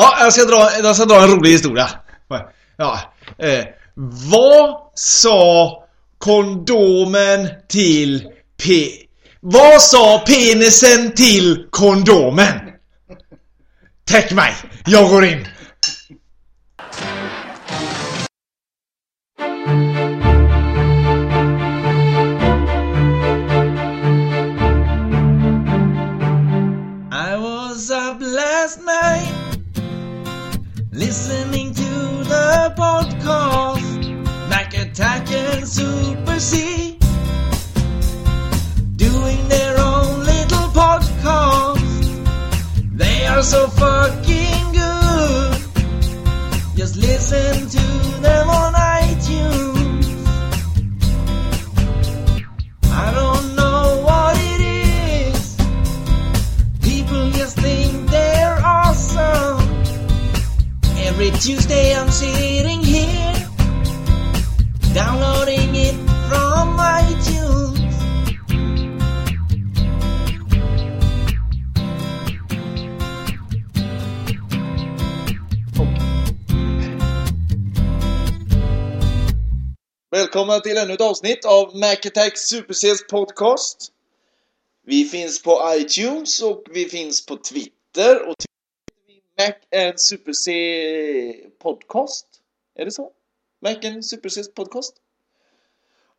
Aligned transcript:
Ja, 0.00 0.16
jag 0.20 0.32
ska 0.32 0.44
dra, 0.44 0.70
jag 0.82 0.96
ska 0.96 1.04
dra 1.04 1.22
en 1.22 1.30
rolig 1.30 1.50
historia. 1.50 1.88
Ja. 2.76 3.00
Eh, 3.38 3.64
vad 4.30 4.76
sa 4.94 5.72
kondomen 6.18 7.48
till 7.68 8.28
P... 8.62 8.88
Vad 9.40 9.82
sa 9.82 10.24
penisen 10.26 11.14
till 11.14 11.66
kondomen? 11.70 12.54
Täck 14.04 14.32
mig, 14.32 14.54
jag 14.86 15.10
går 15.10 15.24
in. 15.24 15.46
And 35.60 35.68
Super 35.68 36.40
C 36.40 36.96
doing 38.96 39.48
their 39.48 39.78
own 39.78 40.24
little 40.24 40.68
podcast. 40.80 41.82
They 42.96 43.26
are 43.26 43.42
so 43.42 43.66
fucking 43.68 44.64
good. 44.72 45.60
Just 46.76 46.96
listen 46.96 47.68
to 47.76 47.86
them 48.22 48.48
on 48.48 48.72
iTunes. 48.72 50.06
I 52.84 53.06
don't 53.18 53.54
know 53.54 54.02
what 54.08 54.36
it 54.52 54.60
is. 55.34 55.56
People 56.80 57.30
just 57.32 57.56
think 57.58 58.08
they're 58.08 58.58
awesome. 58.64 59.60
Every 61.06 61.30
Tuesday 61.32 61.94
I'm 61.94 62.10
sitting 62.10 62.49
Välkomna 80.20 80.60
till 80.60 80.76
ännu 80.76 80.92
ett 80.92 81.00
avsnitt 81.00 81.44
av 81.44 81.76
Mac 81.76 81.96
Attack 82.06 82.38
Super 82.38 82.74
Cs 82.74 83.06
podcast. 83.06 83.92
Vi 84.82 85.04
finns 85.04 85.42
på 85.42 85.60
iTunes 85.76 86.42
och 86.42 86.64
vi 86.70 86.84
finns 86.84 87.26
på 87.26 87.36
Twitter 87.36 88.28
och 88.28 88.36
Twitter 88.38 89.04
vi 89.06 89.22
Mac 89.38 89.86
and 89.88 90.00
Super 90.00 90.32
C 90.32 91.50
podcast. 91.58 92.26
Är 92.74 92.84
det 92.84 92.90
så? 92.90 93.12
Mac 93.62 93.74
and 93.84 94.04
Super 94.04 94.28
C 94.28 94.42
podcast. 94.54 94.94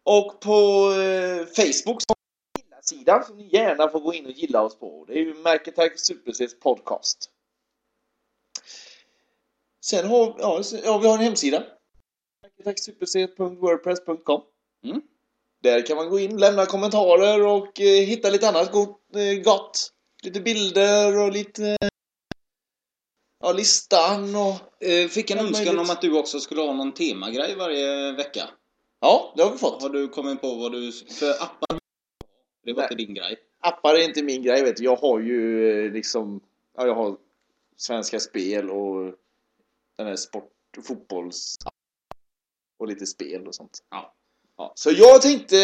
Och 0.04 0.40
på 0.40 0.92
eh, 0.92 1.46
Facebook 1.46 2.02
så 2.02 2.10
har 2.10 2.18
vi 2.54 2.62
en 2.62 2.66
gilla-sida 2.66 3.24
som 3.24 3.38
ni 3.38 3.50
gärna 3.52 3.90
får 3.90 4.00
gå 4.00 4.14
in 4.14 4.26
och 4.26 4.32
gilla 4.32 4.62
oss 4.62 4.76
på. 4.76 5.06
Det 5.08 5.14
är 5.14 5.24
ju 5.24 5.34
Mac 5.34 5.56
Attack 5.56 6.00
Super 6.00 6.32
Cs 6.32 6.60
podcast. 6.60 7.30
Sen 9.82 10.08
har 10.08 10.36
ja, 10.40 10.62
ja, 10.84 10.98
vi 10.98 11.08
har 11.08 11.18
en 11.18 11.24
hemsida. 11.24 11.64
Arkitektssuperc.wordpress.com 12.68 14.42
Mm. 14.84 15.02
Där 15.64 15.86
kan 15.86 15.98
man 15.98 16.10
gå 16.10 16.20
in, 16.20 16.38
lämna 16.38 16.66
kommentarer 16.66 17.46
och 17.46 17.82
eh, 17.82 18.06
hitta 18.06 18.30
lite 18.30 18.50
annat 18.50 18.72
gott, 18.72 19.16
eh, 19.16 19.44
gott. 19.44 19.92
Lite 20.24 20.42
bilder 20.42 21.18
och 21.18 21.32
lite... 21.32 21.78
Ja, 23.44 23.52
listan 23.54 24.36
och... 24.36 24.84
Eh, 24.84 25.08
Fick 25.08 25.32
en 25.32 25.40
önskan 25.40 25.66
möjligt. 25.66 25.82
om 25.82 25.90
att 25.90 26.02
du 26.02 26.20
också 26.20 26.40
skulle 26.40 26.62
ha 26.62 26.74
någon 26.74 26.92
temagrej 26.92 27.56
varje 27.56 28.12
vecka. 28.12 28.50
Ja, 29.00 29.34
det 29.38 29.44
har 29.44 29.52
vi 29.52 29.58
fått. 29.58 29.82
Har 29.82 29.90
du 29.90 30.08
kommit 30.08 30.42
på 30.42 30.56
vad 30.56 30.72
du... 30.72 30.92
För 30.92 31.32
appar 31.32 31.80
det 32.64 32.74
var 32.74 32.82
Nej. 32.82 32.86
inte 32.92 32.96
din 32.96 33.14
grej. 33.14 33.38
Appar 33.60 33.96
är 33.96 34.04
inte 34.04 34.24
min 34.24 34.44
grej, 34.44 34.64
vet 34.64 34.78
du. 34.78 34.84
Jag 34.84 34.96
har 34.96 35.20
ju 35.20 35.92
liksom... 35.94 36.42
Ja, 36.78 36.88
jag 36.88 36.96
har 36.96 37.18
Svenska 37.78 38.20
Spel 38.20 38.70
och 38.70 39.14
den 39.98 40.08
här 40.08 40.16
sport... 40.16 40.52
fotbolls... 40.88 41.56
Och 42.82 42.88
lite 42.88 43.06
spel 43.06 43.48
och 43.48 43.56
sånt. 43.56 43.84
Ja. 43.90 44.14
Ja. 44.58 44.74
Så 44.76 44.92
jag 44.92 45.22
tänkte, 45.22 45.58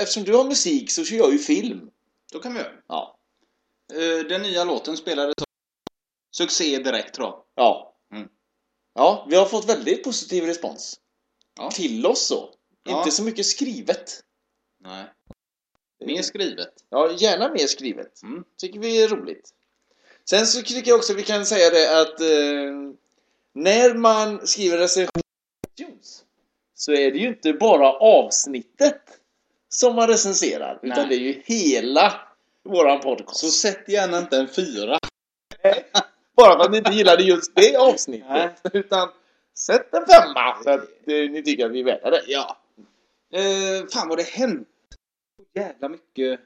eftersom 0.00 0.24
du 0.24 0.34
har 0.34 0.44
musik 0.44 0.90
så 0.90 1.04
kör 1.04 1.16
jag 1.16 1.32
ju 1.32 1.38
film. 1.38 1.90
Då 2.32 2.38
kan 2.38 2.54
vi 2.54 2.58
göra. 2.60 2.72
Ja. 2.88 3.18
Eh, 3.92 4.26
Den 4.26 4.42
nya 4.42 4.64
låten 4.64 4.96
spelades 4.96 5.34
Succé 6.36 6.78
direkt 6.78 7.14
tror 7.14 7.26
jag. 7.28 7.42
Ja. 7.54 7.96
Mm. 8.12 8.28
Ja, 8.94 9.26
vi 9.30 9.36
har 9.36 9.46
fått 9.46 9.68
väldigt 9.68 10.04
positiv 10.04 10.44
respons. 10.44 11.00
Ja. 11.58 11.70
Till 11.70 12.06
oss 12.06 12.26
så. 12.26 12.54
Ja. 12.82 12.98
Inte 12.98 13.10
så 13.10 13.22
mycket 13.22 13.46
skrivet. 13.46 14.20
Nej. 14.80 15.04
Mer 16.06 16.22
skrivet. 16.22 16.74
Ja, 16.90 17.12
gärna 17.12 17.52
mer 17.52 17.66
skrivet. 17.66 18.22
Mm. 18.22 18.44
Tycker 18.56 18.80
vi 18.80 19.02
är 19.02 19.08
roligt. 19.08 19.50
Sen 20.30 20.46
så 20.46 20.62
tycker 20.62 20.90
jag 20.90 20.98
också 20.98 21.14
vi 21.14 21.22
kan 21.22 21.46
säga 21.46 21.70
det 21.70 22.00
att 22.00 22.20
eh, 22.20 22.72
när 23.52 23.94
man 23.94 24.46
skriver 24.46 24.78
recension 24.78 25.22
så 26.78 26.92
är 26.92 27.12
det 27.12 27.18
ju 27.18 27.28
inte 27.28 27.52
bara 27.52 27.92
avsnittet 27.92 29.02
som 29.68 29.96
man 29.96 30.08
recenserar. 30.08 30.78
Utan 30.82 30.98
Nej. 30.98 31.08
det 31.08 31.14
är 31.14 31.18
ju 31.18 31.42
hela 31.44 32.20
våran 32.64 33.00
podcast. 33.00 33.40
Så 33.40 33.46
sätt 33.46 33.88
gärna 33.88 34.18
inte 34.18 34.36
en 34.36 34.48
fyra. 34.48 34.98
Bara 36.36 36.58
för 36.58 36.64
att 36.64 36.70
ni 36.70 36.78
inte 36.78 36.92
gillade 36.92 37.22
just 37.22 37.54
det 37.54 37.76
avsnittet. 37.76 38.28
Nej. 38.30 38.54
Utan 38.72 39.08
sätt 39.58 39.94
en 39.94 40.06
femma 40.06 40.62
så 40.62 40.70
att 40.70 40.80
eh, 40.80 41.30
ni 41.30 41.42
tycker 41.42 41.66
att 41.66 41.72
vi 41.72 41.80
är 41.80 41.84
värda 41.84 42.10
det. 42.10 42.22
Ja. 42.26 42.56
Eh, 43.34 43.86
fan 43.92 44.08
vad 44.08 44.18
det 44.18 44.28
hänt 44.28 44.68
så 45.36 45.60
jävla 45.60 45.88
mycket 45.88 46.40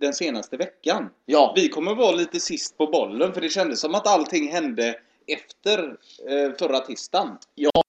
den 0.00 0.14
senaste 0.14 0.56
veckan. 0.56 1.10
Ja, 1.24 1.52
Vi 1.56 1.68
kommer 1.68 1.94
vara 1.94 2.12
lite 2.12 2.40
sist 2.40 2.78
på 2.78 2.86
bollen 2.86 3.32
för 3.32 3.40
det 3.40 3.48
kändes 3.48 3.80
som 3.80 3.94
att 3.94 4.06
allting 4.06 4.52
hände 4.52 4.98
efter 5.26 5.96
eh, 6.28 6.52
förra 6.58 6.80
tisdagen. 6.80 7.38
Ja. 7.54 7.85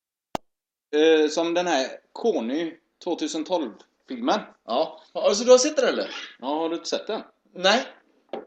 Eh, 0.91 1.29
som 1.29 1.53
den 1.53 1.67
här 1.67 1.87
Kony 2.11 2.73
2012-filmen. 3.05 4.39
ja. 4.65 5.01
Alltså 5.13 5.43
du 5.43 5.51
har 5.51 5.57
sett 5.57 5.75
den 5.75 5.87
eller? 5.87 6.09
Ja, 6.39 6.47
har 6.47 6.69
du 6.69 6.75
inte 6.75 6.89
sett 6.89 7.07
den? 7.07 7.21
Nej. 7.53 7.85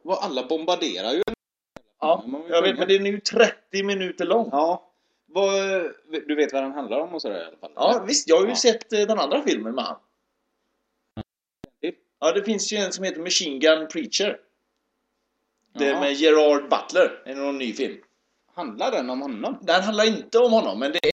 Vad 0.03 0.19
alla 0.19 0.47
bombarderar 0.47 1.13
ju. 1.13 1.23
Ja, 2.01 2.25
jag 2.49 2.63
vet 2.63 2.79
men 2.79 2.89
den 2.89 3.07
är 3.07 3.11
ju 3.11 3.21
30 3.21 3.83
minuter 3.85 4.25
lång. 4.25 4.49
Ja. 4.53 4.87
Vad, 5.27 5.53
du 6.27 6.35
vet 6.35 6.53
vad 6.53 6.63
den 6.63 6.73
handlar 6.73 6.99
om 7.01 7.15
och 7.15 7.23
sådär 7.23 7.41
i 7.43 7.45
alla 7.47 7.57
fall? 7.57 7.73
Ja, 7.75 8.05
visst. 8.09 8.29
Jag 8.29 8.37
har 8.37 8.43
ju 8.45 8.49
Ja. 8.49 8.55
sett 8.57 8.93
eh, 8.93 8.99
den 9.07 9.19
andra 9.19 9.43
filmen 9.43 9.75
med 9.75 9.85
han. 9.85 9.97
Ja, 12.21 12.33
det 12.33 12.43
finns 12.45 12.73
ju 12.73 12.77
en 12.77 12.93
som 12.93 13.05
heter 13.05 13.21
Machine 13.21 13.59
Gun 13.61 13.89
Preacher. 13.89 14.39
Det 15.79 15.87
är 15.87 16.01
med 16.01 16.13
Gerard 16.13 16.63
Butler. 16.71 17.23
Det 17.25 17.31
är 17.31 17.35
någon 17.35 17.59
ny 17.59 17.73
film. 17.73 17.97
Handlar 18.55 18.91
den 18.91 19.11
om 19.11 19.21
honom? 19.23 19.59
Den 19.63 19.83
handlar 19.83 20.05
inte 20.09 20.39
om 20.39 20.53
honom, 20.53 20.79
men 20.79 20.93
det 20.93 20.99
är 21.07 21.13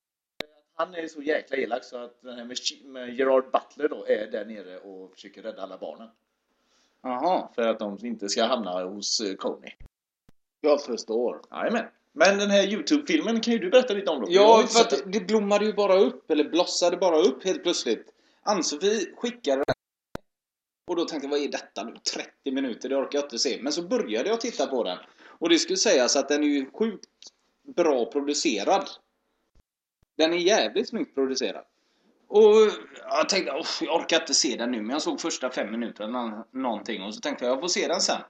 han 0.78 0.96
är 0.96 1.08
så 1.08 1.22
jäkla 1.22 1.58
elak 1.58 1.84
så 1.84 1.98
att 1.98 2.22
den 2.22 2.38
här 2.38 2.46
med 2.88 3.16
Gerard 3.16 3.52
Butler 3.52 3.90
då 3.90 4.06
är 4.08 4.32
där 4.32 4.46
nere 4.46 4.78
och 4.78 5.12
försöker 5.14 5.42
rädda 5.42 5.62
alla 5.62 5.78
barnen. 5.78 6.10
Jaha. 7.02 7.50
För 7.56 7.62
att 7.62 7.80
de 7.80 7.98
inte 8.06 8.30
ska 8.30 8.44
hamna 8.44 8.84
hos 8.84 9.20
eh, 9.20 9.36
Coney. 9.36 9.72
Jag 10.62 10.84
förstår. 10.84 11.42
Jajamän. 11.52 11.86
Men 12.12 12.38
den 12.38 12.50
här 12.50 12.68
Youtube-filmen 12.68 13.42
kan 13.42 13.54
ju 13.54 13.60
du 13.60 13.70
berätta 13.70 13.94
lite 13.94 14.12
om 14.12 14.22
då? 14.22 14.28
Ja, 14.30 14.68
för 14.70 14.80
att 14.80 15.14
det 15.14 15.28
blommade 15.28 15.66
ju 15.66 15.74
bara 15.74 16.00
upp, 16.00 16.32
eller 16.32 16.50
blossade 16.50 16.98
bara 16.98 17.18
upp 17.18 17.44
helt 17.44 17.64
plötsligt. 17.64 18.14
Ann-Sofie 18.42 19.16
skickade 19.16 19.64
den. 19.68 19.76
Och 20.88 20.96
då 20.96 21.06
tänkte 21.06 21.26
jag, 21.26 21.32
vad 21.32 21.40
är 21.40 21.52
detta 21.52 21.84
nu? 21.84 21.94
30 22.14 22.52
minuter, 22.52 22.90
det 22.90 22.96
orkar 22.96 23.20
jag 23.20 23.26
inte 23.26 23.40
se. 23.40 23.60
Men 23.62 23.74
så 23.74 23.82
började 23.82 24.30
jag 24.30 24.42
titta 24.42 24.68
på 24.68 24.84
den. 24.84 24.98
Och 25.24 25.50
det 25.50 25.60
skulle 25.60 25.78
sägas 25.78 26.16
att 26.16 26.30
den 26.30 26.44
är 26.44 26.48
ju 26.48 26.66
sjukt 26.72 27.10
bra 27.76 28.06
producerad. 28.06 28.90
Den 30.18 30.34
är 30.34 30.38
jävligt 30.38 30.90
snyggt 30.90 31.16
producerad. 31.16 31.64
Och 32.28 32.54
jag 33.10 33.30
tänkte, 33.30 33.52
"Uff, 33.52 33.82
jag 33.82 33.96
orkar 33.96 34.20
inte 34.20 34.34
se 34.34 34.56
den 34.56 34.72
nu. 34.72 34.82
Men 34.82 34.90
jag 34.90 35.02
såg 35.02 35.22
första 35.22 35.50
fem 35.50 35.72
minuterna 35.72 36.46
någonting. 36.52 37.04
Och 37.04 37.16
så 37.16 37.22
tänkte 37.22 37.46
jag, 37.46 37.52
jag 37.54 37.62
får 37.62 37.68
se 37.68 37.88
den 37.88 38.02
sen. 38.02 38.22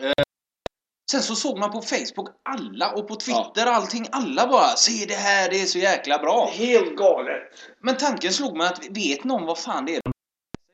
Eh, 0.00 0.12
Sen 1.10 1.22
så 1.22 1.34
såg 1.34 1.58
man 1.58 1.70
på 1.72 1.82
Facebook, 1.82 2.28
alla 2.42 2.92
och 2.92 3.08
på 3.08 3.14
Twitter, 3.14 3.66
allting, 3.66 4.06
alla 4.12 4.46
bara 4.46 4.66
Se 4.76 5.04
det 5.08 5.14
här, 5.14 5.50
det 5.50 5.60
är 5.62 5.66
så 5.66 5.78
jäkla 5.78 6.18
bra. 6.18 6.46
Helt 6.52 6.96
galet! 6.96 7.42
Men 7.80 7.96
tanken 7.96 8.32
slog 8.32 8.56
mig 8.56 8.66
att 8.66 8.86
vet 8.90 9.24
någon 9.24 9.46
vad 9.46 9.58
fan 9.58 9.84
det 9.86 9.96
är? 9.96 10.02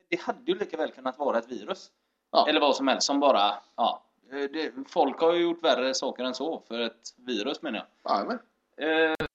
Det 0.09 0.21
hade 0.21 0.51
ju 0.51 0.59
lika 0.59 0.77
väl 0.77 0.91
kunnat 0.91 1.17
vara 1.17 1.37
ett 1.37 1.51
virus. 1.51 1.89
Ja. 2.31 2.49
Eller 2.49 2.59
vad 2.61 2.75
som 2.75 2.87
helst 2.87 3.07
som 3.07 3.19
bara, 3.19 3.53
ja. 3.75 4.03
eh, 4.31 4.37
Det, 4.53 4.71
folk 4.89 5.19
har 5.19 5.33
ju 5.33 5.41
gjort 5.41 5.63
värre 5.63 5.93
saker 5.93 6.23
än 6.23 6.33
så 6.35 6.63
för 6.67 6.79
ett 6.79 7.13
virus 7.17 7.61
menar 7.61 7.87
jag. 8.03 8.13
Jajamän. 8.15 8.39
Eh, 8.81 9.25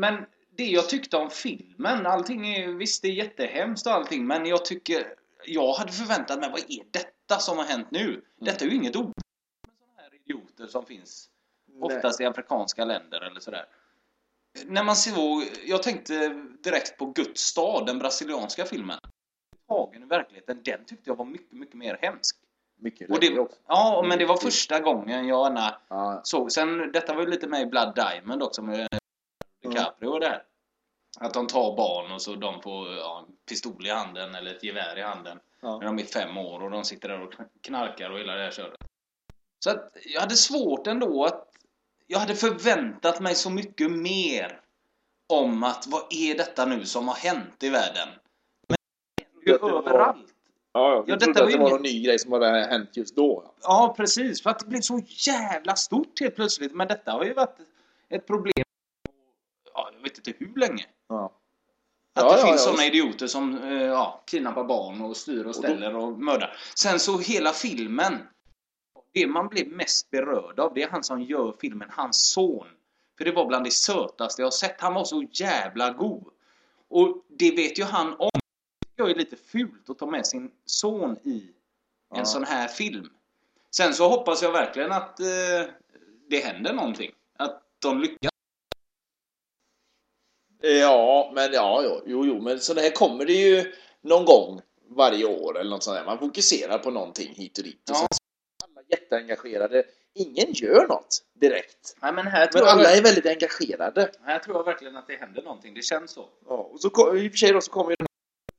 men 0.00 0.26
det 0.56 0.64
jag 0.66 0.88
tyckte 0.88 1.16
om 1.16 1.30
filmen, 1.30 2.06
allting 2.06 2.48
är 2.48 2.68
visst 2.68 3.02
det 3.02 3.08
är 3.08 3.12
jättehemskt 3.12 3.86
och 3.86 3.92
allting 3.92 4.26
men 4.26 4.46
jag 4.46 4.64
tycker 4.64 5.14
jag 5.44 5.72
hade 5.72 5.92
förväntat 5.92 6.40
mig, 6.40 6.50
vad 6.50 6.60
är 6.60 6.84
detta 6.90 7.38
som 7.38 7.58
har 7.58 7.64
hänt 7.64 7.90
nu? 7.90 8.24
Detta 8.40 8.64
är 8.64 8.68
ju 8.68 8.74
inget 8.76 8.96
ord. 8.96 9.12
Sådana 9.66 10.02
här 10.02 10.14
idioter 10.14 10.66
som 10.66 10.86
finns. 10.86 11.28
Oftast 11.80 12.20
i 12.20 12.24
afrikanska 12.24 12.84
länder 12.84 13.20
eller 13.20 13.40
sådär. 13.40 13.64
När 14.66 14.84
man 14.84 14.96
såg, 14.96 15.44
jag 15.66 15.82
tänkte 15.82 16.28
direkt 16.64 16.98
på 16.98 17.06
Guds 17.06 17.40
stad, 17.42 17.86
den 17.86 17.98
brasilianska 17.98 18.64
filmen. 18.64 18.98
Tagen 19.68 20.02
i 20.02 20.06
verkligheten, 20.06 20.60
den 20.64 20.84
tyckte 20.84 21.10
jag 21.10 21.16
var 21.16 21.24
mycket, 21.24 21.52
mycket 21.52 21.74
mer 21.74 21.98
hemsk. 22.02 22.36
Mycket 22.82 23.10
Och 23.10 23.20
det, 23.20 23.38
också. 23.38 23.58
ja, 23.66 24.04
men 24.08 24.18
det 24.18 24.26
var 24.26 24.36
första 24.36 24.80
gången 24.80 25.26
jag 25.26 25.44
gärna 25.44 25.76
Ja. 25.88 26.20
såg. 26.24 26.52
Sen, 26.52 26.92
detta 26.92 27.14
var 27.14 27.22
ju 27.22 27.28
lite 27.30 27.46
med 27.46 27.62
i 27.62 27.66
Blood 27.66 27.94
Diamond 27.94 28.42
också 28.42 28.62
med 28.62 28.88
DiCaprio 29.62 30.08
och 30.08 30.20
det 30.20 30.28
här. 30.28 30.42
Att 31.20 31.34
de 31.34 31.46
tar 31.46 31.76
barn 31.76 32.12
och 32.12 32.22
så 32.22 32.34
de 32.34 32.62
får 32.62 32.88
ja, 32.94 33.26
pistol 33.48 33.86
i 33.86 33.90
handen 33.90 34.34
eller 34.34 34.54
ett 34.54 34.64
gevär 34.64 34.98
i 34.98 35.02
handen. 35.02 35.38
Ja. 35.60 35.78
När 35.78 35.86
de 35.86 35.98
är 35.98 36.02
fem 36.04 36.36
år 36.38 36.62
och 36.62 36.70
de 36.70 36.84
sitter 36.84 37.08
där 37.08 37.20
och 37.22 37.32
knarkar 37.60 38.10
och 38.10 38.18
hela 38.18 38.34
det 38.34 38.42
här 38.44 38.50
köret. 38.50 38.80
Så 39.64 39.70
att 39.70 39.96
jag 40.14 40.20
hade 40.20 40.36
svårt 40.36 40.86
ändå 40.86 41.24
att... 41.24 41.46
Jag 42.06 42.18
hade 42.18 42.34
förväntat 42.34 43.20
mig 43.20 43.34
så 43.34 43.50
mycket 43.50 43.90
mer 43.90 44.60
om 45.28 45.64
att 45.64 45.86
vad 45.86 46.02
är 46.10 46.34
detta 46.38 46.66
nu 46.66 46.84
som 46.84 47.08
har 47.08 47.14
hänt 47.14 47.62
i 47.62 47.68
världen? 47.70 48.08
Men 48.68 48.76
det 49.44 49.50
är 49.50 49.52
ju 49.52 49.54
överallt. 49.76 50.26
Ja, 50.72 50.80
ja. 50.80 50.94
Ja, 50.96 51.04
Jag 51.06 51.18
detta 51.18 51.24
trodde 51.24 51.30
att 51.44 51.50
det 51.50 51.56
var 51.58 51.60
ingen- 51.60 51.72
någon 51.72 51.82
ny 51.82 52.02
grej 52.04 52.18
som 52.18 52.32
hade 52.32 52.46
hänt 52.46 52.96
just 52.96 53.16
då. 53.16 53.42
ja. 53.46 53.54
Ja, 53.62 53.94
precis. 53.96 54.42
För 54.42 54.50
att 54.50 54.58
det 54.58 54.66
blev 54.66 54.80
så 54.80 55.00
jävla 55.06 55.76
stort 55.76 56.20
helt 56.20 56.34
plötsligt. 56.34 56.74
Men 56.74 56.88
detta 56.88 57.12
har 57.12 57.24
ju 57.24 57.34
varit 57.34 57.56
ett 58.08 58.26
problem 58.26 58.52
ja, 58.56 58.64
vet 60.02 60.16
inte 60.28 60.34
hur 60.38 60.54
länge. 60.56 60.86
Ja. 61.08 61.24
Att 62.14 62.24
Ja, 62.24 62.32
det 62.32 62.40
ja, 62.40 62.46
finns 62.46 62.60
ja, 62.60 62.64
sådana 62.72 62.84
idioter 62.86 63.26
som 63.26 63.58
eh, 63.62 63.82
ja, 63.82 64.22
kidnappar 64.26 64.64
barn 64.64 65.00
och 65.00 65.16
styr 65.16 65.44
och 65.44 65.56
ställer 65.56 65.96
och 65.96 66.18
mördar. 66.18 66.56
Sen 66.74 66.98
så 67.00 67.18
hela 67.18 67.52
filmen. 67.52 68.18
Det 69.12 69.26
man 69.26 69.48
blev 69.48 69.68
mest 69.68 70.10
berörd 70.10 70.60
av 70.60 70.74
det 70.74 70.82
är 70.82 70.88
han 70.88 71.02
som 71.04 71.22
gör 71.22 71.54
filmen, 71.60 71.88
hans 71.92 72.30
son. 72.32 72.66
För 73.18 73.24
det 73.24 73.32
var 73.32 73.46
bland 73.46 73.64
det 73.64 73.70
sötaste 73.70 74.42
jag 74.42 74.46
har 74.46 74.50
sett. 74.50 74.80
Han 74.80 74.94
var 74.94 75.04
så 75.04 75.24
jävla 75.32 75.90
god. 75.90 76.24
Och 76.88 77.24
det 77.28 77.50
vet 77.50 77.78
ju 77.78 77.84
han 77.84 78.14
om. 78.18 78.30
Det 78.96 79.02
är 79.02 79.14
lite 79.14 79.36
fult 79.36 79.90
att 79.90 79.98
ta 79.98 80.06
med 80.06 80.26
sin 80.26 80.50
son 80.66 81.16
i 81.24 81.52
en 82.14 82.18
Ja. 82.18 82.24
sån 82.24 82.44
här 82.44 82.68
film. 82.68 83.10
Sen 83.76 83.94
så 83.94 84.08
hoppas 84.08 84.42
jag 84.42 84.52
verkligen 84.52 84.92
att 84.92 85.20
eh, 85.20 85.26
det 86.28 86.44
händer 86.44 86.72
någonting. 86.74 87.10
Att 87.38 87.62
de 87.78 88.00
lyckas. 88.00 88.29
Ja, 90.60 91.32
men 91.34 91.52
ja, 91.52 91.82
jo, 92.06 92.24
jo, 92.26 92.40
men 92.40 92.60
så 92.60 92.74
det 92.74 92.80
här 92.80 92.90
kommer 92.90 93.24
det 93.24 93.32
ju 93.32 93.72
någon 94.00 94.24
gång 94.24 94.60
varje 94.88 95.24
år 95.24 95.58
eller 95.60 95.70
något 95.70 95.82
sånt 95.82 95.96
där. 95.96 96.04
Man 96.04 96.18
fokuserar 96.18 96.78
på 96.78 96.90
någonting 96.90 97.34
hit 97.34 97.58
och 97.58 97.64
dit. 97.64 97.90
Och 97.90 97.96
Ja. 97.96 98.06
alla 98.64 98.82
jätteengagerade. 98.88 99.84
Ingen 100.14 100.52
gör 100.52 100.86
något 100.88 101.24
direkt. 101.34 101.96
Nej, 102.02 102.12
men 102.12 102.26
här 102.26 102.50
Men 102.54 102.62
alla 102.64 102.82
jag, 102.82 102.98
är 102.98 103.02
väldigt 103.02 103.26
engagerade. 103.26 104.10
här 104.22 104.38
tror 104.38 104.56
jag 104.56 104.64
verkligen 104.64 104.96
att 104.96 105.06
det 105.06 105.16
händer 105.16 105.42
någonting. 105.42 105.74
Det 105.74 105.82
känns 105.82 106.10
så. 106.10 106.28
Ja, 106.48 106.54
och 106.72 106.80
så 106.80 106.88
i 107.16 107.28
och 107.28 107.32
för 107.32 107.38
sig 107.38 107.52
då 107.52 107.60
så 107.60 107.70
kommer 107.72 107.90
ju 107.90 107.96
den 107.96 108.06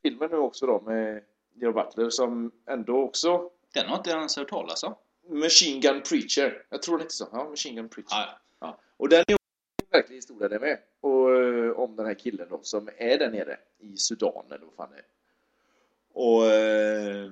här 0.04 0.10
filmen 0.12 0.30
nu 0.32 0.38
också 0.38 0.66
då 0.66 0.82
med 0.82 1.24
Gero 1.62 1.74
Butler 1.74 2.10
som 2.10 2.52
ändå 2.70 2.98
också 3.04 3.50
Den 3.74 3.86
har 3.86 3.98
inte 3.98 4.10
ens 4.10 4.38
hört 4.38 4.50
talas 4.50 4.84
om. 4.84 4.96
Machine 5.30 5.80
Gun 5.82 6.02
Preacher. 6.02 6.66
Jag 6.70 6.82
tror 6.82 6.98
det 6.98 7.02
inte 7.02 7.14
så. 7.16 7.28
Ja, 7.32 7.50
Machine 7.50 7.76
Gun 7.76 7.90
Preacher. 7.90 8.08
Ja, 8.10 8.40
Ja. 8.62 8.78
Och 8.98 9.10
den 9.10 9.20
är 9.28 9.36
verklig 9.92 10.16
historia 10.16 10.50
det 10.50 10.60
med. 10.60 10.80
Och 11.02 11.36
eh, 11.36 11.72
om 11.72 11.96
den 11.96 12.06
här 12.06 12.14
killen 12.14 12.48
då 12.50 12.60
som 12.64 12.90
är 12.98 13.18
där 13.18 13.32
nere 13.32 13.60
i 13.80 13.98
Sudan 13.98 14.46
eller 14.48 14.66
vad 14.66 14.76
fan 14.76 14.90
det 14.92 14.98
är. 14.98 15.06
Och, 16.14 16.46
eh, 16.46 17.32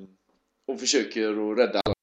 och 0.65 0.79
försöker 0.79 1.51
att 1.51 1.57
rädda 1.57 1.81
alla. 1.85 1.95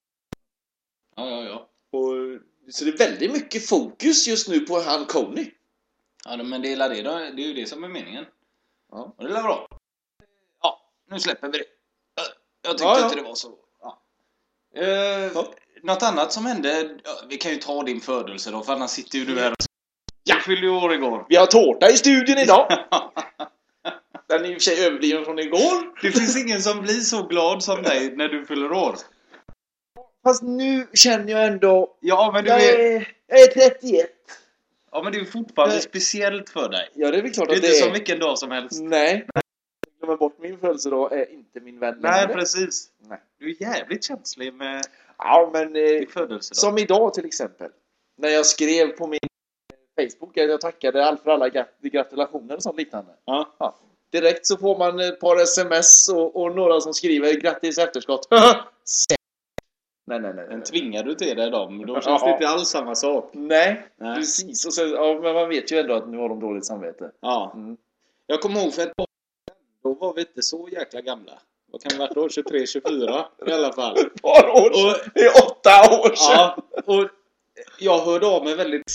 ja, 1.16 1.30
ja. 1.30 1.44
ja. 1.44 1.68
Och, 1.98 2.40
så 2.72 2.84
det 2.84 2.90
är 2.90 2.98
väldigt 2.98 3.32
mycket 3.32 3.68
fokus 3.68 4.28
just 4.28 4.48
nu 4.48 4.60
på 4.60 4.80
han 4.80 5.04
Coney. 5.04 5.50
ja 6.24 6.36
men 6.36 6.62
det 6.62 6.72
är, 6.72 6.88
det, 6.88 7.02
då. 7.02 7.10
det 7.10 7.42
är 7.42 7.46
ju 7.46 7.54
det 7.54 7.66
som 7.66 7.84
är 7.84 7.88
meningen. 7.88 8.24
Ja. 8.90 9.14
Och 9.16 9.24
det 9.24 9.38
är 9.38 9.42
bra. 9.42 9.68
Ja, 10.62 10.90
nu 11.10 11.18
släpper 11.20 11.48
vi 11.48 11.58
det. 11.58 11.64
Jag 12.62 12.72
tyckte 12.72 12.84
Ja, 12.84 12.98
ja. 12.98 13.04
inte 13.04 13.16
det 13.16 13.22
var 13.22 13.34
så... 13.34 13.58
Ja. 13.80 14.02
Eh. 14.74 15.32
Något 15.82 16.02
annat 16.02 16.32
som 16.32 16.46
hände? 16.46 16.98
Vi 17.28 17.36
kan 17.36 17.52
ju 17.52 17.58
ta 17.58 17.82
din 17.82 18.00
födelse 18.00 18.50
då, 18.50 18.62
för 18.62 18.72
annars 18.72 18.90
sitter 18.90 19.18
ju 19.18 19.24
du 19.24 19.40
här 19.40 19.50
och... 19.50 19.56
Fyllde 20.46 20.69
år 20.69 20.94
igår. 20.94 21.26
Vi 21.28 21.37
har 21.37 21.46
tårta 21.46 21.90
i 21.90 21.96
studion 21.96 22.38
idag. 22.38 22.69
Den 24.28 24.44
är 24.44 24.48
i 24.48 24.50
och 24.50 24.52
för 24.54 24.60
sig 24.60 24.87
överbliven 24.87 25.25
från 25.25 25.38
igår. 25.38 26.02
Det 26.02 26.10
finns 26.12 26.37
ingen 26.37 26.60
som 26.62 26.81
blir 26.82 26.94
så 26.94 27.22
glad 27.22 27.62
som 27.62 27.82
dig 27.82 28.16
när 28.16 28.28
du 28.28 28.44
fyller 28.46 28.72
år. 28.72 28.96
Fast 30.25 30.43
nu 30.43 30.87
känner 30.94 31.32
jag 31.32 31.46
ändå... 31.46 31.96
Ja, 32.00 32.31
men 32.34 32.44
du 32.44 32.50
Jag 32.50 32.64
är, 32.64 32.78
är, 32.78 33.14
jag 33.26 33.40
är 33.40 33.46
31. 33.70 34.10
ja, 34.93 35.02
men 35.02 35.12
det 35.12 35.19
är 35.19 35.25
fortfarande 35.25 35.75
Nej. 35.75 35.82
speciellt 35.82 36.50
för 36.50 36.69
dig. 36.69 36.88
Ja, 36.94 37.10
det 37.10 37.19
är 37.19 37.22
väl 37.22 37.32
klart 37.32 37.49
Det 37.49 37.54
är 37.54 37.58
att 37.58 37.64
inte 37.64 37.76
det 37.76 37.82
som 37.82 37.92
vilken 37.92 38.19
dag 38.19 38.38
som 38.38 38.50
helst. 38.50 38.81
Nej. 38.82 39.26
Glömmer 40.00 40.16
bort 40.16 40.38
min 40.38 40.58
födelsedag 40.58 41.12
är 41.12 41.32
inte 41.32 41.60
min 41.60 41.78
vän 41.78 41.96
Nej, 42.00 42.20
längre. 42.20 42.34
precis. 42.40 42.88
Nej. 43.08 43.19
Du 43.38 43.50
är 43.50 43.62
jävligt 43.62 44.04
känslig 44.04 44.54
med 44.54 44.82
Ja, 45.19 45.50
men... 45.52 45.76
Eh, 45.76 46.08
födelsedag. 46.12 46.56
som 46.56 46.78
idag 46.78 47.14
till 47.14 47.26
exempel. 47.26 47.70
När 48.19 48.28
jag 48.28 48.46
skrev 48.46 48.87
på 48.87 49.06
min 49.06 49.20
Facebook 49.96 50.31
jag 50.37 50.60
tackade 50.60 51.04
all 51.06 51.16
för 51.16 51.31
alla 51.31 51.48
grat- 51.48 51.81
gratulationer 51.82 52.56
och 52.56 52.62
sånt 52.62 52.76
liknande. 52.78 53.12
Ja. 53.25 53.54
Ja. 53.58 53.76
Direkt 54.12 54.46
så 54.46 54.56
får 54.56 54.78
man 54.78 55.00
ett 55.00 55.20
par 55.20 55.43
sms 55.43 56.08
och, 56.08 56.37
och 56.43 56.54
några 56.56 56.81
som 56.81 56.94
skriver 56.94 57.32
grattis 57.40 57.78
efterskott. 57.78 58.26
Nej, 60.08 60.20
nej, 60.20 60.34
nej. 60.34 60.46
Men 60.48 60.62
tvingar 60.62 61.02
du 61.02 61.14
till 61.14 61.37
dig 61.37 61.50
dem, 61.50 61.87
då 61.87 61.94
känns 61.94 62.06
Ja. 62.22 62.26
det 62.26 62.32
inte 62.32 62.48
alls 62.48 62.69
samma 62.69 62.94
sak. 62.94 63.31
Nej, 63.32 63.87
Nej. 63.96 64.16
precis. 64.16 64.66
Och 64.66 64.75
så, 64.75 64.82
ja, 64.87 65.19
men 65.22 65.34
man 65.34 65.48
vet 65.48 65.72
ju 65.72 65.78
ändå 65.78 65.94
att 65.94 66.08
nu 66.08 66.16
har 66.19 66.28
de 66.28 66.40
dåligt 66.40 66.66
samvete. 66.66 67.10
Ja. 67.20 67.52
Mm. 67.54 67.76
Jag 68.26 68.40
kommer 68.40 68.60
ihåg 68.62 68.75
för 68.75 68.82
ett 68.82 68.96
par 68.96 69.02
år 69.02 69.06
då 69.82 69.94
var 69.94 70.14
vi 70.14 70.20
inte 70.20 70.42
så 70.42 70.69
jäkla 70.72 71.00
gamla. 71.00 71.32
Vad 71.72 71.82
kan 71.82 71.88
det 71.88 71.96
ha 71.96 72.04
varit 72.04 72.14
då? 72.14 72.28
23, 72.28 72.66
24 72.66 73.26
i 73.46 73.52
alla 73.52 73.72
fall. 73.72 73.99
Ett 73.99 74.22
par 74.22 74.49
år 74.49 74.72
sedan. 74.94 75.10
Det 75.14 75.20
är 75.20 75.32
åtta 75.46 76.00
år 76.00 76.14
sedan. 76.14 76.37
Ja, 76.37 76.82
och 76.84 77.08
jag 77.78 77.99
hörde 77.99 78.26
av 78.26 78.44
mig 78.44 78.56
väldigt 78.56 78.94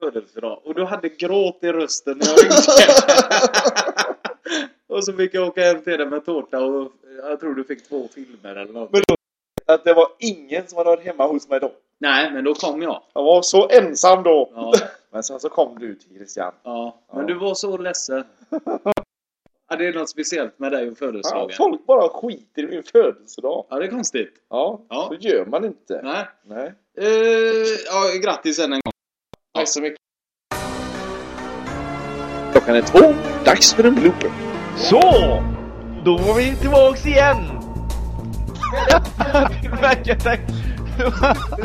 födelsedag 0.00 0.60
och 0.64 0.74
du 0.74 0.84
hade 0.84 1.08
gråt 1.08 1.58
i 1.62 1.72
rösten 1.72 2.18
när 2.18 2.26
jag 2.26 2.38
ringde. 2.38 2.54
och 4.88 5.04
så 5.04 5.12
fick 5.12 5.34
jag 5.34 5.48
åka 5.48 5.62
hem 5.62 5.82
till 5.82 5.98
dig 5.98 6.06
med 6.06 6.24
tårta 6.26 6.64
och 6.64 6.92
jag 7.28 7.40
tror 7.40 7.54
du 7.54 7.64
fick 7.64 7.88
två 7.88 8.08
filmer 8.14 8.56
eller 8.56 8.72
något. 8.72 8.92
Men 8.92 9.02
Att 9.66 9.84
det 9.84 9.94
var 9.94 10.08
ingen 10.18 10.66
som 10.68 10.78
hade 10.78 10.90
varit 10.90 11.04
hemma 11.04 11.26
hos 11.26 11.48
mig 11.48 11.60
då. 11.60 11.72
Nej, 11.98 12.30
men 12.32 12.44
då 12.44 12.54
kom 12.54 12.82
jag. 12.82 13.02
Jag 13.14 13.22
var 13.22 13.42
så 13.42 13.68
ensam 13.68 14.22
då. 14.22 14.52
Ja, 14.54 14.72
Men 15.10 15.22
sen 15.22 15.40
så 15.40 15.48
kom 15.48 15.78
du 15.78 15.94
till 15.94 16.16
Christian. 16.16 16.52
ja. 16.62 16.98
Men 17.12 17.20
Ja. 17.20 17.26
du 17.26 17.34
var 17.38 17.54
så 17.54 17.76
ledsen. 17.76 18.24
Ja, 19.70 19.76
det 19.76 19.86
är 19.86 19.92
något 19.92 20.10
speciellt 20.10 20.58
med 20.58 20.72
dig 20.72 20.82
och 20.86 20.90
Ja, 20.90 20.94
födelsedagen. 20.94 21.56
folk 21.56 21.86
bara 21.86 22.08
skiter 22.08 22.62
i 22.62 22.66
min 22.66 22.82
födelsedag. 22.82 23.66
Ja, 23.70 23.76
det 23.78 23.86
är 23.86 23.90
konstigt. 23.90 24.34
Ja, 24.50 24.80
Ja. 24.88 25.06
så 25.08 25.14
gör 25.28 25.44
man 25.46 25.64
inte. 25.64 26.00
Nej. 26.02 26.26
Nej. 26.44 26.72
Eh, 26.98 27.06
ja, 27.86 28.20
grattis 28.22 28.58
än 28.58 28.72
en 28.72 28.80
gång. 28.84 28.92
Tack 29.58 29.68
så 29.68 29.80
mycket. 29.80 29.98
Klockan 32.52 32.76
är 32.76 32.82
två. 32.82 33.14
Dags 33.44 33.74
för 33.74 33.84
en 33.84 33.94
blooper. 33.94 34.30
Så! 34.76 35.42
Då 36.04 36.16
var 36.16 36.34
vi 36.34 36.56
tillbaks 36.56 37.06
igen! 37.06 37.36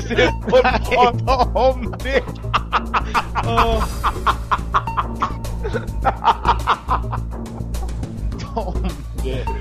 Det! 0.09 0.33
Om 1.55 1.95
det. 2.03 2.23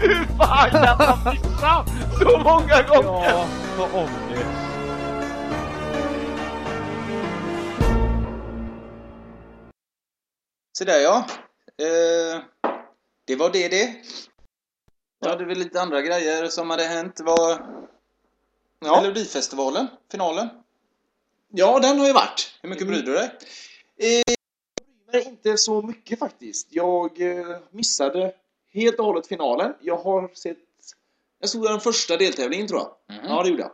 Hur 0.00 0.24
fan 0.38 0.70
kan 0.70 0.98
man 0.98 1.34
missa 1.34 1.84
så 2.18 2.38
många 2.38 2.82
gånger? 2.82 3.24
Ja, 3.28 3.46
ta 3.76 3.98
om 3.98 4.08
det. 4.30 4.71
Så 10.72 10.84
där 10.84 11.00
ja. 11.00 11.26
Eh, 11.78 12.42
det 13.24 13.36
var 13.36 13.50
det 13.52 13.68
det. 13.68 13.96
Jag 15.20 15.28
hade 15.28 15.44
väl 15.44 15.58
lite 15.58 15.80
andra 15.80 16.02
grejer 16.02 16.48
som 16.48 16.70
hade 16.70 16.82
hänt. 16.84 17.16
Det 17.16 17.22
var 17.24 17.66
Ja. 18.84 19.00
Melodifestivalen, 19.00 19.86
finalen. 20.10 20.48
ja, 21.48 21.78
den 21.80 21.98
har 21.98 22.06
ju 22.06 22.12
varit. 22.12 22.58
Hur 22.62 22.68
mycket 22.68 22.86
bryr 22.86 23.02
du 23.02 23.12
dig? 23.12 23.30
Men 25.12 25.22
inte 25.26 25.58
så 25.58 25.82
mycket 25.82 26.18
faktiskt. 26.18 26.66
Jag 26.70 27.20
eh, 27.20 27.56
missade 27.70 28.34
helt 28.72 28.98
och 28.98 29.04
hållet 29.04 29.26
finalen. 29.26 29.74
Jag 29.80 29.96
har 29.96 30.30
sett... 30.34 30.58
Jag 31.38 31.48
såg 31.50 31.62
den 31.64 31.80
första 31.80 32.16
deltävlingen 32.16 32.66
tror 32.68 32.80
jag. 32.80 33.16
Mhm. 33.16 33.26
Ja, 33.28 33.42
det 33.42 33.48
gjorde 33.50 33.62
jag. 33.62 33.72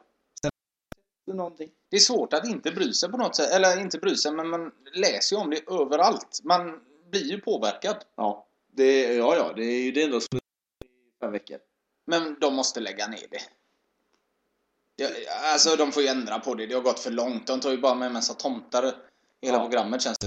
Någonting. 1.36 1.70
Det 1.90 1.96
är 1.96 2.00
svårt 2.00 2.32
att 2.32 2.46
inte 2.46 2.70
bry 2.70 2.92
sig 2.92 3.10
på 3.10 3.16
något 3.16 3.36
sätt. 3.36 3.50
Eller 3.50 3.80
inte 3.80 3.98
bry 3.98 4.16
sig, 4.16 4.32
men 4.32 4.48
man 4.48 4.72
läser 4.92 5.36
ju 5.36 5.42
om 5.42 5.50
det 5.50 5.68
överallt. 5.70 6.40
Man 6.44 6.80
blir 7.10 7.24
ju 7.30 7.40
påverkad. 7.40 7.96
Ja, 8.16 8.46
det, 8.72 9.14
ja, 9.14 9.36
ja, 9.36 9.52
det 9.56 9.64
är 9.64 9.80
ju 9.84 9.92
det 9.92 10.02
enda 10.02 10.20
som 10.20 10.38
i 10.38 10.40
fem 11.20 11.32
veckor. 11.32 11.58
Men 12.06 12.36
de 12.40 12.54
måste 12.54 12.80
lägga 12.80 13.06
ner 13.08 13.26
det. 13.30 13.40
Ja, 14.96 15.08
alltså 15.52 15.76
de 15.76 15.92
får 15.92 16.02
ju 16.02 16.08
ändra 16.08 16.38
på 16.38 16.54
det. 16.54 16.66
Det 16.66 16.74
har 16.74 16.82
gått 16.82 16.98
för 16.98 17.10
långt. 17.10 17.46
De 17.46 17.60
tar 17.60 17.70
ju 17.70 17.78
bara 17.78 17.94
med 17.94 18.06
en 18.06 18.12
massa 18.12 18.34
tomtar 18.34 18.82
hela 19.42 19.56
Ja. 19.58 19.62
programmet 19.62 20.02
känns 20.02 20.18
det 20.18 20.26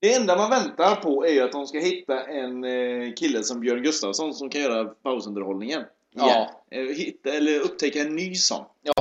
Det 0.00 0.14
enda 0.14 0.36
man 0.36 0.50
väntar 0.50 0.96
på 0.96 1.26
är 1.26 1.32
ju 1.32 1.40
att 1.40 1.52
de 1.52 1.66
ska 1.66 1.78
hitta 1.78 2.24
en 2.26 2.64
eh, 2.64 3.12
kille 3.14 3.44
som 3.44 3.60
Björn 3.60 3.82
Gustafsson 3.82 4.34
som 4.34 4.50
kan 4.50 4.60
göra 4.60 4.84
pausunderhållningen. 4.84 5.84
Ja. 6.14 6.50
Igen. 6.70 6.88
Eh, 6.88 6.94
Hitta, 6.94 7.30
eller 7.32 7.60
upptäcka 7.60 8.00
en 8.02 8.16
ny 8.16 8.34
sån. 8.34 8.64
Ja. 8.82 8.92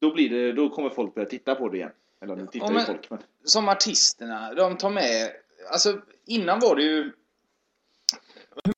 Då, 0.00 0.12
blir 0.14 0.30
det, 0.30 0.52
då 0.52 0.68
kommer 0.70 0.90
folk 0.90 1.14
börja 1.14 1.28
titta 1.28 1.54
på 1.54 1.68
det 1.68 1.76
igen. 1.76 1.90
Eller 2.20 2.36
nu 2.36 2.46
tittar 2.46 2.66
Ja, 2.66 2.70
ju 2.70 2.76
men- 2.76 2.86
folk. 2.86 3.10
Men... 3.10 3.18
Som 3.44 3.68
artisterna, 3.68 4.54
de 4.54 4.76
tar 4.76 4.90
med... 4.90 5.30
Alltså 5.70 6.00
innan 6.24 6.60
var 6.60 6.76
det 6.76 6.82
ju... 6.82 7.12
Hur 8.64 8.74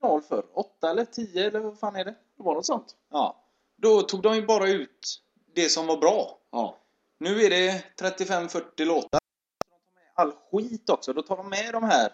final 0.00 0.22
för? 0.22 0.58
Åtta 0.58 0.90
eller 0.90 1.04
tio 1.04 1.46
eller 1.46 1.60
vad 1.60 1.78
fan 1.78 1.96
är 1.96 2.04
det? 2.04 2.14
Det 2.36 2.42
var 2.42 2.54
något 2.54 2.66
sånt. 2.66 2.96
Ja. 3.10 3.44
Då 3.76 4.02
tog 4.02 4.22
de 4.22 4.36
ju 4.36 4.46
bara 4.46 4.68
ut 4.68 5.22
det 5.54 5.68
som 5.68 5.86
var 5.86 5.96
bra. 5.96 6.38
Ja. 6.50 6.78
Nu 7.18 7.42
är 7.42 7.50
det 7.50 7.84
35-40 8.00 8.84
låtar. 8.84 9.20
De 9.68 9.74
tar 9.74 9.94
med 9.94 10.12
all 10.14 10.32
skit 10.32 10.90
också. 10.90 11.12
Då 11.12 11.22
tar 11.22 11.36
de 11.36 11.48
med 11.48 11.72
de 11.72 11.84
här 11.84 12.12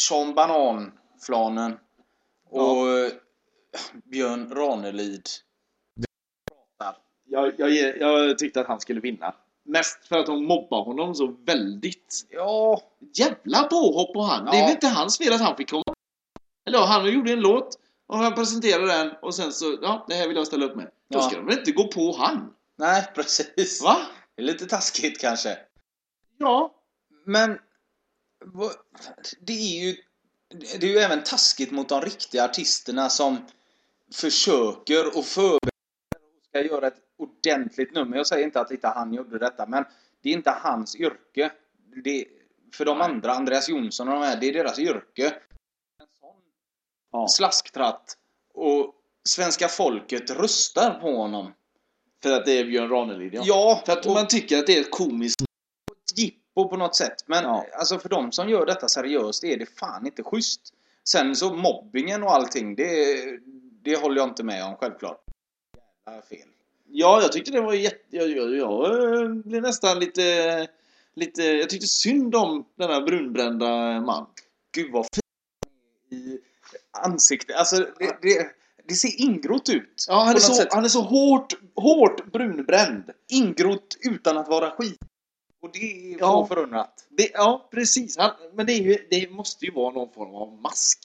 Sean 0.00 0.34
Banan, 0.34 0.92
Flanen 1.26 1.78
och 2.50 2.88
eh, 2.88 3.12
Björn 4.04 4.54
Ranelid. 4.54 5.28
Jag, 7.24 7.52
jag, 7.58 7.70
jag 7.98 8.38
tyckte 8.38 8.60
att 8.60 8.66
han 8.66 8.80
skulle 8.80 9.00
vinna. 9.00 9.34
Mest 9.64 10.04
för 10.08 10.18
att 10.18 10.26
de 10.26 10.44
mobbar 10.44 10.84
honom 10.84 11.14
så 11.14 11.36
väldigt. 11.46 12.26
Ja, 12.30 12.82
Jävla 13.14 13.62
påhopp 13.62 14.12
på 14.14 14.22
han. 14.22 14.44
Det 14.44 14.50
är 14.50 14.56
Ja. 14.60 14.62
väl 14.66 14.70
inte 14.74 14.88
hans 14.88 15.18
fel 15.18 15.32
att 15.32 15.40
han 15.40 15.56
fick 15.56 15.70
komma. 15.70 15.94
Eller 16.66 16.78
ja, 16.78 16.84
han 16.84 17.12
gjorde 17.12 17.32
en 17.32 17.40
låt 17.40 17.78
och 18.06 18.18
han 18.18 18.34
presenterade 18.34 18.86
den 18.86 19.12
och 19.22 19.34
sen 19.34 19.52
så, 19.52 19.78
ja, 19.82 20.04
det 20.08 20.14
här 20.14 20.28
vill 20.28 20.36
jag 20.36 20.46
ställa 20.46 20.64
upp 20.66 20.76
med. 20.76 20.90
Då 21.10 21.18
Ja. 21.18 21.22
ska 21.22 21.36
de 21.36 21.46
väl 21.46 21.58
inte 21.58 21.72
gå 21.72 21.88
på 21.88 22.12
han? 22.18 22.54
nej 22.78 23.12
precis. 23.14 23.82
Va? 23.82 23.96
Det 24.36 24.42
är 24.42 24.46
lite 24.46 24.66
taskigt 24.66 25.20
kanske. 25.20 25.58
Ja. 26.38 26.74
Men 27.24 27.58
det 29.40 29.52
är 29.52 29.84
ju 29.84 29.96
det 30.78 30.82
är 30.86 30.90
ju 30.90 30.98
även 30.98 31.22
taskigt 31.24 31.70
mot 31.70 31.88
de 31.88 32.00
riktiga 32.00 32.44
artisterna 32.44 33.08
som 33.08 33.46
försöker 34.14 35.06
och 35.06 35.16
och 35.16 35.58
ska 36.50 36.62
göra 36.62 36.86
ett 36.86 36.98
ordentligt 37.18 37.94
nummer. 37.94 38.16
Jag 38.16 38.26
säger 38.26 38.44
inte 38.44 38.60
att 38.60 38.70
inte 38.70 38.88
han 38.88 39.14
gjorde 39.14 39.38
detta, 39.38 39.66
men 39.66 39.84
det 40.22 40.28
är 40.28 40.32
inte 40.32 40.50
hans 40.50 40.96
yrke. 40.96 41.50
Det, 42.04 42.24
för 42.74 42.84
de 42.84 43.00
andra, 43.00 43.32
Andreas 43.32 43.68
Jonsson 43.68 44.08
och 44.08 44.14
de 44.14 44.22
här, 44.22 44.40
det 44.40 44.48
är 44.48 44.52
deras 44.52 44.78
yrke. 44.78 45.26
En 46.00 46.06
sån 46.20 46.36
ja. 47.12 47.28
slasktratt 47.28 48.16
och 48.54 48.94
svenska 49.28 49.68
folket 49.68 50.30
röstar 50.30 51.00
på 51.00 51.16
honom. 51.16 51.52
För 52.22 52.32
att 52.32 52.44
det 52.44 52.52
är 52.58 52.64
Björn 52.64 52.88
Ranelid, 52.88 53.34
ja. 53.34 53.42
Ja, 53.44 53.82
För 53.86 53.92
att 53.92 54.06
och- 54.06 54.14
man 54.14 54.26
tycker 54.28 54.58
att 54.58 54.66
det 54.66 54.76
är 54.76 54.80
ett 54.80 54.90
komiskt... 54.90 55.40
ett 55.42 56.18
jippo 56.18 56.68
på 56.68 56.76
något 56.76 56.96
sätt. 56.96 57.24
Men 57.26 57.44
Ja. 57.44 57.66
alltså 57.78 57.98
för 57.98 58.08
de 58.08 58.32
som 58.32 58.48
gör 58.48 58.66
detta 58.66 58.88
seriöst 58.88 59.44
är 59.44 59.56
det 59.56 59.66
fan 59.78 60.06
inte 60.06 60.22
schysst. 60.22 60.60
Sen 61.08 61.36
så 61.36 61.54
mobbingen 61.54 62.22
och 62.22 62.32
allting, 62.34 62.74
det, 62.74 63.16
det 63.82 63.96
håller 64.00 64.16
jag 64.16 64.28
inte 64.28 64.44
med 64.44 64.64
om 64.64 64.76
självklart. 64.76 65.24
Fel. 66.28 66.48
Ja, 66.92 67.22
jag 67.22 67.32
tyckte 67.32 67.50
det 67.50 67.60
var 67.60 67.74
jätte... 67.74 67.98
Jag, 68.10 68.30
jag, 68.30 68.56
jag 68.56 69.04
eh, 69.22 69.28
blev 69.28 69.62
nästan 69.62 69.98
lite... 69.98 70.68
Lite... 71.14 71.42
Jag 71.42 71.70
tyckte 71.70 71.86
synd 71.86 72.34
om 72.34 72.64
denna 72.78 73.00
brunbrända 73.00 74.00
man. 74.00 74.26
Gud 74.74 74.92
vad 74.92 75.06
fin 75.14 76.18
i 76.18 76.38
ansiktet. 76.90 77.56
Alltså 77.56 77.76
det, 77.76 78.16
det, 78.22 78.46
det 78.88 78.94
ser 78.94 79.20
ingrott 79.20 79.68
ut. 79.68 80.04
Ja, 80.08 80.14
han 80.24 80.36
är, 80.36 80.40
så, 80.40 80.54
sätt. 80.54 80.68
han 80.70 80.84
är 80.84 80.88
så 80.88 81.02
hårt, 81.02 81.54
hårt 81.74 82.32
brunbränd. 82.32 83.10
Ingrott 83.28 83.96
utan 84.00 84.38
att 84.38 84.48
vara 84.48 84.70
skit. 84.70 85.00
Och 85.62 85.70
det 85.72 85.78
är 85.78 86.18
Ja. 86.18 86.46
få 86.48 86.54
förunnat. 86.54 87.06
Det, 87.08 87.30
ja, 87.34 87.68
precis. 87.70 88.18
Han, 88.18 88.30
men 88.54 88.66
det, 88.66 88.72
är 88.72 88.82
ju, 88.82 89.06
det 89.10 89.30
måste 89.30 89.64
ju 89.64 89.72
vara 89.72 89.94
någon 89.94 90.12
form 90.12 90.34
av 90.34 90.60
mask. 90.60 90.98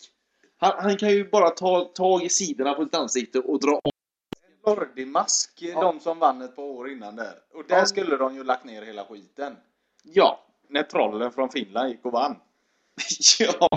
Han, 0.57 0.74
han 0.79 0.97
kan 0.97 1.09
ju 1.09 1.29
bara 1.29 1.50
ta 1.50 1.85
tag 1.85 2.24
i 2.24 2.29
sidorna 2.29 2.74
på 2.74 2.83
sitt 2.83 2.95
ansikte 2.95 3.39
och 3.39 3.59
dra 3.59 3.71
av. 3.83 3.91
Lordi-mask, 4.65 5.63
de 5.74 6.00
som 6.00 6.19
vann 6.19 6.41
ett 6.41 6.55
par 6.55 6.63
år 6.63 6.89
innan 6.89 7.15
där. 7.15 7.34
Och 7.53 7.63
där 7.67 7.77
Ja. 7.77 7.86
skulle 7.86 8.17
de 8.17 8.36
ju 8.36 8.43
lagt 8.43 8.65
ner 8.65 8.81
hela 8.81 9.05
skiten. 9.05 9.55
Ja. 10.03 10.39
När 10.69 10.84
trollen 10.84 11.31
från 11.31 11.50
Finland 11.50 11.89
gick 11.89 12.05
och 12.05 12.12
vann. 12.12 12.36
ja. 13.39 13.69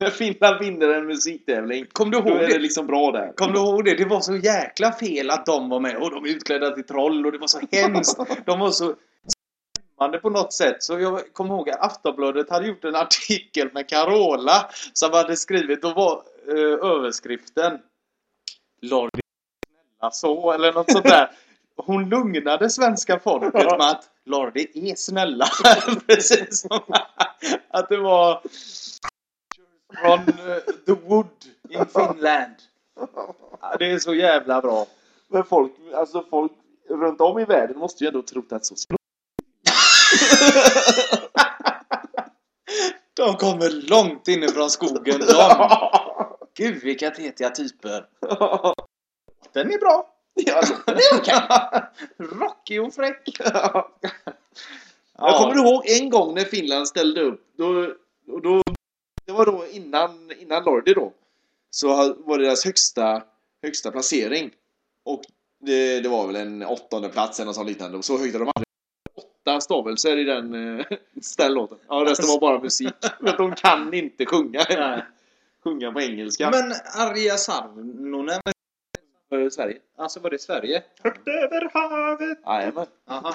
När 0.00 0.10
Finland 0.10 0.58
vinner 0.60 0.88
en 0.88 1.06
musiktävling, 1.06 1.86
Kom 1.92 2.10
du 2.10 2.20
då 2.20 2.28
ihåg 2.28 2.36
är 2.36 2.46
det? 2.46 2.52
det 2.52 2.58
liksom 2.58 2.86
bra 2.86 3.12
där. 3.12 3.32
Kom 3.36 3.52
du 3.52 3.58
ihåg 3.58 3.84
det? 3.84 3.94
Det 3.94 4.04
var 4.04 4.20
så 4.20 4.36
jäkla 4.36 4.92
fel 4.92 5.30
att 5.30 5.46
de 5.46 5.68
var 5.68 5.80
med 5.80 5.96
och 5.96 6.10
de 6.10 6.24
är 6.24 6.28
utklädda 6.28 6.70
till 6.70 6.84
troll 6.86 7.26
och 7.26 7.32
det 7.32 7.38
var 7.38 7.46
så 7.46 7.60
hemskt. 7.72 8.18
De 8.46 8.60
var 8.60 8.70
så 8.70 8.94
skrämmande 9.26 10.18
på 10.18 10.30
något 10.30 10.52
sätt. 10.52 10.82
Så 10.82 10.98
jag 11.00 11.32
kommer 11.32 11.54
ihåg 11.54 11.70
att 11.70 11.80
Aftonbladet 11.80 12.50
hade 12.50 12.66
gjort 12.66 12.84
en 12.84 12.96
artikel 12.96 13.70
med 13.72 13.88
Carola 13.88 14.70
som 14.92 15.12
hade 15.12 15.36
skrivit, 15.36 15.82
då 15.82 15.94
var 15.94 16.22
eh, 16.48 16.88
överskriften 16.90 17.78
Lordi 18.82 19.20
snälla 19.20 19.27
så 20.12 20.52
eller 20.52 20.72
något 20.72 20.92
sånt 20.92 21.04
där. 21.04 21.30
Hon 21.76 22.08
lugnade 22.08 22.70
svenska 22.70 23.18
folket 23.18 23.54
med 23.54 23.90
att 23.90 24.10
Lordi 24.24 24.90
är 24.90 24.94
snälla. 24.94 25.48
Precis 26.06 26.60
som 26.60 26.80
att 27.68 27.88
det 27.88 27.96
var 27.96 28.42
från 30.00 30.18
eh, 30.18 30.56
the 30.86 30.92
wood 30.92 31.26
in 31.68 31.86
Finland. 31.86 32.54
Det 33.78 33.90
är 33.90 33.98
så 33.98 34.14
jävla 34.14 34.60
bra. 34.60 34.86
Men 35.28 35.44
folk, 35.44 35.72
alltså 35.94 36.24
folk 36.30 36.52
runt 36.88 37.20
om 37.20 37.38
i 37.38 37.44
världen 37.44 37.78
måste 37.78 38.04
ju 38.04 38.08
ändå 38.08 38.22
trott 38.22 38.52
att 38.52 38.66
så 38.66 38.74
De 43.14 43.36
kommer 43.36 43.88
långt 43.88 44.28
inifrån 44.28 44.70
skogen. 44.70 45.20
De. 45.20 45.68
Gud 46.54 46.82
vilka 46.82 47.10
tetiga 47.10 47.50
typer. 47.50 48.06
Den 49.58 49.72
är 49.72 49.78
bra. 49.78 50.14
Ja, 50.34 50.60
det 50.86 50.92
är 50.92 51.18
okej. 51.18 51.82
Rockig 52.40 52.82
och 52.82 52.94
fräck. 52.94 53.28
Jag 55.18 55.38
kommer 55.38 55.56
ihåg 55.56 55.82
en 55.86 56.10
gång 56.10 56.34
när 56.34 56.44
Finland 56.44 56.88
ställde 56.88 57.20
upp. 57.20 57.46
Då, 57.56 57.94
då, 58.42 58.62
det 59.24 59.32
var 59.32 59.46
då 59.46 59.66
innan, 59.70 60.32
innan 60.38 60.64
Lordi 60.64 60.94
då. 60.94 61.12
Så 61.70 61.88
var 62.18 62.38
det 62.38 62.44
deras 62.44 62.64
högsta, 62.64 63.22
högsta 63.62 63.90
placering. 63.90 64.50
Och 65.04 65.22
det, 65.58 66.00
det 66.00 66.08
var 66.08 66.26
väl 66.26 66.36
en 66.36 66.62
åttonde 66.62 67.08
plats 67.08 67.38
eller 67.38 67.46
något 67.46 67.54
sånt 67.54 67.68
liknande. 67.68 67.98
Och 67.98 68.04
så 68.04 68.18
högt 68.18 68.32
hade 68.32 68.44
de 68.44 68.52
aldrig 68.54 68.68
åtta 69.14 69.60
stavelser 69.60 70.16
i 70.16 70.24
den, 70.24 70.78
eh, 70.78 70.86
den 71.38 71.54
låten. 71.54 71.78
Ja, 71.88 72.04
resten 72.08 72.26
var 72.26 72.40
bara 72.40 72.60
musik. 72.60 72.94
Att 73.00 73.36
de 73.38 73.54
kan 73.54 73.94
inte 73.94 74.26
sjunga. 74.26 74.64
Nej. 74.68 75.04
Sjunga 75.64 75.92
på 75.92 76.00
engelska. 76.00 76.50
Men 76.50 76.72
Arja 76.94 77.36
Sarnonen. 77.36 78.40
För 79.28 79.50
Sverige. 79.50 79.78
Alltså 79.96 80.20
var 80.20 80.30
det 80.30 80.38
Sverige? 80.38 80.82
Över 81.26 81.70
havet. 81.74 82.38
Jajamän. 82.46 82.86
Aha. 83.08 83.34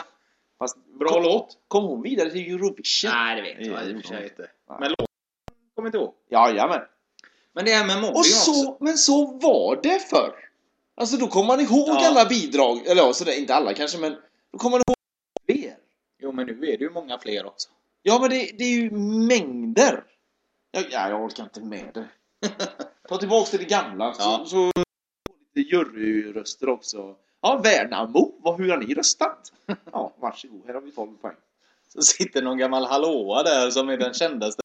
Fast 0.59 0.77
Bra 0.99 1.09
kom, 1.09 1.23
låt. 1.23 1.57
Kom 1.67 1.83
hon 1.83 2.01
vidare 2.01 2.29
till 2.31 2.53
Eurovision? 2.55 3.11
Nej 3.13 3.35
det 3.35 3.41
vet 3.41 3.67
jag 3.67 3.89
i 3.89 3.93
och 3.93 4.01
för 4.01 4.07
sig 4.07 4.23
inte. 4.23 4.41
Nej. 4.69 4.77
Men 4.79 4.89
låten 4.89 5.05
kommer 5.75 5.87
inte 5.87 5.97
ihåg. 5.97 6.13
Jajamän. 6.29 6.81
Men 7.53 7.65
det 7.65 7.71
här 7.71 7.87
med 7.87 7.95
mobbing 7.95 8.09
Och 8.11 8.17
också. 8.19 8.51
så, 8.53 8.77
men 8.79 8.97
så 8.97 9.25
var 9.37 9.79
det 9.83 9.99
förr. 10.09 10.35
Alltså 10.95 11.17
då 11.17 11.27
kommer 11.27 11.47
man 11.47 11.59
ihåg 11.59 11.87
Ja. 11.89 12.07
alla 12.07 12.25
bidrag, 12.25 12.87
eller 12.87 13.01
ja, 13.01 13.13
sådär, 13.13 13.39
inte 13.39 13.55
alla 13.55 13.73
kanske, 13.73 13.97
men 13.99 14.15
då 14.51 14.57
kommer 14.57 14.71
man 14.77 14.81
ihåg 14.87 14.95
fler. 15.59 15.77
Jo 16.19 16.31
men 16.31 16.45
nu 16.45 16.53
är 16.53 16.77
det 16.77 16.83
ju 16.83 16.89
många 16.89 17.19
fler 17.19 17.45
också. 17.45 17.69
Ja, 18.01 18.17
men 18.21 18.29
det, 18.29 18.51
det 18.57 18.63
är 18.63 18.69
ju 18.81 18.91
mängder. 19.27 20.03
Jag, 20.71 20.83
ja, 20.91 21.09
jag 21.09 21.23
orkar 21.23 21.43
inte 21.43 21.61
med 21.61 21.91
det. 21.93 22.07
Ta 23.09 23.17
tillbaks 23.17 23.49
till 23.49 23.59
det 23.59 23.65
gamla, 23.65 24.15
Ja. 24.19 24.45
så, 24.45 24.45
så 24.45 24.71
juryröster 25.61 26.69
också. 26.69 27.15
Ja, 27.41 27.61
Värnamo, 27.63 28.33
vad, 28.39 28.57
hur 28.61 28.69
har 28.69 28.77
ni 28.77 28.93
röstat? 28.93 29.53
Ja, 29.91 30.13
varsågod, 30.19 30.61
här 30.67 30.73
har 30.73 30.81
vi 30.81 30.91
12 30.91 31.17
poäng. 31.17 31.35
Så 31.89 32.01
sitter 32.01 32.41
någon 32.41 32.57
gammal 32.57 32.85
hallåa 32.85 33.43
där 33.43 33.69
som 33.69 33.89
är 33.89 33.97
den 33.97 34.13
kändaste. 34.13 34.61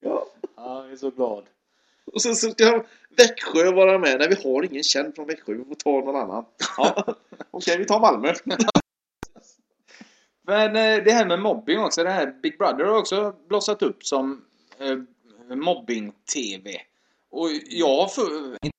Ja. 0.00 0.26
Ja, 0.56 0.82
jag 0.84 0.92
är 0.92 0.96
så 0.96 1.10
glad. 1.10 1.44
Och 2.12 2.22
sen 2.22 2.36
så 2.36 2.50
ska 2.50 2.84
Växjö 3.16 3.72
vara 3.72 3.98
med. 3.98 4.18
Nej, 4.18 4.28
vi 4.28 4.34
har 4.50 4.62
ingen 4.62 4.82
känd 4.82 5.14
från 5.14 5.26
Växjö, 5.26 5.52
vi 5.54 5.64
får 5.64 5.74
ta 5.74 5.90
någon 5.90 6.16
annan. 6.16 6.44
Ja. 6.76 7.14
Okej, 7.50 7.78
vi 7.78 7.84
tar 7.84 8.00
Malmö. 8.00 8.34
Men 10.46 10.76
eh, 10.76 11.04
det 11.04 11.12
här 11.12 11.26
med 11.26 11.40
mobbing 11.40 11.78
också. 11.78 12.04
Det 12.04 12.10
här 12.10 12.34
Big 12.42 12.58
Brother 12.58 12.84
har 12.84 12.98
också 12.98 13.34
blossat 13.48 13.82
upp 13.82 14.04
som 14.04 14.44
eh, 14.78 14.96
mobbing-TV. 15.56 16.80
Och 17.30 17.48
jag 17.66 17.96
har 18.00 18.08
för... 18.08 18.52
inte- 18.64 18.74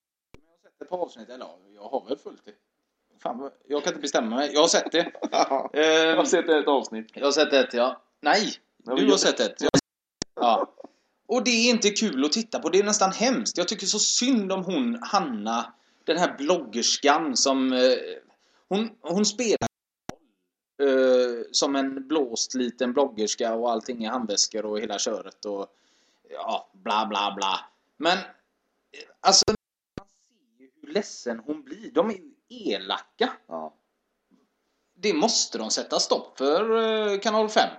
ett 0.86 0.90
par 0.90 0.98
avsnitt. 0.98 1.30
Eller 1.30 1.46
ja, 1.46 1.58
jag 1.76 1.82
har 1.90 2.06
väl 2.10 2.18
följt 2.18 2.46
det. 2.46 2.52
Fan, 3.24 3.38
vad- 3.40 3.52
jag 3.68 3.84
kan 3.84 3.92
inte 3.94 4.02
bestämma 4.02 4.36
mig. 4.36 4.52
Jag 4.54 4.62
har 4.62 4.68
sett 4.68 4.92
det. 4.92 5.12
jag 5.32 5.76
Eh, 6.12 6.16
har 6.18 6.26
sett 6.26 6.50
ett 6.50 6.68
avsnitt. 6.68 7.08
jag 7.14 7.26
har 7.26 7.32
sett 7.32 7.54
ett, 7.54 7.74
ja. 7.74 8.02
Nej! 8.22 8.54
Du 8.78 8.92
har 8.92 9.00
jag- 9.00 9.20
sett 9.20 9.40
ett. 9.40 9.62
Jag- 9.62 9.70
Ja. 10.36 10.72
Och 11.28 11.44
det 11.44 11.50
är 11.52 11.70
inte 11.70 11.90
kul 11.90 12.26
att 12.26 12.32
titta 12.32 12.60
på. 12.60 12.70
Det 12.70 12.80
är 12.80 12.84
nästan 12.84 13.12
hemskt. 13.12 13.58
Jag 13.58 13.68
tycker 13.68 13.86
så 13.86 14.00
synd 14.00 14.52
om 14.52 14.64
hon, 14.64 15.00
Hanna. 15.04 15.74
Den 16.04 16.18
här 16.18 16.36
bloggerskan 16.38 17.38
som... 17.38 17.74
Eh, 17.74 17.80
hon, 18.70 18.90
hon 19.02 19.26
spelar... 19.26 19.68
Eh, 20.82 21.44
som 21.52 21.76
en 21.76 22.08
blåst 22.08 22.54
liten 22.54 22.94
bloggerska 22.94 23.54
och 23.56 23.72
allting 23.72 24.04
i 24.04 24.08
handväskor 24.08 24.66
och 24.66 24.80
hela 24.80 25.00
köret 25.00 25.46
och 25.46 25.68
ja, 26.30 26.70
bla 26.74 27.06
bla 27.06 27.34
bla. 27.36 27.60
Men 27.98 28.18
eh, 28.18 28.24
alltså, 29.20 29.44
man 29.48 30.08
ser 30.08 30.64
ju 30.64 30.70
hur 30.82 30.85
ledsen 30.96 31.40
hon 31.46 31.64
blir. 31.64 31.92
De 31.92 32.10
är 32.10 32.14
ju 32.14 32.32
elaka. 32.50 33.34
Ja. 33.48 33.78
Det 34.94 35.14
måste 35.14 35.58
de 35.58 35.72
sätta 35.72 36.00
stopp 36.00 36.38
för, 36.38 36.78
eh, 37.12 37.20
kanal 37.20 37.50
5. 37.50 37.70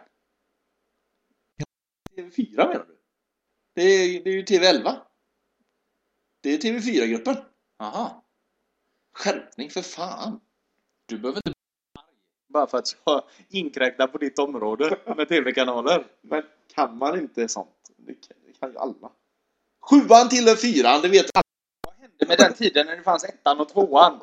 TV4 2.17 2.57
menar 2.57 2.87
du? 2.89 2.99
Det 3.75 3.83
är, 3.83 4.25
det 4.25 4.31
är 4.31 4.35
ju 4.35 4.43
TV11. 4.43 4.97
Det 6.41 6.51
är 6.51 6.59
TV4-gruppen. 6.59 7.37
Aha. 7.79 8.25
Skärpning 9.13 9.71
för 9.71 9.83
fan. 9.83 10.41
Du 11.07 11.19
behöver 11.19 11.39
inte 11.39 11.53
bara 12.49 12.67
för 12.67 12.79
att 12.79 12.97
jag 13.05 13.23
inkräktar 13.49 14.07
på 14.07 14.19
ditt 14.19 14.39
område 14.39 14.99
med 15.17 15.29
tv-kanaler. 15.29 16.07
Men 16.21 16.43
kan 16.75 16.99
man 16.99 17.19
inte 17.19 17.49
sånt? 17.49 17.91
Det 17.97 18.15
kan, 18.15 18.37
det 18.47 18.53
kan 18.61 18.71
ju 18.73 18.79
alla. 18.79 19.13
Sjuan 19.81 20.29
tillhör 20.29 20.57
fyran, 20.57 21.03
det 21.03 21.09
vet 21.09 21.37
alla. 21.37 21.46
Hände 22.21 22.29
med 22.29 22.39
den 22.39 22.55
tiden 22.55 22.87
när 22.87 22.97
det 22.97 23.03
fanns 23.03 23.25
ettan 23.25 23.61
och 23.61 23.69
tvåan? 23.69 24.21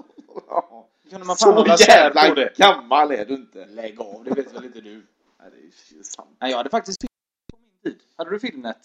Ja. 0.50 0.88
Kunde 1.10 1.26
man 1.26 1.36
fan 1.36 1.78
Så 1.78 1.84
jävla 1.88 2.34
det? 2.34 2.58
gammal 2.58 3.12
är 3.12 3.26
du 3.26 3.34
inte. 3.34 3.66
Lägg 3.66 4.02
av, 4.02 4.24
det 4.24 4.32
vet 4.32 4.54
väl 4.54 4.66
inte 4.66 4.82
du? 4.82 4.94
Nej, 5.40 5.50
det 5.52 6.00
är 6.00 6.04
sant. 6.04 6.30
Nej, 6.42 6.52
jag 6.52 6.58
hade 6.58 6.70
faktiskt 6.70 7.02
Filmnet 7.02 7.52
på 7.52 7.58
min 7.58 7.94
tid. 7.94 8.02
Hade 8.18 8.30
du 8.30 8.40
Filmnet? 8.40 8.78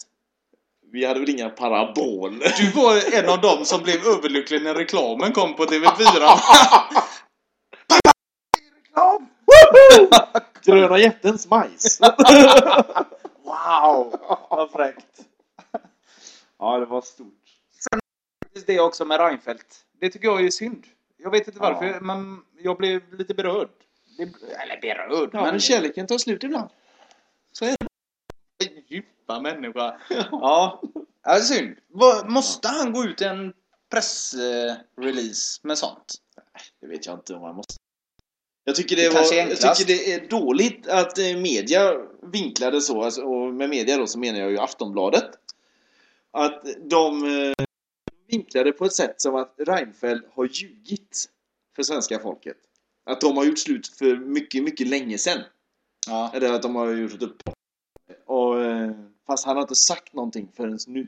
Vi 0.91 1.05
hade 1.05 1.19
väl 1.19 1.29
inga 1.29 1.49
paraboler? 1.49 2.53
Du 2.57 2.71
var 2.81 3.13
en 3.23 3.29
av 3.29 3.41
dem 3.41 3.65
som 3.65 3.83
blev 3.83 3.95
överlycklig 4.07 4.63
när 4.63 4.75
reklamen 4.75 5.31
kom 5.31 5.55
på 5.55 5.65
TV4. 5.65 6.39
Gröna 10.63 10.97
jättens 10.97 11.47
majs. 11.49 11.99
Wow, 13.43 14.19
vad 14.49 14.71
fräckt. 14.71 15.21
Ja, 16.59 16.77
det 16.79 16.85
var 16.85 17.01
stort. 17.01 17.38
Det 18.67 18.79
också 18.79 19.05
med 19.05 19.19
Reinfeldt. 19.19 19.85
Det 19.99 20.09
tycker 20.09 20.27
jag 20.27 20.45
är 20.45 20.49
synd. 20.51 20.85
Jag 21.17 21.31
vet 21.31 21.47
inte 21.47 21.59
varför, 21.59 21.85
Ja. 21.85 21.99
men 22.01 22.41
jag 22.61 22.77
blev 22.77 23.13
lite 23.13 23.33
berörd. 23.33 23.69
Eller 24.63 24.81
berörd, 24.81 25.29
Ja, 25.33 25.41
men 25.51 25.59
kärleken 25.59 26.07
tar 26.07 26.17
slut 26.17 26.43
ibland. 26.43 26.69
Så 27.51 27.65
är 27.65 27.75
det. 27.79 27.85
Djupa 28.87 29.39
människa. 29.41 30.01
Ja, 30.31 30.81
det 31.23 31.29
är 31.29 31.39
synd. 31.39 31.75
Måste 32.25 32.67
han 32.67 32.93
gå 32.93 33.03
ut 33.03 33.21
i 33.21 33.25
en 33.25 33.53
pressrelease 33.91 35.59
med 35.63 35.77
sånt? 35.77 36.15
Det 36.81 36.87
vet 36.87 37.05
jag 37.05 37.15
inte 37.15 37.33
om 37.33 37.41
man 37.41 37.55
måste. 37.55 37.73
Jag 38.63 38.75
tycker 38.75 38.95
det, 38.95 39.01
Det 39.09 39.09
var, 39.09 39.33
jag 39.33 39.75
tycker 39.75 39.93
det 39.93 40.13
är 40.13 40.29
dåligt 40.29 40.87
att 40.87 41.17
eh, 41.17 41.37
media 41.37 41.93
vinklade 42.23 42.81
så, 42.81 43.03
alltså, 43.03 43.21
och 43.21 43.53
med 43.53 43.69
media 43.69 43.97
då 43.97 44.07
så 44.07 44.19
menar 44.19 44.39
jag 44.39 44.51
ju 44.51 44.57
Aftonbladet. 44.59 45.29
Att 46.31 46.63
de 46.89 47.23
eh, 47.25 47.65
vinklade 48.31 48.71
på 48.71 48.85
ett 48.85 48.93
sätt 48.93 49.21
som 49.21 49.35
att 49.35 49.53
Reinfeldt 49.57 50.27
har 50.33 50.45
ljugit 50.45 51.29
för 51.75 51.83
svenska 51.83 52.19
folket. 52.19 52.57
Att 53.05 53.21
de 53.21 53.37
har 53.37 53.45
gjort 53.45 53.59
slut 53.59 53.87
för 53.87 54.15
mycket, 54.15 54.63
mycket 54.63 54.87
länge 54.87 55.17
sedan. 55.17 55.41
Ja. 56.07 56.31
Eller 56.33 56.53
att 56.53 56.61
de 56.61 56.75
har 56.75 56.91
gjort 56.91 57.21
upp. 57.21 57.41
Och, 58.25 58.63
eh, 58.63 58.91
fast 59.27 59.45
han 59.45 59.55
har 59.55 59.61
inte 59.61 59.75
sagt 59.75 60.13
någonting 60.13 60.51
förrän 60.55 60.79
nu. 60.87 61.07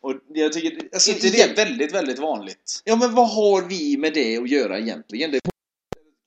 Och 0.00 0.14
jag 0.28 0.52
tycker... 0.52 0.88
Alltså, 0.92 1.10
inte 1.10 1.30
det 1.30 1.56
väldigt, 1.56 1.94
väldigt 1.94 2.18
vanligt? 2.18 2.82
Ja, 2.84 2.96
men 2.96 3.14
vad 3.14 3.30
har 3.30 3.68
vi 3.68 3.96
med 3.96 4.14
det 4.14 4.36
att 4.36 4.48
göra 4.50 4.78
egentligen? 4.78 5.30
Det 5.30 5.40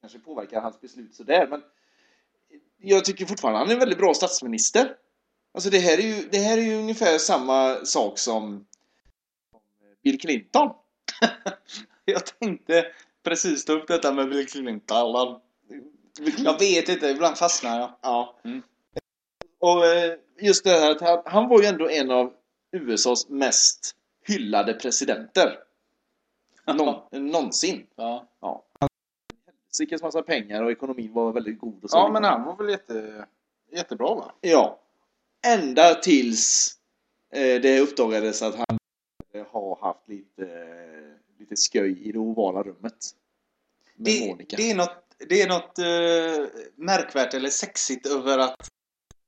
kanske 0.02 0.20
påverkar 0.20 0.62
hans 0.62 0.82
beslut 0.82 1.16
sådär, 1.16 1.48
men 1.48 1.62
jag 2.82 3.06
tycker 3.06 3.26
fortfarande 3.26 3.60
han 3.60 3.70
är 3.70 3.74
en 3.74 3.80
väldigt 3.80 3.98
bra 3.98 4.14
statsminister. 4.14 4.96
Alltså 5.54 5.70
det 5.70 5.80
här 5.80 5.98
är 5.98 6.02
ju, 6.02 6.28
det 6.32 6.38
här 6.38 6.58
är 6.58 6.62
ju 6.62 6.76
ungefär 6.76 7.18
samma 7.18 7.86
sak 7.86 8.20
som 8.20 8.66
Bill 10.04 10.20
Clinton. 10.20 10.70
Jag 12.06 12.26
tänkte 12.26 12.86
precis 13.24 13.66
ta 13.66 13.74
upp 13.74 13.88
detta 13.88 14.14
med 14.14 14.30
Bill 14.30 14.48
Clinton. 14.48 15.40
Jag 16.38 16.60
vet 16.60 16.90
inte, 16.90 17.08
ibland 17.08 17.38
fastnar 17.38 17.80
jag. 17.80 17.92
Ja. 18.02 18.36
Mm. 18.44 18.62
Och 19.60 19.86
eh, 19.86 20.14
just 20.40 20.64
det 20.64 20.70
här 20.70 20.92
att 20.92 21.28
han, 21.28 21.50
var 21.50 21.62
ju 21.62 21.68
ändå 21.68 21.90
en 21.90 22.12
av 22.12 22.34
USAs 22.72 23.30
mest 23.30 23.96
hyllade 24.28 24.74
presidenter. 24.74 25.60
Någon, 26.68 27.32
någonsin. 27.32 27.88
Ja. 27.96 28.28
Ja. 28.40 28.64
Sickes 29.72 30.02
massa 30.02 30.22
pengar 30.22 30.64
och 30.64 30.72
ekonomin 30.72 31.14
var 31.14 31.32
väldigt 31.32 31.60
god 31.60 31.84
och 31.84 31.90
så. 31.90 31.98
ja, 31.98 32.10
men 32.14 32.24
han 32.24 32.44
var 32.44 32.56
väl 32.56 32.70
jätte, 32.70 33.26
jättebra 33.72 34.16
va? 34.16 34.32
Ja. 34.42 34.80
Ända 35.48 35.96
tills 35.96 36.78
eh, 37.34 37.62
det 37.62 37.80
uppdagades 37.80 38.42
att 38.42 38.56
han 38.56 38.78
har 39.52 39.78
haft 39.82 40.10
lite, 40.10 40.48
lite 41.40 41.56
sköj 41.56 42.08
i 42.08 42.12
det 42.12 42.20
ovala 42.20 42.64
rummet. 42.64 43.10
Med 43.96 44.06
Det, 44.06 44.28
Monica. 44.30 44.58
det 44.58 44.72
är 44.72 44.76
något, 44.76 44.98
det 45.30 45.42
är 45.42 45.48
något 45.48 45.80
eh, 45.80 46.62
märkvärt 46.76 47.34
eller 47.34 47.50
sexigt 47.50 48.06
över 48.08 48.38
att 48.38 48.68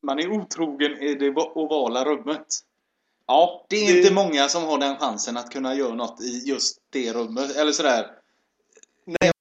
man 0.01 0.19
är 0.19 0.31
otrogen 0.31 0.91
i 0.91 1.13
det 1.15 1.29
ovala 1.35 2.05
rummet. 2.05 2.47
Ja, 3.27 3.65
det 3.69 3.75
är 3.75 3.93
Det- 3.93 3.99
inte 3.99 4.13
många 4.13 4.47
som 4.49 4.63
har 4.63 4.77
den 4.77 4.97
chansen 4.97 5.37
att 5.37 5.51
kunna 5.51 5.75
göra 5.75 5.95
något 5.95 6.21
i 6.21 6.43
just 6.45 6.77
det 6.89 7.13
rummet. 7.13 7.55
Eller 7.55 7.71
sådär. 7.71 8.11
Människa 9.05 9.33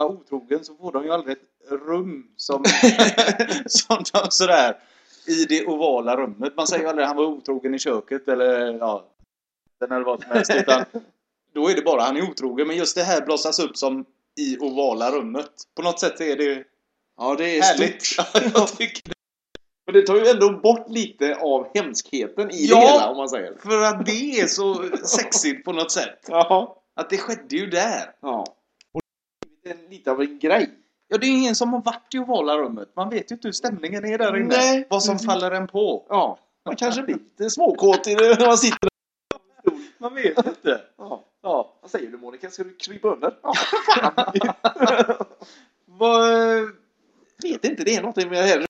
är 0.00 0.04
otrogen 0.04 0.64
så 0.64 0.74
får 0.76 0.92
de 0.92 1.04
ju 1.04 1.10
aldrig 1.12 1.36
ett 1.36 1.70
rum 1.70 2.30
som, 2.36 2.64
som 3.66 3.96
de 4.12 4.30
sådär 4.30 4.78
i 5.26 5.44
det 5.44 5.66
ovala 5.66 6.16
rummet. 6.16 6.56
Man 6.56 6.66
säger 6.66 6.82
ju 6.82 6.88
aldrig 6.88 7.02
att 7.04 7.08
han 7.08 7.16
var 7.16 7.24
otrogen 7.24 7.74
i 7.74 7.78
köket 7.78 8.28
eller 8.28 8.78
ja, 8.78 9.06
eller 9.82 10.00
vad 10.04 10.22
som 10.22 10.30
helst. 10.32 10.50
Utan 10.54 10.84
då 11.54 11.68
är 11.68 11.74
det 11.74 11.82
bara 11.82 12.02
han 12.02 12.16
är 12.16 12.30
otrogen. 12.30 12.66
Men 12.68 12.76
just 12.76 12.96
det 12.96 13.02
här 13.02 13.20
blossas 13.26 13.58
upp 13.58 13.76
som 13.76 14.04
i 14.40 14.58
ovala 14.58 15.10
rummet. 15.10 15.50
På 15.76 15.82
något 15.82 16.00
sätt 16.00 16.20
är 16.20 16.36
det 16.36 16.64
Ja, 17.20 17.34
det 17.38 17.58
är 17.58 17.62
härligt. 17.62 18.02
stort. 18.02 18.26
Jag 18.54 18.68
tycker 18.68 19.12
Men 19.86 19.94
det 19.94 20.02
tar 20.02 20.16
ju 20.16 20.26
ändå 20.26 20.50
bort 20.52 20.88
lite 20.88 21.34
av 21.34 21.66
hemskheten 21.74 22.50
i 22.50 22.66
Ja. 22.66 22.76
det 22.80 22.86
hela, 22.86 23.10
om 23.10 23.16
man 23.16 23.28
säger. 23.28 23.54
För 23.62 23.82
att 23.82 24.06
det 24.06 24.40
är 24.40 24.46
så 24.46 24.84
sexigt 25.04 25.64
på 25.64 25.72
något 25.72 25.90
sätt. 25.92 26.18
Ja. 26.28 26.82
Att 26.96 27.10
det 27.10 27.16
skedde 27.18 27.56
ju 27.56 27.66
där. 27.66 28.10
ja. 28.20 28.44
Och 28.92 29.00
det 29.64 29.70
är 29.70 29.90
lite 29.90 30.10
av 30.10 30.20
en 30.20 30.38
grej. 30.38 30.70
Ja, 31.08 31.18
det 31.18 31.26
är 31.26 31.30
ingen 31.30 31.54
som 31.54 31.72
har 31.72 31.80
varit 31.82 32.14
i 32.14 32.18
ovala 32.18 32.56
rummet. 32.58 32.88
Man 32.96 33.10
vet 33.10 33.30
ju 33.30 33.34
inte 33.34 33.48
hur 33.48 33.52
stämningen 33.52 34.04
är 34.04 34.18
där 34.18 34.36
inne. 34.36 34.56
Nej. 34.56 34.86
Vad 34.90 35.02
som 35.02 35.18
faller 35.18 35.50
en 35.50 35.68
på. 35.68 36.06
Ja. 36.08 36.38
Man 36.66 36.76
kanske 36.76 37.02
blir 37.02 37.14
lite 37.14 37.50
småkåt 37.50 38.06
i 38.06 38.14
det 38.14 38.38
när 38.38 38.46
man 38.46 38.58
sitter 38.58 38.87
Man 39.98 40.14
vet 40.14 40.46
inte. 40.46 40.80
Ja. 40.96 41.24
Ja. 41.42 41.74
Vad 41.80 41.90
säger 41.90 42.10
du 42.10 42.18
Monica? 42.18 42.50
Ska 42.50 42.64
du 42.64 42.74
krypa 42.76 43.08
under? 43.08 43.34
Ja, 43.42 43.52
Vad, 45.84 46.22
vet 47.42 47.64
inte, 47.64 47.84
det 47.84 47.94
är 47.94 48.00
någonting 48.00 48.28
med 48.28 48.38
det 48.44 48.48
här. 48.48 48.66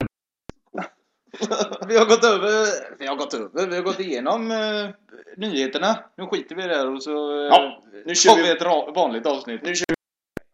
vi 1.88 1.97
har 1.99 2.05
gått 2.07 2.25
över, 2.25 2.67
vi 2.99 3.07
har 3.07 3.17
gått 3.17 3.35
över, 3.35 3.67
vi 3.67 3.77
har 3.77 3.83
gått 3.83 4.01
igenom 4.01 4.51
eh, 4.51 4.88
nyheterna. 5.37 6.05
Nu 6.17 6.27
skiter 6.27 6.55
vi 6.55 6.64
i 6.64 6.67
det 6.67 6.75
här 6.75 6.95
och 6.95 7.03
så 7.03 7.41
eh, 7.41 7.47
Ja, 7.47 7.83
nu 8.07 8.14
kör 8.14 8.37
vi- 8.37 8.43
vi 8.43 8.51
ett 8.51 8.62
ra- 8.62 8.95
vanligt 8.95 9.27
avsnitt. 9.27 9.62
Nu 9.62 9.75
kör 9.75 9.87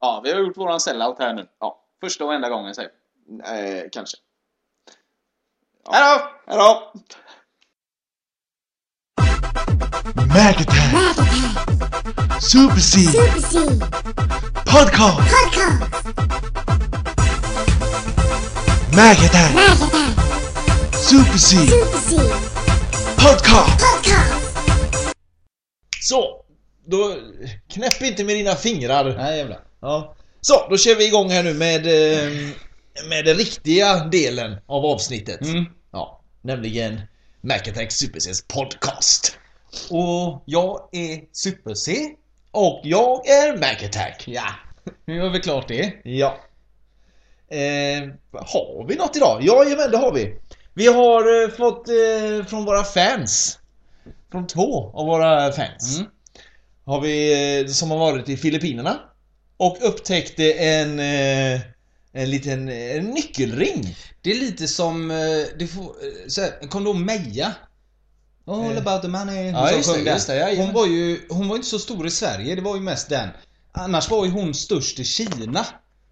Ja, 0.01 0.21
vi 0.25 0.33
har 0.33 0.41
gjort 0.41 0.57
våran 0.57 0.81
sellout 0.81 1.19
här 1.19 1.35
nu. 1.35 1.47
Ja, 1.59 1.85
första 2.01 2.25
och 2.25 2.35
enda 2.35 2.49
gången 2.49 2.75
säger 2.75 2.91
vi. 3.27 3.35
Eh, 3.83 3.85
kanske. 3.93 4.17
Hej 5.91 6.19
då! 6.19 6.53
Hejdå! 6.53 6.93
Mac 10.13 10.61
Attack, 10.61 11.17
Super 12.41 12.81
C, 12.81 13.01
Super 13.07 13.41
C 13.41 13.59
Podcast, 14.67 15.19
Podcast 15.31 15.81
Mac 18.93 19.17
Attack, 19.25 19.55
Mac 19.55 19.83
Attack 19.83 20.95
Super 20.95 21.39
C, 21.39 21.57
Super 21.57 21.99
C 21.99 22.17
Podcast. 23.17 23.81
Podcast 23.81 25.15
Så, 26.01 26.45
då 26.87 27.17
knäpp 27.69 28.03
inte 28.03 28.25
med 28.25 28.37
dina 28.37 28.55
fingrar. 28.55 29.17
Nej 29.17 29.39
jävlar. 29.39 29.61
Ja. 29.81 30.17
Så, 30.41 30.67
då 30.71 30.77
kör 30.77 30.95
vi 30.95 31.07
igång 31.07 31.31
här 31.31 31.43
nu 31.43 31.55
med, 31.55 31.87
eh, 31.87 32.31
med 33.09 33.25
den 33.25 33.37
riktiga 33.37 34.05
delen 34.05 34.57
av 34.67 34.85
avsnittet. 34.87 35.41
Mm. 35.41 35.65
Ja, 35.93 36.23
nämligen 36.43 37.01
Macattack 37.43 37.93
Super 37.93 38.21
Cs 38.21 38.45
podcast. 38.49 39.39
Och 39.91 40.43
jag 40.47 40.89
är 40.93 41.21
Super-C. 41.33 41.97
Och 42.51 42.81
jag 42.85 43.29
är 43.29 43.57
Macattack. 43.57 44.25
Ja, 44.27 44.47
nu 45.07 45.17
gör 45.17 45.31
vi 45.31 45.41
klart 45.41 45.69
det. 45.69 45.93
Ja. 46.05 46.39
Eh, 47.49 48.09
har 48.33 48.87
vi 48.89 48.97
något 48.97 49.17
idag? 49.17 49.43
Jajamän, 49.43 49.91
det 49.91 49.97
har 49.97 50.13
vi. 50.13 50.37
Vi 50.75 50.87
har 50.87 51.43
eh, 51.43 51.49
fått 51.49 51.89
eh, 51.89 52.47
från 52.47 52.65
våra 52.65 52.85
fans. 52.85 53.59
Från 54.31 54.47
två 54.47 54.91
av 54.95 55.07
våra 55.07 55.53
fans. 55.53 55.99
Mm. 55.99 56.11
Har 56.85 57.01
vi, 57.01 57.61
eh, 57.61 57.67
som 57.67 57.91
har 57.91 57.99
varit 57.99 58.29
i 58.29 58.37
Filippinerna. 58.37 59.01
Och 59.57 59.79
upptäckte 59.83 60.53
en, 60.53 61.01
eh, 61.01 61.61
En 62.17 62.31
liten 62.31 62.69
en 62.69 63.05
nyckelring. 63.05 63.97
Det 64.23 64.31
är 64.31 64.35
lite 64.35 64.69
som, 64.69 65.11
eh, 65.11 65.17
det 65.59 65.67
får, 65.67 65.83
eh, 65.83 66.29
så 66.29 66.41
här, 66.41 66.51
du 66.85 66.91
ihåg 66.91 66.97
Meja? 66.97 67.55
All 68.47 68.73
Eh. 68.73 68.79
about 68.79 69.03
the 69.03 69.09
money. 69.09 69.51
Ja, 69.51 69.67
som 69.69 69.77
just 69.77 69.95
det, 69.95 70.11
just 70.11 70.27
det, 70.27 70.37
jajamän. 70.37 70.65
hon 70.67 70.75
var 70.75 70.87
ju, 70.87 71.21
hon 71.29 71.49
var 71.49 71.57
inte 71.57 71.69
så 71.69 71.79
stor 71.79 72.07
i 72.07 72.11
Sverige, 72.11 72.55
det 72.55 72.63
var 72.63 72.75
ju 72.75 72.81
mest 72.83 73.09
den. 73.09 73.29
Annars 73.73 74.11
var 74.11 74.25
ju 74.25 74.31
hon 74.31 74.55
störst 74.55 75.01
i 75.01 75.05
Kina. 75.05 75.67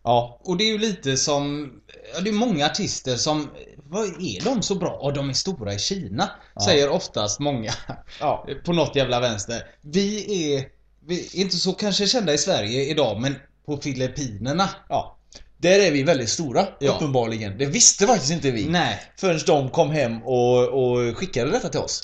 Ja. 0.04 0.40
Och 0.44 0.56
det 0.56 0.64
är 0.64 0.68
ju 0.72 0.78
lite 0.78 1.16
som, 1.16 1.72
ja 2.14 2.20
det 2.20 2.28
är 2.30 2.32
många 2.34 2.66
artister 2.66 3.16
som, 3.16 3.50
vad 3.76 4.04
är 4.04 4.44
de 4.44 4.62
så 4.62 4.74
bra? 4.74 4.90
Och 4.90 5.12
de 5.12 5.28
är 5.30 5.32
stora 5.34 5.74
i 5.74 5.78
Kina. 5.78 6.30
Säger 6.64 6.88
oftast 6.88 7.40
många. 7.40 7.72
Ja. 8.20 8.46
På 8.64 8.72
något 8.72 8.96
jävla 8.96 9.20
vänster. 9.20 9.62
Vi 9.80 10.16
är, 10.54 10.64
vi 11.06 11.20
är 11.20 11.36
inte 11.40 11.56
så 11.56 11.72
kanske 11.72 12.06
kända 12.06 12.32
i 12.34 12.38
Sverige 12.38 12.82
idag, 12.90 13.20
men 13.20 13.34
på 13.66 13.76
Filippinerna. 13.76 14.68
ja. 14.88 15.18
Där 15.56 15.78
är 15.80 15.90
vi 15.90 16.02
väldigt 16.02 16.28
stora, 16.28 16.66
Ja. 16.80 16.92
uppenbarligen. 16.92 17.58
Det 17.58 17.66
visste 17.66 18.06
faktiskt 18.06 18.32
inte 18.32 18.50
vi. 18.50 18.66
Nej. 18.68 19.00
Förrän 19.16 19.40
de 19.46 19.68
kom 19.70 19.90
hem 19.90 20.22
och, 20.22 20.58
och 20.68 21.16
skickade 21.16 21.50
detta 21.50 21.68
till 21.68 21.80
oss. 21.80 22.02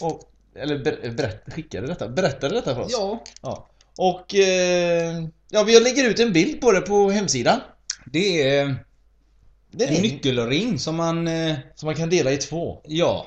Och, 0.00 0.20
eller 0.56 0.78
ber, 0.84 1.10
berätt, 1.10 1.42
skickade 1.54 1.86
detta, 1.86 2.08
berättade 2.08 2.54
detta 2.54 2.74
för 2.74 2.82
oss. 2.82 2.92
Ja. 2.92 3.24
Ja. 3.42 3.68
Och 3.98 4.34
eh, 4.34 5.24
ja, 5.50 5.62
vi 5.62 5.80
lägger 5.80 6.10
ut 6.10 6.20
en 6.20 6.32
bild 6.32 6.60
på 6.60 6.72
det 6.72 6.80
på 6.80 7.10
hemsidan. 7.10 7.60
Det 8.06 8.42
är 8.56 8.76
Det 9.70 9.84
är 9.84 9.96
en 9.96 10.02
nyckelring 10.02 10.78
som 10.78 10.96
man, 10.96 11.28
eh, 11.28 11.54
som 11.74 11.86
man 11.86 11.94
kan 11.94 12.10
dela 12.10 12.32
i 12.32 12.36
två. 12.36 12.80
ja. 12.84 13.26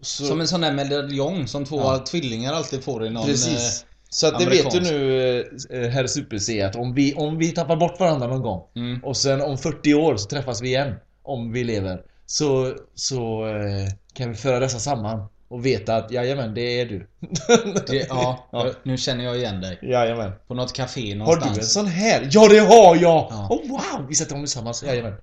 Så, 0.00 0.24
Som 0.24 0.40
en 0.40 0.48
sån 0.48 0.60
där 0.60 0.72
medaljong 0.72 1.46
som 1.46 1.64
två 1.64 1.76
Ja. 1.76 2.04
tvillingar 2.10 2.52
alltid 2.52 2.84
får 2.84 3.06
i 3.06 3.10
någon... 3.10 3.26
precis. 3.26 3.84
Så 4.08 4.26
att 4.26 4.38
det 4.38 4.46
vet 4.46 4.70
du 4.70 4.80
nu, 4.80 5.40
eh, 5.70 5.90
herr 5.90 6.06
Super-C, 6.06 6.62
att 6.62 6.76
om 6.76 6.94
vi, 6.94 7.14
om 7.14 7.38
vi 7.38 7.52
tappar 7.52 7.76
bort 7.76 8.00
varandra 8.00 8.26
någon 8.26 8.42
gång 8.42 8.62
Eh, 8.74 8.82
mm. 8.82 9.04
och 9.04 9.16
sen 9.16 9.40
om 9.42 9.58
40 9.58 9.94
år 9.94 10.16
så 10.16 10.28
träffas 10.28 10.62
vi 10.62 10.68
igen, 10.68 10.94
om 11.22 11.52
vi 11.52 11.64
lever, 11.64 12.02
så, 12.26 12.74
så 12.94 13.46
eh, 13.46 13.88
kan 14.14 14.28
vi 14.30 14.34
föra 14.36 14.60
dessa 14.60 14.78
samman 14.78 15.28
och 15.52 15.66
veta 15.66 15.96
att 15.96 16.10
jajamän, 16.10 16.54
det 16.54 16.80
är 16.80 16.86
du. 16.86 17.06
det, 17.86 18.06
ja, 18.08 18.48
Ja. 18.52 18.70
nu 18.82 18.96
känner 18.96 19.24
jag 19.24 19.36
igen 19.36 19.60
dig. 19.60 19.78
Jajamän. 19.82 20.32
På 20.48 20.54
något 20.54 20.72
café 20.72 21.10
Har 21.10 21.16
någonstans. 21.16 21.54
du 21.54 21.60
en 21.60 21.66
sån 21.66 21.86
här? 21.86 22.28
Ja 22.32 22.48
det 22.48 22.58
har 22.58 22.96
jag! 22.96 23.28
Ja. 23.30 23.46
Oh 23.50 23.68
wow! 23.70 24.06
Vi 24.08 24.14
sätter 24.14 24.32
dem 24.32 24.42
tillsammans, 24.42 24.82
jajamän. 24.82 25.14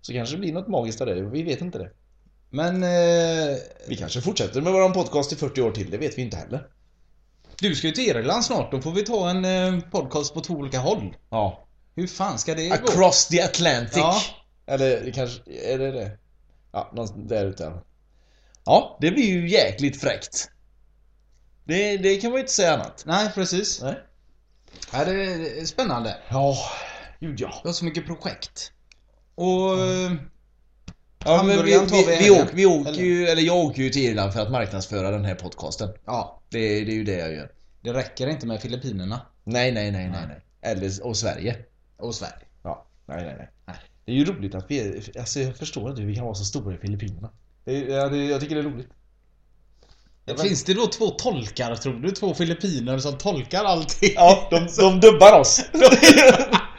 Så 0.00 0.12
kanske 0.12 0.34
det 0.34 0.40
blir 0.40 0.52
något 0.52 0.68
magiskt 0.68 1.00
av 1.00 1.06
det, 1.06 1.22
vi 1.22 1.42
vet 1.42 1.60
inte 1.60 1.78
det. 1.78 1.90
Men 2.50 2.82
eh, 2.82 3.56
Vi 3.88 3.96
kanske 3.98 4.20
fortsätter 4.20 4.60
med 4.60 4.72
våran 4.72 4.92
podcast 4.92 5.32
i 5.32 5.36
40 5.36 5.60
år 5.62 5.70
till, 5.70 5.90
det 5.90 5.98
vet 5.98 6.18
vi 6.18 6.22
inte 6.22 6.36
heller. 6.36 6.66
du 7.60 7.74
ska 7.74 7.86
ju 7.86 7.92
till 7.92 8.04
Irland 8.16 8.44
snart, 8.44 8.70
då 8.72 8.80
får 8.80 8.90
vi 8.92 9.02
ta 9.04 9.30
en 9.30 9.44
eh, 9.44 9.80
podcast 9.90 10.34
på 10.34 10.40
två 10.40 10.54
olika 10.54 10.78
håll. 10.78 11.16
Ja. 11.30 11.64
Hur 11.96 12.06
fan 12.06 12.38
ska 12.38 12.54
det 12.54 12.68
gå? 12.68 12.74
Across 12.74 13.28
the 13.28 13.42
Atlantic. 13.42 13.96
Ja. 13.96 14.16
Eller 14.66 15.10
kanske, 15.10 15.40
är 15.72 15.78
det 15.78 15.92
det? 15.92 16.10
Ja, 16.72 16.90
någonstans 16.92 17.28
där 17.28 17.46
ute. 17.46 17.72
Ja, 18.68 18.98
det 19.00 19.10
blir 19.10 19.24
ju 19.26 19.48
jäkligt 19.48 20.00
fräckt. 20.00 20.50
Det, 21.64 21.96
det 21.96 22.16
kan 22.16 22.30
man 22.30 22.36
ju 22.38 22.40
inte 22.40 22.52
säga 22.52 22.74
annat. 22.74 23.02
Nej, 23.06 23.30
precis. 23.34 23.82
Nej. 23.82 23.94
Ja, 24.92 25.04
det 25.04 25.12
är 25.60 25.64
spännande. 25.64 26.16
Ja, 26.28 26.56
gud 27.20 27.40
ja. 27.40 27.60
Vi 27.62 27.68
har 27.68 27.72
så 27.74 27.84
mycket 27.84 28.06
projekt. 28.06 28.72
Och... 29.34 29.78
eh, 29.78 30.12
Ja, 31.24 31.42
men 31.42 31.64
vi, 31.64 31.78
vi, 31.78 31.78
vi 32.06 32.16
vi, 32.24 32.30
åker, 32.30 32.54
vi 32.54 32.66
åker 32.66 32.90
eller? 32.90 33.02
ju, 33.02 33.26
eller 33.26 33.42
jag 33.42 33.56
åker 33.56 33.82
ju 33.82 33.90
till 33.90 34.02
Irland 34.02 34.32
för 34.32 34.40
att 34.40 34.50
marknadsföra 34.50 35.10
den 35.10 35.24
här 35.24 35.34
podcasten. 35.34 35.88
Ja, 36.06 36.42
Det, 36.48 36.58
det 36.84 36.90
är 36.92 36.94
ju 36.94 37.04
det 37.04 37.18
jag 37.18 37.32
gör. 37.32 37.52
det 37.80 37.92
räcker 37.92 38.26
inte 38.26 38.46
med 38.46 38.60
Filippinerna 38.62 39.20
Nej, 39.44 39.72
nej, 39.72 39.90
nej, 39.90 40.08
nej, 40.08 40.26
nej. 40.28 40.40
Eller, 40.72 41.06
och 41.06 41.16
Sverige. 41.16 41.56
och 41.96 42.14
Sverige. 42.14 42.44
Ja, 42.62 42.86
nej, 43.06 43.24
nej, 43.24 43.34
nej. 43.38 43.48
Nej. 43.66 43.76
Det 44.04 44.12
är 44.12 44.16
ju 44.16 44.24
roligt 44.24 44.54
att 44.54 44.64
vi 44.70 44.80
är, 44.80 45.18
alltså 45.18 45.40
jag 45.40 45.56
förstår 45.56 45.90
inte 45.90 46.00
hur 46.02 46.08
vi 46.08 46.14
kan 46.16 46.24
vara 46.24 46.34
så 46.34 46.44
stora 46.44 46.74
i 46.74 46.78
Filippinerna. 46.78 47.30
Ja, 47.72 48.08
det, 48.08 48.24
jag 48.24 48.40
tycker 48.40 48.54
det 48.54 48.60
är 48.60 48.64
roligt. 48.64 48.88
Jag 50.24 50.40
Finns 50.40 50.64
det 50.64 50.74
då 50.74 50.86
två 50.86 51.10
tolkar, 51.10 51.74
tror 51.74 51.92
du? 51.94 52.10
Två 52.10 52.34
filippiner 52.34 52.98
som 52.98 53.18
tolkar 53.18 53.64
allting? 53.64 54.12
Ja, 54.14 54.48
de, 54.50 54.68
de 54.78 55.00
dubbar 55.00 55.40
oss. 55.40 55.64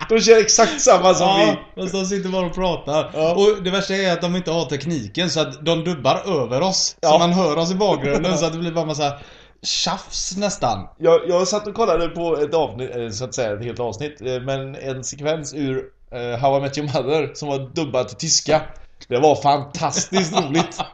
de 0.10 0.20
kör 0.20 0.40
exakt 0.40 0.82
samma 0.82 1.14
som 1.14 1.40
vi. 1.40 1.46
Ja, 1.46 1.58
fast 1.76 1.94
de 1.94 2.06
sitter 2.06 2.30
bara 2.30 2.46
och 2.46 2.56
pratar. 2.56 3.12
Ja. 3.14 3.34
Och 3.34 3.64
det 3.64 3.72
värsta 3.72 3.96
är 3.96 4.14
att 4.14 4.22
de 4.22 4.36
inte 4.36 4.52
har 4.52 4.66
tekniken 4.66 5.30
så 5.30 5.40
att 5.40 5.66
de 5.66 5.84
dubbar 5.84 6.44
över 6.44 6.62
oss. 6.62 6.96
Ja. 7.02 7.10
Så 7.10 7.20
man 7.20 7.34
hör 7.34 7.58
oss 7.58 7.72
i 7.72 7.76
bakgrunden 7.76 8.38
så 8.38 8.46
att 8.46 8.54
det 8.54 8.60
blir 8.60 8.72
bara 8.72 8.86
massa 8.86 9.20
tjafs 9.62 10.38
nästan. 10.38 10.88
Jag, 10.98 11.22
jag 11.28 11.48
satt 11.48 11.68
och 11.68 11.74
kollade 11.74 12.08
på 12.08 12.38
ett 12.38 12.54
avsnitt, 12.54 13.16
så 13.16 13.26
att 13.26 13.36
säga 13.36 13.54
ett 13.54 13.64
helt 13.64 13.80
avsnitt, 13.80 14.22
eh, 14.22 14.42
men 14.42 14.76
en 14.76 15.04
sekvens 15.04 15.54
ur 15.54 15.84
eh, 16.12 16.40
How 16.40 16.58
I 16.58 16.62
Met 16.62 16.78
Your 16.78 16.88
Mother 16.88 17.32
som 17.34 17.50
var 17.50 17.76
dubbad 17.76 18.08
till 18.08 18.18
tyska. 18.18 18.62
Det 19.08 19.20
var 19.20 19.36
fantastiskt 19.36 20.42
roligt. 20.42 20.80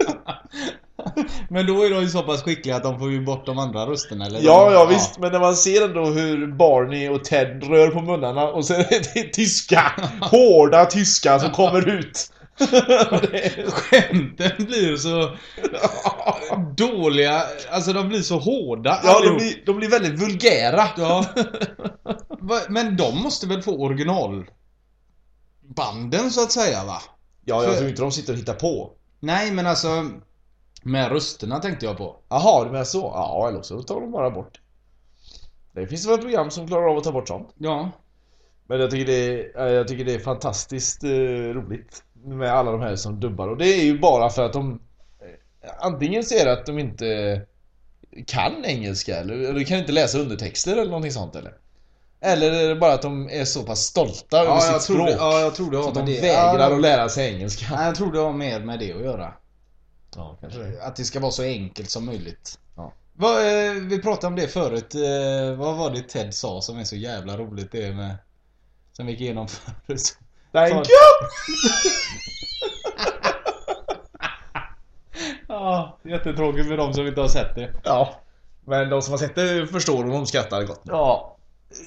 Men 1.50 1.68
då 1.68 1.84
är 1.84 1.90
de 1.90 2.02
ju 2.02 2.10
så 2.10 2.24
pass 2.24 2.44
skickliga 2.44 2.76
att 2.76 2.84
de 2.84 3.00
får 3.00 3.12
ju 3.12 3.26
bort 3.26 3.46
de 3.46 3.60
andra 3.60 3.86
rösterna 3.86 4.26
eller? 4.26 4.40
Ja, 4.44 4.66
de, 4.66 4.74
ja 4.74 4.86
visst, 4.86 5.20
men 5.20 5.32
när 5.32 5.40
man 5.40 5.56
ser 5.56 5.86
ändå 5.86 6.06
hur 6.06 6.48
Barney 6.48 7.10
och 7.10 7.24
Ted 7.24 7.64
rör 7.64 7.88
på 7.88 8.02
munnarna 8.02 8.48
och 8.48 8.66
så 8.66 8.74
är 8.74 9.14
det 9.14 9.34
tyska, 9.34 9.92
hårda 10.22 10.86
tyska 10.86 11.40
som 11.40 11.52
kommer 11.52 11.90
ut. 11.90 12.32
Skämten 13.68 14.52
blir 14.58 14.98
så 14.98 15.36
dåliga, 16.78 17.44
alltså 17.72 17.94
de 17.94 18.08
blir 18.08 18.22
så 18.22 18.40
hårda 18.40 19.00
ja, 19.04 19.10
de 19.10 19.16
allihop. 19.18 19.38
blir, 19.38 19.64
de 19.66 19.78
blir 19.78 19.90
väldigt 19.90 20.22
vulgära. 20.22 20.84
Ja. 20.98 21.26
Men 22.70 22.98
de 22.98 23.22
måste 23.24 23.48
väl 23.48 23.62
få 23.62 23.84
originalbanden 23.84 26.32
så 26.32 26.44
att 26.44 26.52
säga 26.52 26.84
va? 26.84 27.02
Ja, 27.46 27.64
jag 27.64 27.78
tror 27.78 27.90
inte 27.90 28.02
de 28.02 28.12
sitter 28.12 28.34
och 28.34 28.40
hittar 28.40 28.54
på. 28.54 28.92
Nej 29.20 29.52
men 29.52 29.68
alltså 29.68 30.12
Med 30.84 31.12
rösterna 31.12 31.60
tänkte 31.60 31.86
jag 31.86 31.98
på. 31.98 32.20
Jaha, 32.30 32.64
du 32.66 32.72
menar 32.72 32.84
så? 32.84 33.12
Ja, 33.14 33.48
eller 33.50 33.62
så 33.62 33.82
tar 33.84 34.02
de 34.02 34.12
bara 34.12 34.30
bort. 34.32 34.60
Det 35.72 35.88
finns 35.88 36.08
väl 36.08 36.18
program 36.18 36.52
som 36.52 36.68
klarar 36.68 36.92
av 36.92 36.98
att 36.98 37.04
ta 37.04 37.12
bort 37.12 37.28
sånt. 37.28 37.54
Ja. 37.58 37.92
Men 38.68 38.80
jag 38.80 38.92
tycker 38.92 39.06
det 39.06 39.52
är, 39.56 39.68
jag 39.68 39.88
tycker 39.88 40.06
det 40.06 40.14
är 40.14 40.20
fantastiskt 40.20 41.04
eh, 41.04 41.10
roligt 41.54 42.04
med 42.14 42.52
alla 42.52 42.72
de 42.72 42.82
här 42.82 42.96
som 42.96 43.20
dubbar. 43.20 43.48
Och 43.48 43.58
det 43.58 43.68
är 43.68 43.84
ju 43.84 44.00
bara 44.00 44.30
för 44.30 44.44
att 44.44 44.54
de 44.54 44.80
eh, 45.22 45.70
antingen 45.80 46.24
ser 46.24 46.48
att 46.48 46.66
de 46.66 46.80
inte 46.80 47.42
kan 48.28 48.66
engelska 48.66 49.16
eller, 49.16 49.36
eller 49.36 49.64
kan 49.64 49.78
inte 49.78 49.92
läsa 49.92 50.20
undertexter 50.20 50.72
eller 50.72 50.86
någonting 50.86 51.12
sånt 51.12 51.36
eller. 51.36 51.54
Eller 52.26 52.52
är 52.52 52.70
det 52.70 52.76
bara 52.76 52.94
att 52.94 53.02
de 53.02 53.30
är 53.30 53.46
så 53.46 53.64
pass 53.64 53.80
stolta 53.80 54.38
över 54.38 54.60
sitt 54.60 54.82
språk. 54.82 55.08
det, 55.08 55.12
ja, 55.12 55.40
jag 55.40 55.56
tror 55.56 55.72
det 55.72 55.78
har 55.78 55.88
att 55.88 55.94
de 55.94 56.06
det. 56.06 56.22
vägrar 56.22 56.70
ja, 56.70 56.76
att 56.76 56.82
lära 56.82 57.10
sig 57.10 57.34
engelska. 57.34 57.66
Nej, 57.76 57.86
jag 57.86 57.96
tror 57.96 58.12
det 58.12 58.20
har 58.20 58.34
mer 58.34 58.60
med 58.60 58.80
det 58.80 58.94
att 58.94 59.02
göra. 59.02 59.34
Ja, 60.16 60.38
kanske. 60.42 60.82
Att 60.82 60.96
det 60.96 61.04
ska 61.04 61.20
vara 61.20 61.32
så 61.32 61.44
enkelt 61.44 61.90
som 61.90 62.06
möjligt. 62.06 62.60
Ja. 62.76 62.94
Vad, 63.14 63.38
eh, 63.38 63.72
vi 63.74 64.02
pratade 64.02 64.28
om 64.28 64.36
det 64.36 64.48
förut. 64.48 64.96
Eh, 64.96 65.58
vad 65.58 65.76
var 65.76 65.90
det 65.90 66.02
Ted 66.02 66.34
sa 66.34 66.62
som 66.62 66.80
är 66.80 66.84
så 66.84 66.96
jävla 66.96 67.38
roligt 67.38 67.72
det 67.72 67.96
med... 67.96 68.16
Som 68.92 69.06
vi 69.06 69.12
gick 69.12 69.22
igenom 69.22 69.48
förut. 69.48 70.18
Thank 70.52 70.74
you! 70.74 70.84
Ja, 75.48 75.98
jättetråkigt 76.04 76.68
för 76.68 76.78
de 76.78 76.94
som 76.94 77.08
inte 77.08 77.22
har 77.22 77.28
sett 77.28 77.56
det. 77.56 77.74
Ja. 77.84 78.16
Men 78.66 78.90
de 78.90 79.02
som 79.02 79.12
har 79.12 79.18
sett 79.18 79.36
det 79.36 79.68
förstår 79.68 80.06
och 80.06 80.12
de 80.12 80.26
skrattar 80.26 80.64
gott. 80.64 80.82
Ja. 80.84 81.35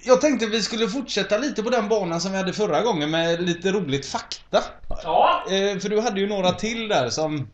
Jag 0.04 0.20
tänkte 0.20 0.46
vi 0.46 0.62
skulle 0.62 0.88
fortsätta 0.88 1.38
lite 1.38 1.62
på 1.62 1.70
den 1.70 1.88
banan 1.88 2.20
som 2.20 2.32
vi 2.32 2.38
hade 2.38 2.52
förra 2.52 2.82
gången 2.82 3.10
med 3.10 3.42
lite 3.42 3.72
roligt 3.72 4.06
fakta. 4.06 4.62
Ja. 4.88 5.44
Eh, 5.50 5.78
för 5.78 5.88
du 5.88 6.00
hade 6.00 6.20
ju 6.20 6.26
några 6.28 6.52
till 6.52 6.88
där 6.88 7.10
som, 7.10 7.48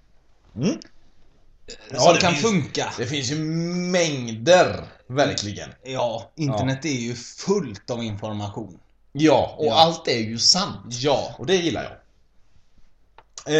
Mm. 0.56 0.78
som 1.96 2.14
det 2.14 2.20
kan 2.20 2.32
finns- 2.32 2.42
funka. 2.42 2.92
Det 2.98 3.06
finns 3.06 3.30
ju 3.30 3.36
mängder, 3.90 4.84
verkligen. 5.06 5.68
Ja, 5.84 6.30
internet 6.36 6.84
är 6.84 6.88
ju 6.88 7.14
fullt 7.14 7.90
av 7.90 8.02
information. 8.02 8.78
Ja, 9.12 9.54
och 9.58 9.66
Ja. 9.66 9.74
allt 9.74 10.08
är 10.08 10.18
ju 10.18 10.38
sant. 10.38 10.86
Ja. 10.88 11.34
Och 11.38 11.46
det 11.46 11.54
gillar 11.56 11.82
jag. 11.84 11.92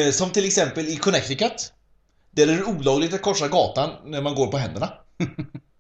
Eh, 0.06 0.10
som 0.12 0.30
till 0.30 0.44
exempel 0.46 0.88
i 0.88 0.96
Connecticut. 0.96 1.72
Där 2.30 2.46
är 2.48 2.56
det 2.56 2.64
olagligt 2.64 3.14
att 3.14 3.22
korsa 3.22 3.48
gatan 3.48 3.90
när 4.04 4.22
man 4.22 4.34
går 4.34 4.46
på 4.46 4.56
händerna. 4.58 4.92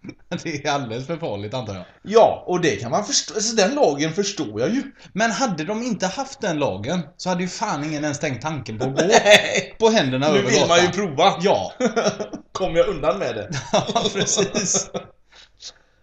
Det 0.42 0.64
är 0.64 0.70
alldeles 0.70 1.06
för 1.06 1.16
farligt 1.16 1.54
antar 1.54 1.74
jag. 1.74 1.84
Ja, 2.02 2.44
och 2.46 2.60
det 2.60 2.76
kan 2.76 2.90
man 2.90 3.04
förstå. 3.04 3.34
Alltså 3.34 3.56
den 3.56 3.74
lagen 3.74 4.12
förstår 4.12 4.60
jag 4.60 4.70
ju. 4.70 4.82
Men 5.12 5.30
hade 5.30 5.64
de 5.64 5.82
inte 5.82 6.06
haft 6.06 6.40
den 6.40 6.58
lagen 6.58 7.00
så 7.16 7.28
hade 7.28 7.42
ju 7.42 7.48
fan 7.48 7.84
ingen 7.84 8.02
ens 8.04 8.18
tänkt 8.18 8.42
tanken 8.42 8.78
på 8.78 8.84
att 8.84 8.96
gå 8.96 9.02
på 9.78 9.88
händerna 9.88 10.32
nu 10.32 10.38
över 10.38 10.48
vill 10.50 10.54
gatan. 10.60 10.68
man 10.68 10.80
ju 10.80 10.88
prova. 10.88 11.34
Ja, 11.40 11.72
Kommer 12.52 12.78
jag 12.78 12.88
undan 12.88 13.18
med 13.18 13.34
det? 13.34 13.50
ja 13.72 14.04
precis. 14.14 14.90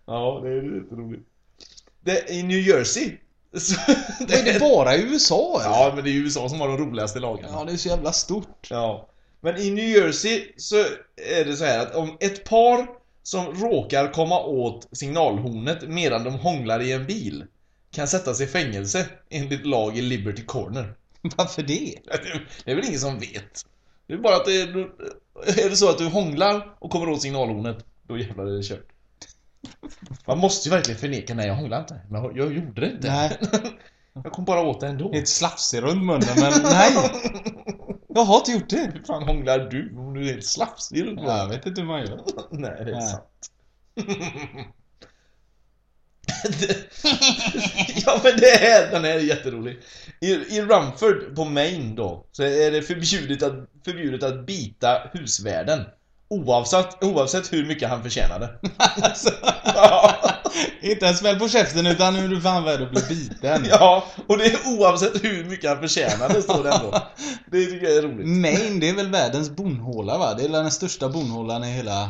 Ja, 0.08 0.40
det 0.44 0.50
är 0.50 0.62
lite 0.82 0.96
roligt. 0.96 1.28
Det, 2.04 2.30
I 2.32 2.44
New 2.44 2.60
Jersey. 2.60 3.12
Så, 3.58 3.76
Det 4.28 4.34
är 4.34 4.54
det 4.54 4.60
bara 4.60 4.96
i 4.96 5.02
USA 5.02 5.62
eller? 5.62 5.70
Ja, 5.76 5.92
men 5.96 6.04
det 6.04 6.10
är 6.10 6.14
USA 6.14 6.50
som 6.50 6.62
har 6.62 6.68
de 6.68 6.78
roligaste 6.78 7.20
lagarna. 7.20 7.48
Ja, 7.54 7.64
det 7.64 7.72
är 7.72 7.78
så 7.78 7.90
jävla 7.90 8.12
stort. 8.12 8.68
Ja. 8.70 9.08
Men 9.42 9.58
i 9.58 9.72
New 9.72 9.86
Jersey 9.90 10.44
så 10.58 10.76
är 11.38 11.46
det 11.46 11.56
så 11.56 11.66
här 11.66 11.80
att 11.80 11.96
om 11.96 12.18
ett 12.20 12.44
par 12.50 12.88
som 13.24 13.54
råkar 13.54 14.14
komma 14.14 14.40
åt 14.40 14.88
signalhornet 14.92 15.88
medan 15.88 16.24
de 16.24 16.34
hånglar 16.34 16.80
i 16.80 16.92
en 16.92 17.06
bil 17.06 17.46
kan 17.92 18.08
sättas 18.08 18.42
i 18.42 18.48
fängelse 18.48 19.06
enligt 19.30 19.66
lag 19.66 19.98
i 19.98 20.02
Liberty 20.02 20.46
Corner. 20.46 20.94
Varför 21.38 21.64
det? 21.64 21.96
Det 22.66 22.72
är 22.72 22.76
väl 22.76 22.86
ingen 22.86 23.00
som 23.00 23.20
vet. 23.20 23.66
Det 24.08 24.14
är 24.14 24.18
bara 24.18 24.36
att 24.36 24.46
det 24.46 24.62
är, 24.62 24.78
är 25.66 25.70
det 25.70 25.76
så 25.76 25.90
att 25.90 25.98
du 25.98 26.08
hånglar 26.08 26.76
och 26.80 26.92
kommer 26.92 27.10
åt 27.10 27.22
signalhornet, 27.22 27.86
då 28.08 28.18
jävlar 28.18 28.46
är 28.46 28.58
det 28.58 28.64
kört. 28.64 28.88
Man 30.28 30.38
måste 30.38 30.70
ju 30.70 30.76
verkligen 30.76 31.00
förneka, 31.00 31.34
nej 31.34 31.48
jag 31.48 31.56
hånglade 31.56 31.82
inte. 31.82 32.02
Men 32.10 32.24
jag, 32.24 32.38
jag 32.38 32.54
gjorde 32.54 32.82
det 32.82 32.92
inte. 32.92 33.08
Nej. 33.08 33.38
Jag 34.14 34.32
kom 34.32 34.46
bara 34.46 34.62
åt 34.62 34.80
det 34.80 34.88
ändå. 34.88 35.12
Ett 35.14 35.28
slafsig 35.28 35.82
runt 35.82 36.04
munnen, 36.04 36.30
men 36.36 36.54
nej! 36.64 36.94
Jag 38.14 38.26
har 38.26 38.38
inte 38.38 38.52
gjort 38.52 38.70
det. 38.70 38.92
Hur 38.94 39.04
fan 39.04 39.24
hånglar 39.24 39.60
du 39.60 39.94
om 39.98 40.14
du 40.14 40.22
är 40.22 40.26
helt 40.26 40.46
slafsig 40.46 41.06
runt 41.06 41.22
jag 41.22 41.50
vet 41.50 41.66
inte 41.66 41.82
hur 41.82 41.88
man 41.88 42.00
gör. 42.00 42.24
Nej, 42.52 42.82
det 42.86 42.92
är 42.92 42.96
Nej. 42.96 43.08
sant. 43.08 43.52
ja 48.06 48.20
men 48.24 48.38
det 48.38 48.68
är, 48.68 48.92
den 48.92 49.04
här 49.04 49.12
är 49.12 49.20
jätterolig. 49.20 49.80
I, 50.20 50.32
I 50.32 50.62
Rumford 50.62 51.36
på 51.36 51.46
Maine 51.46 51.96
då, 51.96 52.26
så 52.32 52.44
är 52.44 52.72
det 52.72 52.82
förbjudet 52.82 53.44
att, 53.44 53.54
förbjudet 53.86 54.24
att 54.24 54.46
bita 54.46 55.10
husvärden. 55.14 55.86
Oavsett, 56.32 57.04
oavsett 57.04 57.54
hur 57.54 57.66
mycket 57.68 57.90
han 57.90 58.04
förtjänade. 58.04 58.50
Alltså, 59.02 59.30
ja, 59.64 60.16
inte 60.82 61.06
ens 61.06 61.22
väl 61.22 61.40
på 61.40 61.48
käften 61.48 61.88
utan 61.88 62.16
hur 62.16 62.28
du 62.28 62.42
fan 62.42 62.64
värd 62.64 62.82
att 62.82 62.92
bli 62.92 63.02
biten. 63.10 63.66
ja, 63.70 64.04
och 64.28 64.38
det 64.38 64.46
är 64.46 64.58
oavsett 64.78 65.24
hur 65.24 65.44
mycket 65.44 65.70
han 65.70 65.80
förtjänade 65.80 66.42
står 66.42 66.64
det 66.64 66.70
ändå. 66.72 67.02
Det 67.52 67.66
tycker 67.66 67.88
jag 67.88 67.98
är 67.98 68.02
roligt. 68.02 68.28
Maine, 68.28 68.80
det 68.80 68.90
är 68.90 68.96
väl 68.96 69.10
världens 69.12 69.50
bonhåla 69.50 70.18
va? 70.18 70.34
Det 70.34 70.44
är 70.44 70.50
den 70.50 70.72
största 70.72 71.10
bonhålan 71.10 71.64
i 71.64 71.72
hela 71.72 72.10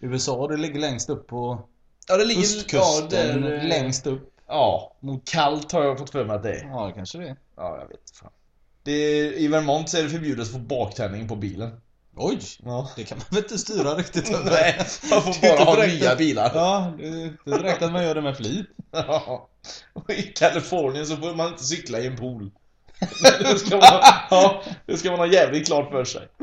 USA. 0.00 0.48
Det 0.48 0.56
ligger 0.56 0.80
längst 0.80 1.10
upp 1.10 1.26
på 1.26 1.60
Ja, 2.08 2.16
det 2.16 2.24
ligger 2.24 2.40
östkusten. 2.42 3.42
ja, 3.44 3.52
eh, 3.52 3.64
längst 3.68 4.06
upp. 4.06 4.32
Ja, 4.48 4.96
mot 5.02 5.28
kallt 5.28 5.72
har 5.72 5.84
jag 5.84 5.98
fått 5.98 6.10
för 6.10 6.24
mig 6.24 6.36
att 6.36 6.42
det 6.42 6.52
är. 6.52 6.64
Ja, 6.64 6.92
kanske 6.94 7.18
det. 7.18 7.36
Ja, 7.56 7.78
jag 7.80 7.88
vet 7.88 8.10
fan. 8.20 8.30
Det 8.82 8.92
är, 8.92 9.32
I 9.32 9.48
Vermont 9.48 9.88
så 9.88 9.98
är 9.98 10.02
det 10.02 10.08
förbjudet 10.08 10.46
att 10.46 10.52
få 10.52 10.58
baktändning 10.58 11.28
på 11.28 11.36
bilen. 11.36 11.70
Oj! 12.18 12.38
Ja. 12.64 12.90
Det 12.96 13.04
kan 13.04 13.18
man 13.18 13.26
väl 13.30 13.38
inte 13.38 13.58
styra 13.58 13.94
riktigt 13.94 14.34
över? 14.34 14.50
Nej, 14.50 14.86
man 15.10 15.22
får 15.22 15.56
bara 15.56 15.64
ha 15.64 15.86
nya 15.86 16.16
bilar. 16.16 16.50
Ja, 16.54 16.94
det 16.98 17.06
är 17.06 17.58
direkt 17.58 17.82
att 17.82 17.92
man 17.92 18.04
gör 18.04 18.14
det 18.14 18.22
med 18.22 18.36
flit. 18.36 18.66
Ja. 18.90 19.48
Och 19.92 20.10
I 20.10 20.22
Kalifornien 20.22 21.06
så 21.06 21.16
får 21.16 21.34
man 21.34 21.48
inte 21.48 21.64
cykla 21.64 21.98
i 21.98 22.06
en 22.06 22.16
pool. 22.16 22.50
Det 23.20 23.58
ska 23.58 23.76
man, 23.76 23.84
ja, 24.30 24.62
det 24.86 24.96
ska 24.96 25.10
man 25.10 25.18
ha 25.18 25.26
jävligt 25.26 25.66
klart 25.66 25.90
för 25.90 26.04
sig. 26.04 26.28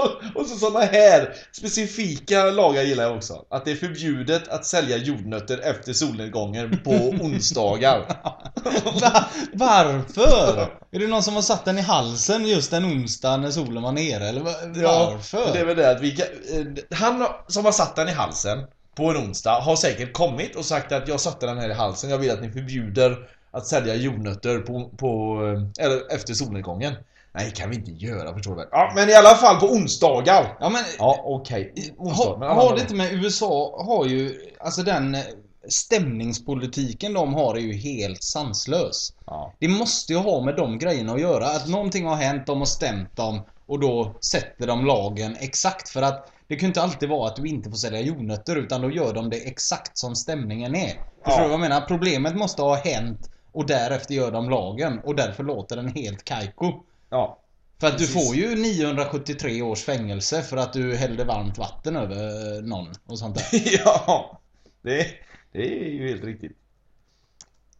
Och, 0.34 0.46
så 0.46 0.56
sådana 0.56 0.84
här 0.84 1.34
specifika 1.52 2.44
lagar 2.44 2.82
gillar 2.82 3.04
jag 3.04 3.16
också. 3.16 3.44
Att 3.50 3.64
det 3.64 3.70
är 3.70 3.76
förbjudet 3.76 4.48
att 4.48 4.66
sälja 4.66 4.96
jordnötter 4.96 5.58
efter 5.58 5.92
solnedgången 5.92 6.80
på 6.84 6.90
onsdagar. 7.20 7.98
Va? 9.00 9.24
Varför? 9.52 10.66
Är 10.92 10.98
det 10.98 11.06
någon 11.06 11.22
som 11.22 11.34
har 11.34 11.42
satt 11.42 11.64
den 11.64 11.78
i 11.78 11.82
halsen 11.82 12.46
just 12.46 12.72
en 12.72 12.84
onsdag 12.84 13.36
när 13.36 13.50
solen 13.50 13.82
var 13.82 13.92
nere 13.92 14.28
eller 14.28 14.40
va- 14.40 14.50
varför? 14.74 15.52
Det 15.52 15.58
är 15.58 15.64
väl 15.64 15.76
det 15.76 15.90
att 15.90 16.00
vi 16.00 16.10
kan, 16.16 16.26
eh, 16.52 16.98
Han 16.98 17.26
som 17.48 17.64
har 17.64 17.72
satt 17.72 17.96
den 17.96 18.08
i 18.08 18.12
halsen 18.12 18.58
på 18.94 19.10
en 19.10 19.16
onsdag 19.16 19.60
har 19.60 19.76
säkert 19.76 20.12
kommit 20.12 20.56
och 20.56 20.64
sagt 20.64 20.92
att 20.92 21.08
jag 21.08 21.20
satte 21.20 21.46
den 21.46 21.58
här 21.58 21.70
i 21.70 21.74
halsen, 21.74 22.10
jag 22.10 22.18
vill 22.18 22.30
att 22.30 22.42
ni 22.42 22.50
förbjuder 22.52 23.16
att 23.50 23.66
sälja 23.66 23.94
jordnötter 23.94 24.58
på, 24.58 24.90
på 24.96 25.40
eh, 25.78 25.84
eller 25.84 26.14
efter 26.14 26.34
solnedgången. 26.34 26.94
Nej, 27.32 27.52
kan 27.54 27.70
vi 27.70 27.76
inte 27.76 27.90
göra 27.90 28.34
förstår 28.34 28.50
du 28.50 28.56
väl? 28.56 28.68
Ja, 28.70 28.92
men 28.94 29.08
i 29.08 29.14
alla 29.14 29.34
fall 29.34 29.60
på 29.60 29.66
onsdagar. 29.66 30.56
Ja 30.60 30.68
men 30.68 30.82
Ja, 30.98 31.20
okej. 31.24 31.94
Onsdag, 31.98 32.36
har, 32.36 32.74
det 32.74 32.80
inte 32.80 32.94
med 32.94 33.12
USA 33.12 33.84
har 33.86 34.06
ju 34.06 34.34
Alltså 34.60 34.82
den 34.82 35.14
eh, 35.14 35.20
stämningspolitiken 35.68 37.12
de 37.12 37.34
har 37.34 37.54
är 37.54 37.60
ju 37.60 37.72
helt 37.72 38.22
sanslös. 38.22 39.12
Ja. 39.26 39.52
Det 39.58 39.68
måste 39.68 40.12
ju 40.12 40.18
ha 40.18 40.44
med 40.44 40.56
de 40.56 40.78
grejerna 40.78 41.12
att 41.12 41.20
göra. 41.20 41.46
Att 41.46 41.68
någonting 41.68 42.06
har 42.06 42.16
hänt, 42.16 42.46
de 42.46 42.58
har 42.58 42.66
stämt 42.66 43.16
dem 43.16 43.40
och 43.66 43.80
då 43.80 44.14
sätter 44.20 44.66
de 44.66 44.86
lagen 44.86 45.36
exakt 45.40 45.88
för 45.88 46.02
att 46.02 46.30
det 46.48 46.56
kan 46.56 46.60
ju 46.60 46.66
inte 46.66 46.82
alltid 46.82 47.08
vara 47.08 47.28
att 47.28 47.36
du 47.36 47.46
inte 47.46 47.70
får 47.70 47.76
sälja 47.76 48.00
jordnötter 48.00 48.56
utan 48.56 48.80
då 48.82 48.90
gör 48.90 49.14
de 49.14 49.30
det 49.30 49.36
exakt 49.36 49.98
som 49.98 50.16
stämningen 50.16 50.74
är. 50.74 50.88
Förstår 50.88 51.02
Ja. 51.24 51.36
du 51.36 51.42
vad 51.42 51.52
jag 51.52 51.60
menar? 51.60 51.80
Problemet 51.80 52.36
måste 52.36 52.62
ha 52.62 52.74
hänt 52.76 53.30
och 53.52 53.66
därefter 53.66 54.14
gör 54.14 54.30
de 54.30 54.50
lagen 54.50 55.00
och 55.04 55.16
därför 55.16 55.44
låter 55.44 55.76
den 55.76 55.88
helt 55.88 56.24
kajko. 56.24 56.72
Ja. 57.10 57.40
För 57.80 57.86
att 57.86 57.92
Precis. 57.92 58.14
du 58.14 58.20
får 58.20 58.36
ju 58.36 58.56
973 58.56 59.62
års 59.62 59.82
fängelse 59.82 60.42
för 60.42 60.56
att 60.56 60.72
du 60.72 60.96
hällde 60.96 61.24
varmt 61.24 61.58
vatten 61.58 61.96
över 61.96 62.62
någon 62.62 62.88
och 63.06 63.18
sånt 63.18 63.36
där. 63.36 63.46
ja. 63.84 64.40
Det, 64.82 65.06
det 65.52 65.84
är 65.84 65.88
ju 65.88 66.08
helt 66.08 66.24
riktigt. 66.24 66.56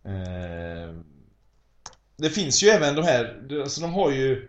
Eh, 0.04 0.94
det 2.16 2.30
finns 2.30 2.62
ju 2.62 2.68
även 2.68 2.94
de 2.94 3.02
här, 3.02 3.48
alltså 3.62 3.80
de 3.80 3.92
har 3.92 4.10
ju 4.10 4.48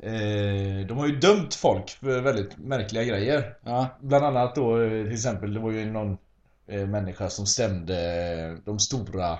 eh, 0.00 0.86
De 0.86 0.98
har 0.98 1.06
ju 1.06 1.16
dömt 1.16 1.54
folk 1.54 1.90
för 1.90 2.20
väldigt 2.20 2.58
märkliga 2.58 3.04
grejer. 3.04 3.58
Ja. 3.64 3.98
Bland 4.00 4.24
annat 4.24 4.54
då 4.54 4.82
eh, 4.82 5.04
till 5.04 5.12
exempel, 5.12 5.54
det 5.54 5.60
var 5.60 5.72
ju 5.72 5.84
någon 5.84 6.18
eh, 6.66 6.86
människa 6.86 7.30
som 7.30 7.46
stämde 7.46 8.58
de 8.64 8.78
stora 8.78 9.38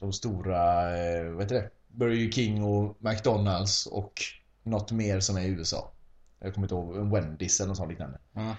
De 0.00 0.12
stora, 0.12 0.96
eh, 0.98 1.24
vad 1.24 1.42
heter 1.42 1.54
det? 1.54 1.70
Burger 1.96 2.30
King 2.30 2.64
och 2.64 2.96
McDonalds 3.00 3.86
och 3.86 4.12
något 4.62 4.92
mer 4.92 5.20
som 5.20 5.36
är 5.36 5.40
i 5.42 5.48
USA. 5.48 5.92
Jag 6.40 6.54
kommer 6.54 6.64
inte 6.64 6.74
ihåg, 6.74 6.96
en 6.96 7.10
Wendys 7.10 7.60
eller 7.60 7.68
något 7.68 7.76
sånt 7.76 7.90
liknande. 7.90 8.18
ja. 8.32 8.56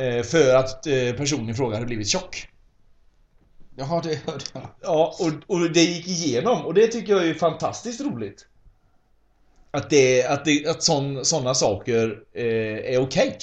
Eh, 0.00 0.22
För 0.22 0.54
att 0.56 0.86
eh, 0.86 1.12
personen 1.16 1.48
i 1.48 1.54
fråga 1.54 1.74
hade 1.76 1.86
blivit 1.86 2.08
tjock. 2.08 2.48
Jaha, 3.76 4.02
det 4.02 4.14
hörde 4.26 4.44
jag. 4.52 4.62
Ja, 4.82 5.16
och, 5.20 5.56
och 5.56 5.72
det 5.72 5.82
gick 5.82 6.06
igenom 6.06 6.66
och 6.66 6.74
det 6.74 6.86
tycker 6.86 7.12
jag 7.12 7.28
är 7.28 7.34
fantastiskt 7.34 8.00
roligt. 8.00 8.46
Att 9.70 9.90
det, 9.90 10.24
att 10.26 10.44
det, 10.44 10.66
att 10.66 10.82
sån, 10.82 11.24
såna 11.24 11.54
saker 11.54 12.22
eh, 12.32 12.94
är 12.94 12.98
okej. 12.98 13.38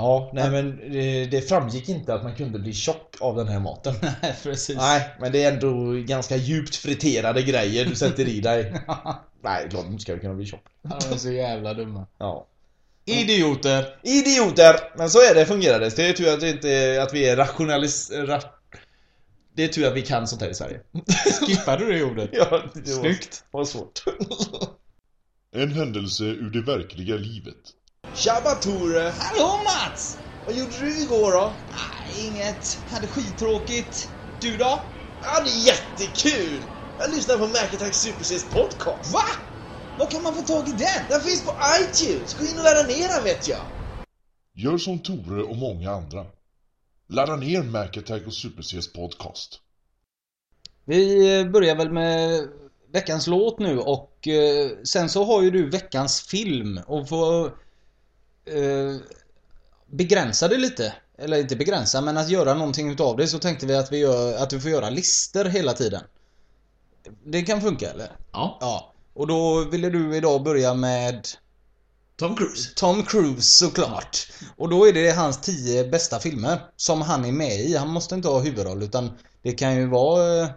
Ja, 0.00 0.30
nej 0.32 0.50
men 0.50 0.80
eh, 0.80 1.28
det 1.28 1.48
framgick 1.48 1.88
inte 1.88 2.14
att 2.14 2.22
man 2.22 2.34
kunde 2.34 2.58
bli 2.58 2.72
tjock 2.72 3.16
av 3.20 3.36
den 3.36 3.48
här 3.48 3.60
maten. 3.60 3.94
Nej, 4.22 4.34
precis. 4.42 4.76
Nej, 4.76 5.10
men 5.20 5.32
det 5.32 5.44
är 5.44 5.52
ändå 5.52 5.92
ganska 5.92 6.36
djupt 6.36 6.76
friterade 6.76 7.42
grejer 7.42 7.84
du 7.84 7.94
sätter 7.94 8.28
i 8.28 8.40
dig. 8.40 8.72
Nej, 9.42 9.68
klart 9.70 9.84
du 9.84 9.92
inte 9.92 10.02
ska 10.02 10.18
kunna 10.18 10.34
bli 10.34 10.46
tjock. 10.46 10.64
De 10.82 11.12
är 11.14 11.16
så 11.16 11.32
jävla 11.32 11.74
dumma. 11.74 12.06
Ja. 12.18 12.46
Idioter! 13.04 13.84
Idioter! 14.02 14.76
Men 14.96 15.10
så 15.10 15.18
är 15.18 15.34
det, 15.34 15.46
fungerar 15.46 15.80
det. 15.80 15.96
Det 15.96 16.08
är 16.08 16.12
tur 16.12 16.34
att, 16.34 16.40
det 16.40 16.50
inte, 16.50 17.02
att 17.02 17.14
vi 17.14 17.28
är 17.28 17.36
rationalis... 17.36 18.10
Ra... 18.10 18.40
Det 19.54 19.64
är 19.64 19.68
tur 19.68 19.86
att 19.86 19.96
vi 19.96 20.02
kan 20.02 20.26
sånt 20.26 20.42
här 20.42 20.48
i 20.48 20.54
Sverige. 20.54 20.80
Skippade 21.46 21.84
du 21.84 21.92
det 21.92 22.04
ordet? 22.04 22.30
ja, 22.32 22.62
det 22.74 22.90
var, 22.94 23.00
Snyggt. 23.00 23.44
var 23.50 23.64
svårt. 23.64 24.02
En 25.56 25.72
händelse 25.72 26.24
ur 26.24 26.50
det 26.50 26.62
verkliga 26.62 27.16
livet. 27.16 27.56
Tjabba 28.14 28.54
Tore! 28.54 29.12
Hallå 29.18 29.60
Mats! 29.64 30.18
Vad 30.46 30.54
gjorde 30.54 30.78
du 30.78 31.02
igår 31.02 31.32
då? 31.32 31.52
Nej, 31.70 32.26
inget. 32.26 32.78
Hade 32.90 33.06
skittråkigt. 33.06 34.08
Du 34.40 34.56
då? 34.56 34.80
Ja, 35.22 35.40
det 35.44 35.50
är 35.50 35.66
jättekul! 35.66 36.62
Jag 36.98 37.10
lyssnar 37.10 37.38
på 37.38 37.46
Mac 37.46 37.58
Attack 37.74 37.94
Super 37.94 38.24
Cs 38.24 38.44
podcast. 38.44 39.12
Va? 39.12 39.22
Var 39.98 40.06
kan 40.10 40.22
man 40.22 40.34
få 40.34 40.42
tag 40.42 40.68
i 40.68 40.72
den? 40.72 41.04
Den 41.08 41.20
finns 41.20 41.44
på 41.44 41.54
iTunes. 41.80 42.34
Gå 42.34 42.44
in 42.44 42.58
och 42.58 42.64
ladda 42.64 42.82
ner 42.82 43.08
den 43.08 43.24
vet 43.24 43.48
jag. 43.48 43.60
Gör 44.54 44.78
som 44.78 44.98
Tore 44.98 45.42
och 45.42 45.56
många 45.56 45.90
andra. 45.90 46.26
Ladda 47.08 47.36
ner 47.36 47.62
Mac 47.62 47.84
Attack 47.84 48.26
och 48.26 48.34
Super 48.34 48.62
Cs 48.62 48.92
podcast. 48.92 49.60
Vi 50.84 51.44
börjar 51.44 51.76
väl 51.76 51.90
med 51.90 52.48
veckans 52.92 53.26
låt 53.26 53.58
nu 53.58 53.78
och 53.78 54.28
eh, 54.28 54.70
sen 54.84 55.08
så 55.08 55.24
har 55.24 55.42
ju 55.42 55.50
du 55.50 55.70
veckans 55.70 56.20
film 56.20 56.80
och 56.86 57.08
får 57.08 57.52
eh, 58.50 58.96
begränsa 59.86 60.48
det 60.48 60.56
lite. 60.56 60.94
Eller 61.18 61.38
inte 61.38 61.56
begränsa 61.56 62.00
men 62.00 62.16
att 62.16 62.30
göra 62.30 62.54
någonting 62.54 62.90
utav 62.90 63.16
det 63.16 63.26
så 63.26 63.38
tänkte 63.38 63.66
vi 63.66 63.76
att 63.76 63.92
vi 63.92 63.98
gör, 63.98 64.42
att 64.42 64.50
du 64.50 64.60
får 64.60 64.70
göra 64.70 64.90
lister 64.90 65.44
hela 65.44 65.72
tiden. 65.72 66.02
Det 67.24 67.42
kan 67.42 67.60
funka 67.60 67.90
eller? 67.90 68.10
Ja. 68.32 68.58
Ja. 68.60 68.92
Och 69.14 69.26
då 69.26 69.64
ville 69.64 69.90
du 69.90 70.16
idag 70.16 70.42
börja 70.42 70.74
med 70.74 71.28
Tom 72.16 72.36
Cruise. 72.36 72.70
Tom 72.76 73.02
Cruise 73.02 73.42
såklart. 73.42 74.32
Och 74.56 74.68
då 74.68 74.88
är 74.88 74.92
det 74.92 75.10
hans 75.10 75.40
10 75.40 75.88
bästa 75.88 76.18
filmer 76.18 76.60
som 76.76 77.02
han 77.02 77.24
är 77.24 77.32
med 77.32 77.60
i. 77.60 77.76
Han 77.76 77.88
måste 77.88 78.14
inte 78.14 78.28
ha 78.28 78.40
huvudroll 78.40 78.82
utan 78.82 79.10
det 79.42 79.52
kan 79.52 79.76
ju 79.76 79.86
vara 79.86 80.42
eh, 80.42 80.48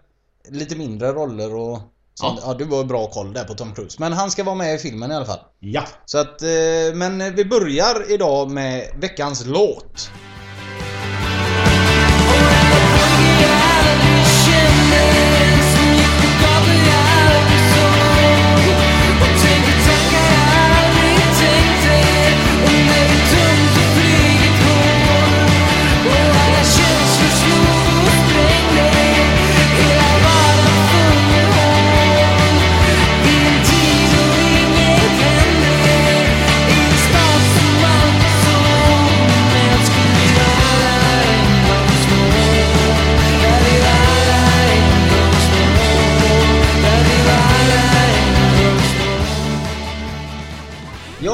lite 0.50 0.76
mindre 0.76 1.12
roller 1.12 1.56
och 1.56 1.80
sånt. 2.14 2.40
Ja. 2.44 2.54
du 2.54 2.66
var 2.66 2.84
bra 2.84 3.08
koll 3.08 3.34
där 3.34 3.44
på 3.44 3.54
Tom 3.54 3.76
Cruise. 3.76 3.98
Men 4.00 4.14
han 4.14 4.32
ska 4.32 4.44
vara 4.44 4.56
med 4.56 4.76
i 4.76 4.78
filmen 4.78 5.12
i 5.12 5.16
alla 5.16 5.26
fall. 5.26 5.40
Ja. 5.60 5.84
Så 6.06 6.18
att, 6.18 6.42
eh, 6.42 6.50
men 6.94 7.36
vi 7.36 7.46
börjar 7.46 8.12
idag 8.12 8.52
med 8.52 8.88
veckans 8.96 9.46
låt. 9.46 10.12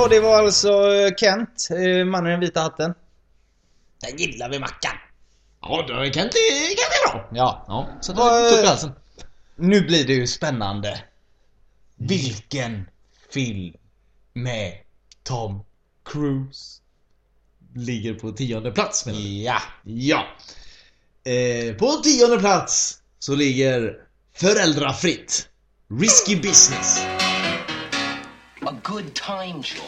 Det 0.09 0.19
var 0.19 0.43
alltså 0.43 0.93
eh, 0.93 1.15
Kent, 1.17 1.67
eh, 1.71 2.05
mannen 2.05 2.27
i 2.27 2.31
den 2.31 2.39
vita 2.39 2.61
hatten. 2.61 2.93
Den 4.01 4.17
gillar 4.17 4.49
vi 4.49 4.59
Mackan. 4.59 4.91
Ja, 5.61 5.81
det 5.87 6.09
kan 6.09 6.23
inte, 6.23 6.37
kan 6.77 6.85
inte 6.87 7.11
bra. 7.13 7.29
Ja. 7.33 7.65
Ja, 7.67 7.89
så 8.01 8.13
Vad- 8.13 8.43
det 8.43 8.49
tog 8.57 8.65
halsen. 8.65 8.91
Nu 9.55 9.81
blir 9.81 10.07
det 10.07 10.13
ju 10.13 10.27
spännande. 10.27 11.01
Vilken 11.95 12.89
film 13.33 13.73
med 14.33 14.73
Tom 15.23 15.63
Cruise? 16.05 16.81
Ligger 17.75 18.13
på 18.13 18.31
tionde 18.31 18.71
plats 18.71 19.05
menar 19.05 19.19
du? 19.19 19.27
Ja. 19.27 19.61
Ja. 19.83 20.25
Eh, 21.31 21.75
på 21.75 21.87
tionde 21.91 22.37
plats 22.39 23.01
så 23.19 23.35
ligger 23.35 23.93
Föräldrafritt. 24.35 25.49
Risky 26.01 26.35
Business. 26.35 26.99
A 28.67 28.73
good 28.83 29.15
time, 29.15 29.61
Joel. 29.61 29.85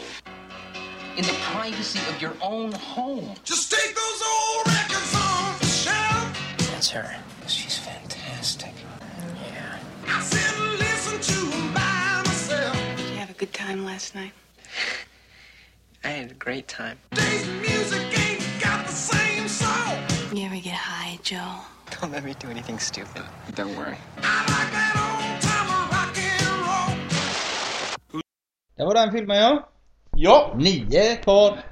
In 1.16 1.24
the 1.24 1.36
privacy 1.52 2.00
of 2.08 2.22
your 2.22 2.32
own 2.40 2.72
home. 2.72 3.34
Just 3.44 3.70
take 3.70 3.94
those 3.94 4.22
old 4.22 4.66
records 4.66 5.14
on 5.14 5.58
the 5.58 5.66
shelf. 5.66 6.56
That's 6.70 6.88
her. 6.90 7.14
She's 7.46 7.76
fantastic. 7.76 8.72
Yeah. 9.52 9.78
I 10.08 10.20
sit 10.22 10.58
and 10.58 10.78
listen 10.78 11.20
to 11.20 11.54
'em 11.54 11.74
by 11.74 12.22
myself. 12.24 12.74
Did 12.96 13.10
you 13.10 13.16
have 13.16 13.30
a 13.30 13.34
good 13.34 13.52
time 13.52 13.84
last 13.84 14.14
night? 14.14 14.32
I 16.02 16.08
had 16.08 16.30
a 16.30 16.34
great 16.34 16.66
time. 16.66 16.98
Today's 17.10 17.46
music 17.46 18.18
ain't 18.18 18.42
got 18.60 18.86
the 18.86 18.92
same 18.92 19.48
soul. 19.48 19.98
You 20.32 20.46
ever 20.46 20.56
get 20.56 20.74
high, 20.74 21.18
Joel? 21.22 21.66
Don't 22.00 22.10
let 22.10 22.24
me 22.24 22.34
do 22.38 22.48
anything 22.48 22.78
stupid. 22.78 23.22
Don't 23.54 23.76
worry. 23.76 23.98
Det 28.82 28.86
var 28.86 28.94
den 28.94 29.12
filmen 29.12 29.36
ja. 29.36 29.68
Ja. 30.16 30.54
Nio 30.58 31.16
par. 31.16 31.64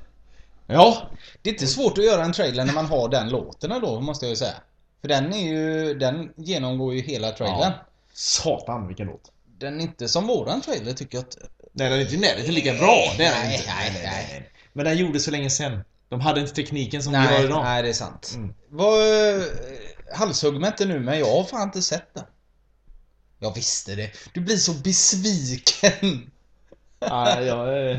Ja. 0.66 1.10
Det 1.42 1.50
är 1.50 1.54
inte 1.54 1.66
svårt 1.66 1.98
att 1.98 2.04
göra 2.04 2.24
en 2.24 2.32
trailer 2.32 2.64
när 2.64 2.72
man 2.72 2.86
har 2.86 3.08
den 3.08 3.28
låten 3.28 3.80
då, 3.80 4.00
måste 4.00 4.24
jag 4.26 4.30
ju 4.30 4.36
säga. 4.36 4.54
För 5.00 5.08
den 5.08 5.32
är 5.34 5.48
ju, 5.48 5.94
den 5.94 6.32
genomgår 6.36 6.94
ju 6.94 7.00
hela 7.00 7.30
trailern. 7.30 7.72
Satan 8.12 8.86
vilken 8.86 9.06
låt. 9.06 9.32
Den 9.58 9.80
är 9.80 9.82
inte 9.84 10.08
som 10.08 10.26
våran 10.26 10.60
trailer 10.60 10.92
tycker 10.92 11.18
jag 11.18 11.22
att... 11.22 11.36
Nej, 11.72 11.90
den 11.90 11.98
är 11.98 12.02
inte 12.02 12.14
i 12.14 12.18
närheten 12.18 12.54
lika 12.54 12.74
bra. 12.74 12.96
Det 13.16 13.24
är 13.24 13.34
den 13.40 13.48
nej, 13.48 13.56
inte. 13.56 13.70
nej, 13.76 14.00
nej. 14.04 14.50
Men 14.72 14.84
den 14.84 14.96
gjordes 14.98 15.24
så 15.24 15.30
länge 15.30 15.50
sen. 15.50 15.84
De 16.08 16.20
hade 16.20 16.40
inte 16.40 16.54
tekniken 16.54 17.02
som 17.02 17.12
vi 17.12 17.18
har 17.18 17.24
Nej, 17.26 17.44
idag. 17.44 17.64
nej, 17.64 17.82
det 17.82 17.88
är 17.88 17.92
sant. 17.92 18.32
Mm. 18.36 18.54
Vad... 18.68 19.00
eh, 19.00 19.42
Halshugg 20.14 20.60
mig 20.60 20.68
inte 20.68 20.84
nu, 20.84 21.00
men 21.00 21.18
jag 21.18 21.36
har 21.36 21.44
fan 21.44 21.62
inte 21.62 21.82
sett 21.82 22.14
den. 22.14 22.24
Jag 23.38 23.54
visste 23.54 23.94
det. 23.94 24.10
Du 24.34 24.40
blir 24.40 24.56
så 24.56 24.72
besviken. 24.72 26.30
Nej, 27.00 27.46
jag... 27.46 27.90
eh, 27.90 27.98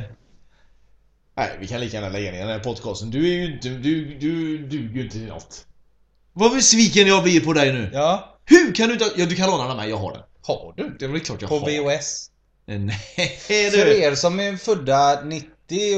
Nej, 1.37 1.49
vi 1.59 1.67
kan 1.67 1.79
lika 1.79 1.97
gärna 1.97 2.09
lägga 2.09 2.31
ner 2.31 2.39
den 2.39 2.47
här 2.49 2.59
podcasten. 2.59 3.09
Du 3.11 3.19
är 3.29 3.33
ju 3.33 3.53
inte... 3.53 3.69
Du, 3.69 4.05
du 4.19 4.57
duger 4.57 4.95
ju 4.95 5.03
inte 5.03 5.17
till 5.17 5.27
något. 5.27 5.65
Vad 6.33 6.51
besviken 6.53 7.07
jag 7.07 7.23
blir 7.23 7.41
på 7.41 7.53
dig 7.53 7.73
nu. 7.73 7.89
Ja. 7.93 8.37
Hur 8.45 8.73
kan 8.73 8.87
du 8.87 8.93
inte... 8.93 9.05
Ja, 9.15 9.25
du 9.25 9.35
kan 9.35 9.49
låna 9.49 9.67
den 9.67 9.77
mig. 9.77 9.89
Jag 9.89 9.97
har 9.97 10.11
den. 10.13 10.21
Har 10.41 10.73
du? 10.77 10.95
Det 10.99 11.05
är 11.05 11.09
väl 11.09 11.19
klart 11.21 11.41
jag 11.41 11.49
På 11.49 11.59
har. 11.59 11.67
VHS. 11.97 12.27
Nej, 12.65 13.37
För 13.39 13.85
du. 13.85 14.01
er 14.01 14.15
som 14.15 14.39
är 14.39 14.57
födda 14.57 15.21
90 15.25 15.47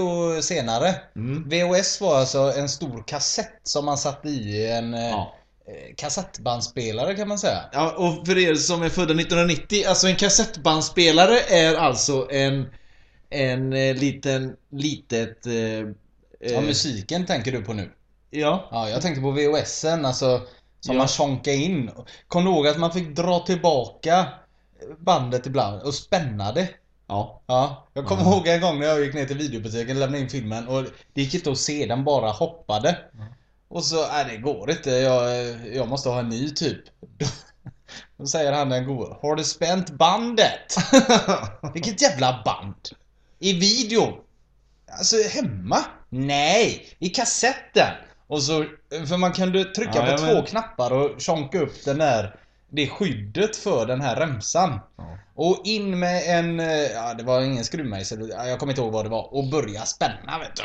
och 0.02 0.44
senare. 0.44 0.96
Mm. 1.16 1.50
VHS 1.50 2.02
var 2.02 2.18
alltså 2.20 2.54
en 2.58 2.70
stor 2.70 3.04
kassett 3.08 3.60
som 3.64 3.86
man 3.86 3.98
satte 3.98 4.30
i 4.30 4.72
en 4.72 4.94
eh, 4.94 5.00
Ja. 5.10 5.36
eh, 5.68 5.96
kassettbandspelare 5.98 7.16
kan 7.16 7.28
man 7.28 7.40
säga. 7.40 7.64
Ja, 7.74 7.92
och 7.92 8.28
för 8.28 8.38
er 8.38 8.56
som 8.56 8.82
är 8.84 8.90
födda 8.90 9.14
1990, 9.14 9.84
alltså 9.88 10.08
en 10.08 10.16
kassettbandspelare 10.16 11.40
är 11.40 11.76
alltså 11.76 12.28
en... 12.32 12.66
En 13.34 13.74
eh, 13.74 13.96
liten, 13.96 14.56
litet... 14.70 15.46
Eh, 15.46 15.54
Ja, 16.46 16.50
eh, 16.56 16.62
musiken 16.62 17.26
tänker 17.26 17.52
du 17.52 17.62
på 17.64 17.74
nu. 17.74 17.92
Ja. 18.30 18.68
Ja, 18.72 18.90
jag 18.90 19.02
tänkte 19.02 19.22
på 19.22 19.32
VHSen, 19.32 20.06
alltså 20.06 20.42
som 20.80 20.96
Ja. 20.96 20.98
man 20.98 21.08
chonkade 21.08 21.56
in. 21.58 21.92
Kom 22.28 22.46
du 22.46 22.52
ihåg 22.52 22.68
att 22.68 22.80
man 22.80 22.92
fick 22.92 23.16
dra 23.16 23.40
tillbaka 23.40 24.28
bandet 25.00 25.46
ibland 25.46 25.82
och 25.82 25.94
spänna 25.94 26.52
det? 26.52 26.70
Ja. 27.08 27.42
Ja, 27.46 27.88
jag 27.94 28.06
kommer 28.06 28.22
ihåg 28.24 28.48
en 28.48 28.62
gång 28.62 28.80
när 28.80 28.86
jag 28.88 29.02
gick 29.06 29.14
ner 29.14 29.26
till 29.26 29.38
videobutiken 29.38 29.98
och 29.98 30.00
lämnade 30.00 30.24
in 30.24 30.30
filmen 30.30 30.68
och 30.68 30.84
det 31.14 31.22
gick 31.22 31.34
inte 31.34 31.52
att 31.52 31.58
se, 31.58 31.86
den 31.86 32.04
bara 32.04 32.32
hoppade. 32.32 32.98
Och 33.68 33.84
så, 33.84 34.08
nej 34.08 34.26
det 34.30 34.38
går 34.38 34.72
inte, 34.72 34.90
jag, 34.90 35.56
jag 35.74 35.88
måste 35.88 36.10
ha 36.10 36.20
en 36.20 36.30
ny 36.30 36.50
typ. 36.50 36.82
Då 38.18 38.26
säger 38.26 38.52
han 38.52 38.70
den 38.70 38.86
gode, 38.88 39.16
har 39.22 39.36
du 39.36 39.44
spänt 39.44 39.90
bandet? 39.90 40.76
Vilket 41.74 42.02
jävla 42.02 42.42
band? 42.46 42.76
I 43.44 43.54
video? 43.54 44.18
Alltså 44.98 45.16
hemma? 45.30 45.86
Nej, 46.10 46.88
i 47.00 47.10
kassetten! 47.10 47.94
Och 48.28 48.44
så, 48.44 48.66
för 49.08 49.18
man 49.18 49.34
kunde 49.34 49.64
trycka 49.64 49.92
Ja, 49.96 50.02
på 50.02 50.12
ja, 50.12 50.18
två 50.18 50.34
men- 50.34 50.46
knappar 50.46 50.92
och 50.94 51.22
tjonka 51.22 51.60
upp 51.60 51.86
den 51.86 51.98
där 51.98 52.36
det 52.70 52.88
skyddet 52.88 53.56
för 53.56 53.86
den 53.86 54.02
här 54.02 54.16
remsan. 54.16 54.80
Och 55.36 55.62
in 55.64 56.00
med 56.00 56.40
en, 56.40 56.60
eh, 56.60 56.68
ja 56.68 57.14
det 57.14 57.24
var 57.24 57.42
ingen 57.42 57.64
skruvmejsel, 57.64 58.30
ja, 58.30 58.48
jag 58.48 58.60
kommer 58.60 58.72
inte 58.74 58.82
ihåg 58.82 58.94
vad 58.94 59.06
det 59.06 59.10
var. 59.10 59.34
Och 59.34 59.50
börja 59.50 59.86
spänna 59.86 60.40
vet 60.40 60.56
du. 60.56 60.64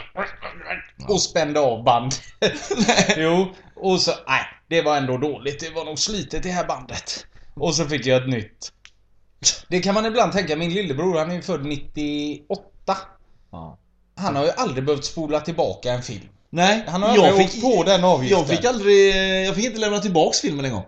Och 1.15 1.23
spände 1.23 1.61
av 1.61 1.85
band. 1.85 2.13
jo, 3.17 3.55
och 3.77 4.01
så, 4.01 4.11
nej 4.29 4.41
det 4.69 4.83
var 4.83 4.97
ändå 4.97 5.17
dåligt. 5.17 5.61
Det 5.61 5.71
var 5.71 5.85
nog 5.85 5.99
slitet 5.99 6.43
det 6.43 6.51
här 6.51 6.67
bandet. 6.67 7.27
Och 7.55 7.75
så 7.75 7.85
fick 7.85 8.07
jag 8.07 8.23
ett 8.23 8.29
nytt. 8.29 8.73
Det 9.69 9.81
kan 9.81 9.95
man 9.95 10.07
ibland 10.07 10.33
tänka, 10.33 10.57
min 10.57 10.75
lillebror 10.75 11.19
han 11.19 11.31
är 11.31 11.41
född 11.41 11.65
98. 11.65 12.63
Ja. 13.53 13.79
Han 14.17 14.37
har 14.37 14.45
ju 14.45 14.51
aldrig 14.57 14.85
behövt 14.85 15.05
spola 15.05 15.41
tillbaka 15.41 15.93
en 15.93 16.03
film. 16.03 16.29
Nej, 16.51 16.85
Han 16.89 17.03
har 17.03 17.09
aldrig 17.09 17.47
åkt 17.47 17.63
på 17.63 17.83
den 17.83 18.05
avgiften. 18.05 18.39
Jag 18.39 18.49
fick 18.49 18.65
aldrig... 18.65 19.15
Jag 19.47 19.55
fick 19.55 19.65
inte 19.65 19.79
lämna 19.79 19.99
tillbaks 19.99 20.41
filmen 20.41 20.65
en 20.65 20.73
gång. 20.73 20.85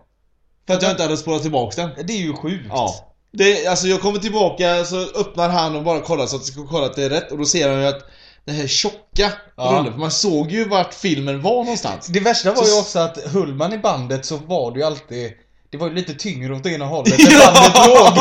För 0.67 0.75
att 0.75 0.83
jag 0.83 0.91
inte 0.91 1.03
hade 1.03 1.17
spolat 1.17 1.43
tillbaks 1.43 1.77
den. 1.77 1.91
Det 2.05 2.13
är 2.13 2.17
ju 2.19 2.33
sjukt. 2.35 2.65
Ja. 2.69 3.07
Det, 3.33 3.67
alltså 3.67 3.87
jag 3.87 4.01
kommer 4.01 4.19
tillbaka 4.19 4.85
så 4.85 4.97
öppnar 5.01 5.49
han 5.49 5.77
och 5.77 5.83
bara 5.85 6.01
kollar 6.01 6.27
så 6.27 6.37
att 6.37 6.43
jag 6.43 6.53
ska 6.55 6.67
kolla 6.67 6.87
att 6.87 6.97
det 6.97 7.05
är 7.05 7.11
rätt 7.11 7.33
och 7.33 7.39
då 7.39 7.45
ser 7.45 7.71
han 7.71 7.81
ju 7.81 7.87
att 7.87 8.03
det 8.45 8.53
här 8.53 8.67
tjocka 8.67 9.33
Ja. 9.57 9.65
rullen, 9.79 9.93
för 9.93 10.01
man 10.01 10.11
såg 10.11 10.51
ju 10.51 10.69
vart 10.69 10.95
filmen 10.95 11.43
var 11.43 11.57
någonstans. 11.65 12.07
Det 12.07 12.21
värsta 12.21 12.53
var 12.53 12.63
Så- 12.65 12.75
ju 12.75 12.81
också 12.81 12.99
att 12.99 13.19
höll 13.33 13.55
man 13.55 13.73
i 13.73 13.79
bandet 13.79 14.25
så 14.27 14.37
var 14.37 14.73
det 14.73 14.79
ju 14.79 14.85
alltid 14.87 15.33
det 15.71 15.77
var 15.77 15.89
ju 15.89 15.95
lite 15.95 16.15
tyngre 16.15 16.55
åt 16.55 16.67
ena 16.67 16.85
hållet 16.95 17.21
än 17.21 17.39
bandet 17.39 17.75
låg. 17.89 18.19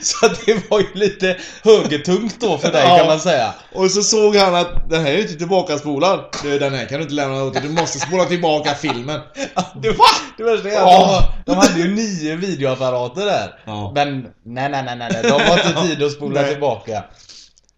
Så 0.02 0.28
det 0.46 0.70
var 0.70 0.80
ju 0.80 0.86
lite 0.94 1.36
högertungt 1.64 2.40
då 2.40 2.58
för 2.58 2.72
dig 2.72 2.84
Ja. 2.88 2.96
kan 2.98 3.06
man 3.06 3.20
säga. 3.20 3.54
Och 3.74 3.90
så 3.90 4.02
såg 4.02 4.36
han 4.36 4.54
att 4.54 4.90
den 4.90 5.00
här 5.04 5.10
är 5.12 5.16
ju 5.16 5.22
inte 5.22 5.34
tillbakaspolad. 5.34 6.20
Du, 6.42 6.58
den 6.58 6.74
här 6.74 6.86
kan 6.86 6.96
du 6.98 7.02
inte 7.02 7.14
lämna 7.14 7.42
åt 7.44 7.52
dig, 7.54 7.62
du 7.62 7.68
måste 7.68 7.98
spola 7.98 8.24
tillbaka 8.24 8.74
filmen. 8.74 9.20
Det, 9.82 9.90
var, 9.90 10.06
det 10.36 10.42
värsta 10.42 10.68
är 10.68 10.76
att 10.76 10.82
Ja. 10.82 11.34
de, 11.46 11.52
de 11.52 11.58
hade 11.58 11.80
ju 11.80 11.94
nio 11.94 12.36
videoapparater 12.36 13.26
där. 13.26 13.54
Ja. 13.64 13.92
Men 13.94 14.20
nej, 14.22 14.68
nej, 14.68 14.82
nej, 14.84 14.96
nej, 14.96 15.08
nej. 15.12 15.22
De 15.22 15.30
har 15.30 15.68
inte 15.68 15.82
tid 15.88 16.02
att 16.06 16.12
spola 16.12 16.40
Nej. 16.40 16.50
tillbaka. 16.50 17.04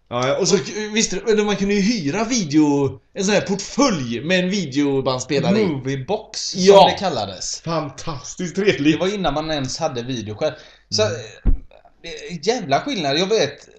Ja, 0.07 0.37
och 0.37 0.47
så 0.47 0.57
visste 0.93 1.15
du, 1.25 1.43
man 1.43 1.55
kunde 1.55 1.73
ju 1.73 1.81
hyra 1.81 2.23
video, 2.23 2.99
en 3.13 3.23
sån 3.25 3.33
här 3.33 3.41
portfölj 3.41 4.21
med 4.21 4.39
en 4.43 4.49
videobandspelare 4.49 5.59
i. 5.59 5.67
Moviebox 5.67 6.49
som 6.51 6.61
Ja. 6.63 6.85
det 6.91 6.97
kallades. 6.99 7.61
Fantastiskt 7.61 8.55
Det 8.55 8.61
trevligt. 8.61 8.99
var 8.99 9.13
innan 9.15 9.33
man 9.33 9.51
ens 9.51 9.77
hade 9.79 10.03
video 10.03 10.35
själv. 10.35 10.53
Så, 10.89 11.01
Mm. 11.01 11.15
eh, 12.03 12.47
jävla 12.47 12.79
skillnad. 12.81 13.17
Jag 13.17 13.27
vet 13.27 13.69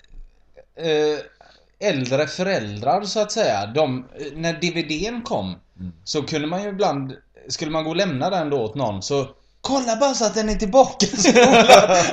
eh, 0.78 1.88
äldre 1.88 2.26
föräldrar 2.26 3.02
så 3.02 3.20
att 3.20 3.32
säga. 3.32 3.66
De, 3.66 3.98
eh, 4.18 4.26
när 4.34 4.52
DVDn 4.52 5.22
kom 5.22 5.54
Mm. 5.80 5.92
så 6.04 6.22
kunde 6.22 6.46
man 6.48 6.62
ju 6.62 6.68
ibland, 6.68 7.12
skulle 7.48 7.70
man 7.70 7.84
gå 7.84 7.90
och 7.90 7.96
lämna 7.96 8.30
den 8.30 8.50
då 8.50 8.58
åt 8.60 8.74
någon 8.74 9.02
så 9.02 9.28
Kolla 9.60 9.96
bara 9.96 10.14
så 10.14 10.24
att 10.24 10.34
den 10.34 10.48
är 10.48 10.54
tillbaka 10.54 11.06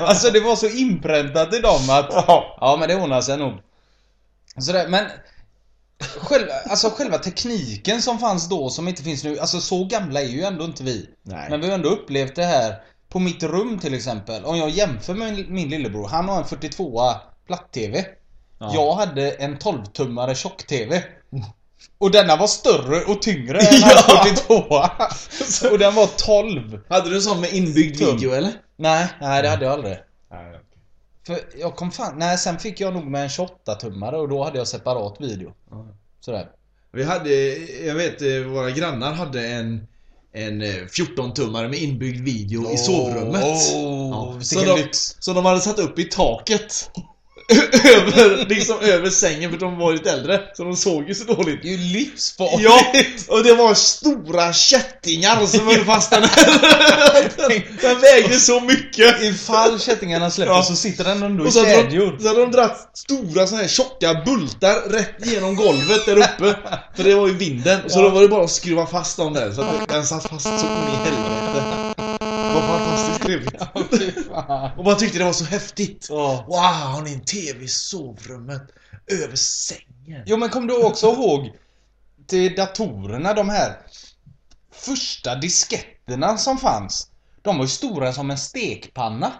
Alltså 0.04 0.30
det 0.30 0.40
var 0.40 0.56
så 0.56 0.68
inpräntat 0.68 1.54
i 1.54 1.58
dem 1.58 1.90
att 1.90 2.06
Ja. 2.10 2.56
Ja 2.60 2.76
men 2.80 2.88
det 2.88 2.96
ordnar 2.96 3.20
sig 3.20 3.38
nog. 3.38 3.52
Sådär, 4.58 4.88
men 4.88 5.04
själva, 6.18 6.52
alltså 6.70 6.90
själva 6.90 7.18
tekniken 7.18 8.02
som 8.02 8.18
fanns 8.18 8.48
då 8.48 8.70
som 8.70 8.88
inte 8.88 9.02
finns 9.02 9.24
nu, 9.24 9.38
alltså 9.38 9.60
så 9.60 9.84
gamla 9.84 10.20
är 10.20 10.26
ju 10.28 10.42
ändå 10.42 10.64
inte 10.64 10.82
vi. 10.82 11.08
Nej. 11.22 11.50
Men 11.50 11.60
vi 11.60 11.66
har 11.66 11.74
ändå 11.74 11.88
upplevt 11.88 12.36
det 12.36 12.44
här 12.44 12.74
på 13.08 13.18
mitt 13.18 13.42
rum 13.42 13.78
till 13.78 13.94
exempel. 13.94 14.44
Om 14.44 14.56
jag 14.58 14.70
jämför 14.70 15.14
med 15.14 15.34
min, 15.34 15.46
min 15.54 15.68
lillebror, 15.68 16.08
han 16.08 16.28
har 16.28 16.38
en 16.38 16.44
42 16.44 17.00
platt-tv. 17.46 18.04
Jag 18.58 18.92
hade 18.94 19.30
en 19.30 19.58
12-tummare 19.58 20.34
tjock-tv. 20.34 21.02
Och 21.98 22.10
denna 22.10 22.36
var 22.36 22.46
större 22.46 23.04
och 23.04 23.22
tyngre 23.22 23.58
än 23.58 23.66
Ja. 23.80 24.90
hans 24.98 25.58
42 25.58 25.68
Och 25.72 25.78
den 25.78 25.94
var 25.94 26.06
12. 26.06 26.80
Hade 26.88 27.10
du 27.10 27.16
en 27.16 27.22
sån 27.22 27.40
med 27.40 27.52
inbyggd 27.52 27.98
Tum. 27.98 28.16
video 28.16 28.32
eller? 28.32 28.52
Nej, 28.76 29.06
nej 29.20 29.42
det 29.42 29.48
hade 29.48 29.64
jag 29.64 29.72
aldrig. 29.74 29.96
För 31.26 31.40
jag 31.58 31.76
kom 31.76 31.90
fan, 31.90 32.18
nej 32.18 32.38
sen 32.38 32.58
fick 32.58 32.80
jag 32.80 32.94
nog 32.94 33.06
med 33.06 33.22
en 33.22 33.28
28-tummare 33.28 34.14
och 34.14 34.28
då 34.28 34.44
hade 34.44 34.58
jag 34.58 34.68
separat 34.68 35.20
video. 35.20 35.52
Sådär. 36.20 36.50
Vi 36.92 37.04
hade, 37.04 37.34
jag 37.86 37.94
vet 37.94 38.22
eh, 38.22 38.52
våra 38.52 38.70
grannar 38.70 39.12
hade 39.12 39.46
en 39.48 39.86
en 40.34 40.62
eh, 40.62 40.68
14-tummare 40.68 41.68
med 41.68 41.78
inbyggd 41.78 42.24
video 42.24 42.72
i 42.72 42.76
sovrummet. 42.76 43.44
Åh, 43.74 44.10
Ja, 44.10 44.40
så 44.40 44.60
de, 44.60 44.82
lyx. 44.82 45.16
Så 45.20 45.32
de 45.32 45.44
hade 45.44 45.60
satt 45.60 45.78
upp 45.78 45.98
i 45.98 46.04
taket. 46.04 46.90
över, 47.96 48.48
liksom 48.48 48.76
över 48.80 49.10
sängen 49.10 49.50
för 49.50 49.58
de 49.58 49.78
var 49.78 49.92
lite 49.92 50.10
äldre. 50.10 50.40
Så 50.54 50.64
de 50.64 50.76
såg 50.76 51.08
ju 51.08 51.14
så 51.14 51.24
dåligt. 51.24 51.62
Det 51.62 51.68
är 51.68 51.72
ju 51.72 51.92
livsfarligt. 51.92 52.62
Ja, 52.62 52.84
och 53.28 53.44
det 53.44 53.54
var 53.54 53.74
stora 53.74 54.52
kättingar 54.52 55.46
som 55.46 55.66
höll 55.66 55.84
fast 55.84 56.10
den 56.10 56.22
här. 56.22 56.44
Den 57.82 58.00
vägde 58.00 58.34
så 58.40 58.60
mycket. 58.60 59.22
Ifall 59.22 59.80
kättingarna 59.80 60.30
släpper 60.30 60.52
Ja. 60.52 60.62
så 60.62 60.76
sitter 60.76 61.04
den 61.04 61.22
ändå 61.22 61.46
i 61.46 61.50
kedjor. 61.50 62.18
så 62.20 62.28
hade 62.28 62.40
de 62.40 62.50
dragit 62.50 62.76
stora 62.94 63.46
såna 63.46 63.60
här 63.60 63.68
tjocka 63.68 64.14
bultar 64.26 64.90
rätt 64.90 65.26
genom 65.26 65.56
golvet 65.56 66.06
där 66.06 66.16
uppe. 66.18 66.56
För 66.96 67.04
det 67.04 67.14
var 67.14 67.26
ju 67.26 67.34
vinden. 67.34 67.80
Så 67.86 68.02
då 68.02 68.08
var 68.08 68.22
det 68.22 68.28
bara 68.28 68.44
att 68.44 68.50
skruva 68.50 68.86
fast 68.86 69.16
dem 69.16 69.32
där. 69.32 69.52
Så 69.52 69.62
att 69.62 69.88
den 69.88 70.06
satt 70.06 70.28
fast 70.28 70.44
så 70.44 70.50
in 70.50 70.56
i 70.56 71.04
helvete. 71.04 71.83
Trevligt. 73.24 73.54
Fy 73.90 74.12
fan. 74.12 74.78
Och 74.78 74.84
man 74.84 74.96
tyckte 74.98 75.18
det 75.18 75.24
var 75.24 75.32
så 75.32 75.44
häftigt. 75.44 76.06
Ja. 76.10 76.44
Wow, 76.48 76.56
har 76.58 77.02
ni 77.02 77.12
en 77.14 77.24
TV 77.24 77.64
i 77.64 77.68
sovrummet? 77.68 78.62
Över 79.06 79.36
sängen? 79.36 80.22
Jo 80.26 80.36
men 80.36 80.48
kom 80.48 80.66
du 80.66 80.82
också 80.84 81.06
ihåg 81.06 81.52
till 82.26 82.54
datorerna, 82.54 83.34
de 83.34 83.48
här 83.48 83.76
första 84.72 85.34
disketterna 85.34 86.36
som 86.38 86.58
fanns? 86.58 87.10
De 87.42 87.56
var 87.56 87.64
ju 87.64 87.68
stora 87.68 88.12
som 88.12 88.30
en 88.30 88.38
stekpanna. 88.38 89.32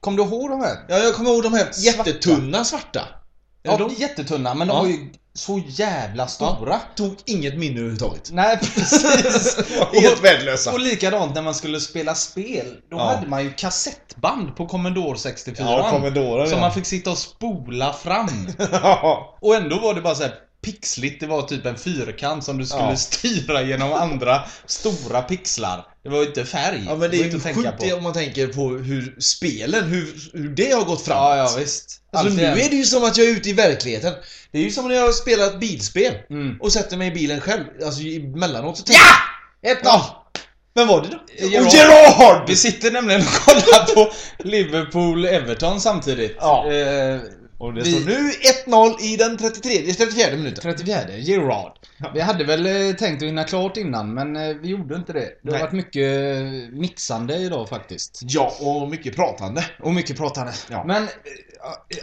Kom 0.00 0.16
du 0.16 0.22
ihåg 0.22 0.50
de 0.50 0.60
här? 0.60 0.76
Ja, 0.88 0.98
jag 0.98 1.14
kommer 1.14 1.30
ihåg 1.30 1.42
de 1.42 1.52
här 1.52 1.70
jättetunna 1.76 2.64
svarta. 2.64 3.08
Ja, 3.62 3.76
de 3.76 3.94
jättetunna, 3.94 4.54
men 4.54 4.68
de 4.68 4.74
Ja. 4.74 4.80
var 4.82 4.88
ju 4.88 5.12
så 5.38 5.60
jävla 5.66 6.26
stora. 6.26 6.80
tog 6.96 7.16
inget 7.26 7.58
minne 7.58 7.78
överhuvudtaget. 7.78 8.30
Nej, 8.32 8.58
precis. 8.74 9.56
Helt 9.92 10.24
värdelösa. 10.24 10.72
Och 10.72 10.80
likadant 10.80 11.34
när 11.34 11.42
man 11.42 11.54
skulle 11.54 11.80
spela 11.80 12.14
spel. 12.14 12.66
Då 12.90 12.96
Ja. 12.96 13.04
hade 13.04 13.26
man 13.26 13.44
ju 13.44 13.52
kassettband 13.52 14.56
på 14.56 14.66
Commodore 14.66 15.18
64. 15.18 15.66
Ja, 15.68 15.90
Commodore, 15.90 16.46
Som 16.46 16.54
ja. 16.58 16.60
man 16.60 16.72
fick 16.72 16.86
sitta 16.86 17.10
och 17.10 17.18
spola 17.18 17.92
fram. 17.92 18.48
Och 19.40 19.54
ändå 19.54 19.78
var 19.78 19.94
det 19.94 20.00
bara 20.00 20.14
så 20.14 20.22
här 20.22 20.32
pixligt. 20.72 21.20
Det 21.20 21.26
var 21.26 21.42
typ 21.42 21.66
en 21.66 21.76
fyrkant 21.78 22.44
som 22.44 22.58
du 22.58 22.66
skulle 22.66 22.82
Ja. 22.82 22.96
styra 22.96 23.62
genom 23.62 23.92
andra 23.92 24.42
stora 24.66 25.22
pixlar. 25.22 25.86
Det 26.02 26.08
var 26.08 26.18
ju 26.20 26.26
inte 26.26 26.44
färg. 26.44 26.82
Ja 26.86 26.90
men 26.96 27.10
det 27.10 27.16
var 27.18 27.24
är 27.24 27.30
ju 27.30 27.40
sjukt 27.54 27.72
det 27.80 27.92
om 27.92 28.02
man 28.02 28.12
tänker 28.12 28.46
på 28.46 28.68
hur 28.68 29.16
spelen, 29.20 29.84
hur, 29.84 30.14
hur 30.32 30.48
det 30.48 30.70
har 30.72 30.84
gått 30.84 31.04
framåt. 31.04 31.22
Ja, 31.22 31.36
ja 31.36 31.54
visst. 31.58 32.00
Alltså 32.12 32.34
nu 32.34 32.46
Alltid. 32.46 32.64
är 32.66 32.70
det 32.70 32.76
ju 32.76 32.84
som 32.84 33.04
att 33.04 33.16
jag 33.16 33.26
är 33.26 33.30
ute 33.30 33.48
i 33.50 33.52
verkligheten. 33.52 34.12
Det 34.52 34.58
är 34.58 34.62
ju 34.62 34.70
som 34.70 34.88
när 34.88 34.94
jag 34.94 35.02
har 35.02 35.12
spelat 35.12 35.60
bilspel 35.60 36.14
Mm. 36.30 36.56
och 36.60 36.72
sätter 36.72 36.96
mig 36.96 37.08
i 37.08 37.10
bilen 37.10 37.40
själv. 37.40 37.64
Alltså 37.84 38.02
emellanåt 38.02 38.76
så 38.78 38.82
tänker 38.82 39.02
Ja! 39.62 39.70
Ett 39.70 39.78
Ja! 39.84 40.14
Vem 40.74 40.88
var 40.88 41.02
det 41.02 41.08
då? 41.08 41.46
Gerard. 41.48 41.66
Och 41.66 41.72
Gerard! 41.74 42.48
Vi 42.48 42.56
sitter 42.56 42.90
nämligen 42.90 43.20
och 43.20 43.26
kollar 43.44 43.94
på 43.94 44.12
Liverpool-Everton 44.38 45.78
samtidigt. 45.78 46.36
Ja. 46.40 46.72
Eh, 46.72 47.18
Och 47.58 47.74
det 47.74 47.84
står 47.84 48.06
nu 48.06 48.30
1-0 48.66 49.00
i 49.00 49.16
den 49.16 49.36
33, 49.36 49.92
34 49.92 50.36
minuten. 50.36 50.62
34, 50.62 51.16
Gerard. 51.16 51.72
Vi 52.14 52.20
hade 52.20 52.44
väl 52.44 52.66
eh, 52.66 52.94
tänkt 52.96 53.22
att 53.22 53.28
hinna 53.28 53.44
klart 53.44 53.76
innan, 53.76 54.14
men 54.14 54.36
eh, 54.36 54.56
vi 54.56 54.68
gjorde 54.68 54.94
inte 54.96 55.12
det. 55.12 55.30
Det 55.42 55.50
har 55.50 55.52
Nej. 55.52 55.60
varit 55.60 55.72
mycket 55.72 56.36
eh, 56.36 56.78
mixande 56.78 57.36
idag 57.36 57.68
faktiskt. 57.68 58.20
Ja, 58.22 58.52
och 58.60 58.90
mycket 58.90 59.16
pratande. 59.16 59.64
Och 59.82 59.94
mycket 59.94 60.16
pratande. 60.16 60.52
Ja. 60.70 60.84
Men, 60.86 61.02
eh, 61.02 61.08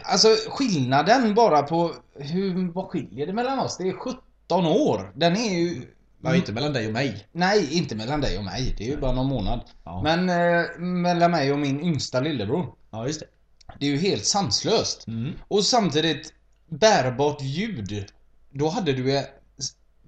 alltså 0.03 0.27
skillnaden 0.49 1.33
bara 1.33 1.63
på 1.63 1.93
hur, 2.15 2.73
vad 2.73 2.85
skiljer 2.85 3.27
det 3.27 3.33
mellan 3.33 3.59
oss? 3.59 3.77
Det 3.77 3.89
är 3.89 3.93
17 3.93 4.65
år. 4.65 5.11
Den 5.15 5.35
är 5.35 5.59
ju... 5.59 5.81
Ja, 6.21 6.35
inte 6.35 6.51
mellan 6.53 6.73
dig 6.73 6.87
och 6.87 6.93
mig. 6.93 7.27
Nej, 7.31 7.77
inte 7.77 7.95
mellan 7.95 8.21
dig 8.21 8.37
och 8.37 8.43
mig. 8.43 8.75
Det 8.77 8.83
är 8.83 8.87
ju 8.87 8.97
bara 8.97 9.11
någon 9.11 9.27
månad. 9.27 9.61
Ja. 9.83 10.01
Men 10.03 10.29
eh, 10.29 10.65
mellan 10.79 11.31
mig 11.31 11.51
och 11.51 11.59
min 11.59 11.81
yngsta 11.81 12.19
lillebror. 12.19 12.73
Ja, 12.91 13.07
just 13.07 13.19
det. 13.19 13.25
Det 13.79 13.85
är 13.85 13.89
ju 13.89 13.97
helt 13.97 14.25
sanslöst. 14.25 15.07
Mm. 15.07 15.33
Och 15.47 15.65
samtidigt 15.65 16.33
bärbart 16.69 17.41
ljud. 17.41 18.05
Då 18.51 18.69
hade 18.69 18.93
du... 18.93 19.25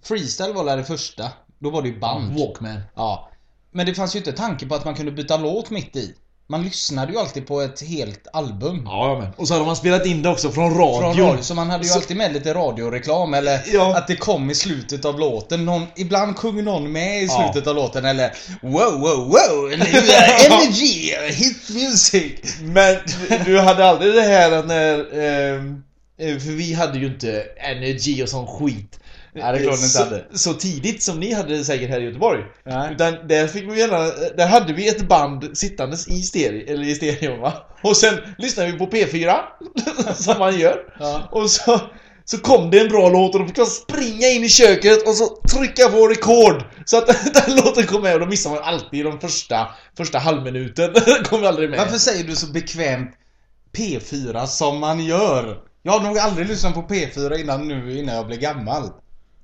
Freestyle 0.02 0.54
var 0.54 0.78
det 0.78 0.84
första. 0.84 1.32
Då 1.60 1.70
var 1.70 1.82
det 1.82 1.88
ju 1.88 2.00
band. 2.00 2.40
Walkman. 2.40 2.82
Ja. 2.96 3.30
Men 3.72 3.86
det 3.86 3.94
fanns 3.94 4.16
ju 4.16 4.20
inte 4.20 4.32
tanke 4.32 4.66
på 4.66 4.76
att 4.76 4.86
man 4.86 4.96
kunde 4.96 5.12
byta 5.12 5.38
låt 5.38 5.70
mitt 5.70 5.96
i. 5.96 6.16
Man 6.50 6.64
lyssnade 6.64 7.12
ju 7.12 7.20
alltid 7.20 7.48
på 7.48 7.62
ett 7.62 7.82
helt 7.82 8.28
album. 8.34 8.82
Ja, 8.86 9.20
men. 9.22 9.34
Och 9.38 9.48
så 9.48 9.54
hade 9.54 9.66
man 9.66 9.76
spelat 9.76 10.06
in 10.06 10.22
det 10.22 10.30
också 10.30 10.52
från 10.52 10.78
radio. 10.78 11.14
Från 11.14 11.28
radio, 11.28 11.44
så 11.44 11.54
man 11.56 11.70
hade 11.70 11.84
ju 11.84 11.90
Så- 11.90 11.96
alltid 11.98 12.18
med 12.18 12.34
lite 12.34 12.54
radioreklam 12.54 13.34
eller 13.34 13.62
Ja. 13.74 13.98
att 13.98 14.08
det 14.08 14.16
kom 14.16 14.50
i 14.52 14.56
slutet 14.56 15.06
av 15.06 15.20
låten. 15.20 15.66
Någon, 15.66 15.86
ibland 15.96 16.38
sjunger 16.38 16.64
någon 16.64 16.92
med 16.92 17.24
i 17.24 17.26
Ja. 17.26 17.52
slutet 17.54 17.68
av 17.68 17.76
låten 17.76 18.06
eller 18.06 18.32
Wow, 18.62 19.00
wow, 19.00 19.18
wow! 19.18 19.72
Är 19.72 19.74
energy, 20.52 21.12
hit 21.32 21.70
music! 21.70 22.34
Men 22.62 22.96
du 23.46 23.60
hade 23.60 23.86
aldrig 23.86 24.14
det 24.14 24.22
här 24.22 24.64
när... 24.64 25.20
ehm, 25.56 25.84
eh, 26.20 26.38
för 26.40 26.52
vi 26.52 26.74
hade 26.74 27.00
ju 27.00 27.06
inte 27.08 27.44
energy 27.58 28.24
och 28.24 28.30
sån 28.30 28.48
skit. 28.48 29.00
Nej, 29.42 29.60
det 29.60 29.78
så. 29.78 30.06
Så 30.34 30.54
tidigt 30.54 31.04
som 31.04 31.20
ni 31.20 31.34
hade 31.34 31.64
säkert 31.64 31.90
här 31.90 32.00
i 32.00 32.04
Göteborg. 32.04 32.44
Nej. 32.66 32.94
Utan 32.94 33.28
där 33.28 33.48
fick 33.48 33.72
vi 33.72 33.80
gärna, 33.80 33.98
där 34.38 34.48
hade 34.48 34.74
vi 34.74 34.88
ett 34.88 35.08
band 35.08 35.58
sittandes 35.58 36.08
i 36.08 36.22
stereo, 36.22 36.74
eller 36.74 36.84
i 36.84 36.96
stereon 36.96 37.40
va. 37.40 37.54
Och 37.82 37.98
sen 37.98 38.20
lyssnade 38.38 38.72
vi 38.72 38.78
på 38.78 38.88
P4, 38.88 39.36
som 40.16 40.40
man 40.40 40.60
gör. 40.60 40.78
Ja. 41.00 41.30
Och 41.32 41.50
så, 41.50 41.82
så 42.26 42.38
kom 42.38 42.72
det 42.72 42.80
en 42.80 42.88
bra 42.88 43.10
låt 43.10 43.36
och 43.36 43.42
då 43.42 43.48
fick 43.48 43.58
jag 43.58 43.68
springa 43.68 44.28
in 44.28 44.44
i 44.44 44.50
köket 44.50 45.08
och 45.08 45.16
så 45.16 45.26
trycka 45.26 45.90
på 45.90 46.08
rekord. 46.08 46.64
Så 46.86 46.98
att 46.98 47.08
den 47.34 47.56
låten 47.56 47.86
kom 47.86 48.02
med 48.02 48.14
och 48.14 48.20
då 48.20 48.26
missade 48.26 48.56
man 48.56 48.64
alltid 48.64 49.06
de 49.06 49.20
första, 49.20 49.68
första 49.98 50.20
halvminuten. 50.20 50.94
Den 51.06 51.24
kom 51.24 51.46
aldrig 51.46 51.70
med. 51.70 51.80
Varför 51.80 51.98
säger 51.98 52.24
du 52.24 52.36
så 52.36 52.48
bekvämt 52.48 53.12
P4 53.78 54.46
som 54.46 54.80
man 54.80 55.06
gör? 55.06 55.58
Jag 55.84 55.92
har 55.92 56.08
nog 56.08 56.18
aldrig 56.18 56.48
lyssnat 56.48 56.74
på 56.74 56.82
P4 56.82 57.38
innan 57.38 57.68
nu, 57.68 58.00
innan 58.00 58.16
jag 58.16 58.28
blev 58.28 58.40
gammal. 58.40 58.90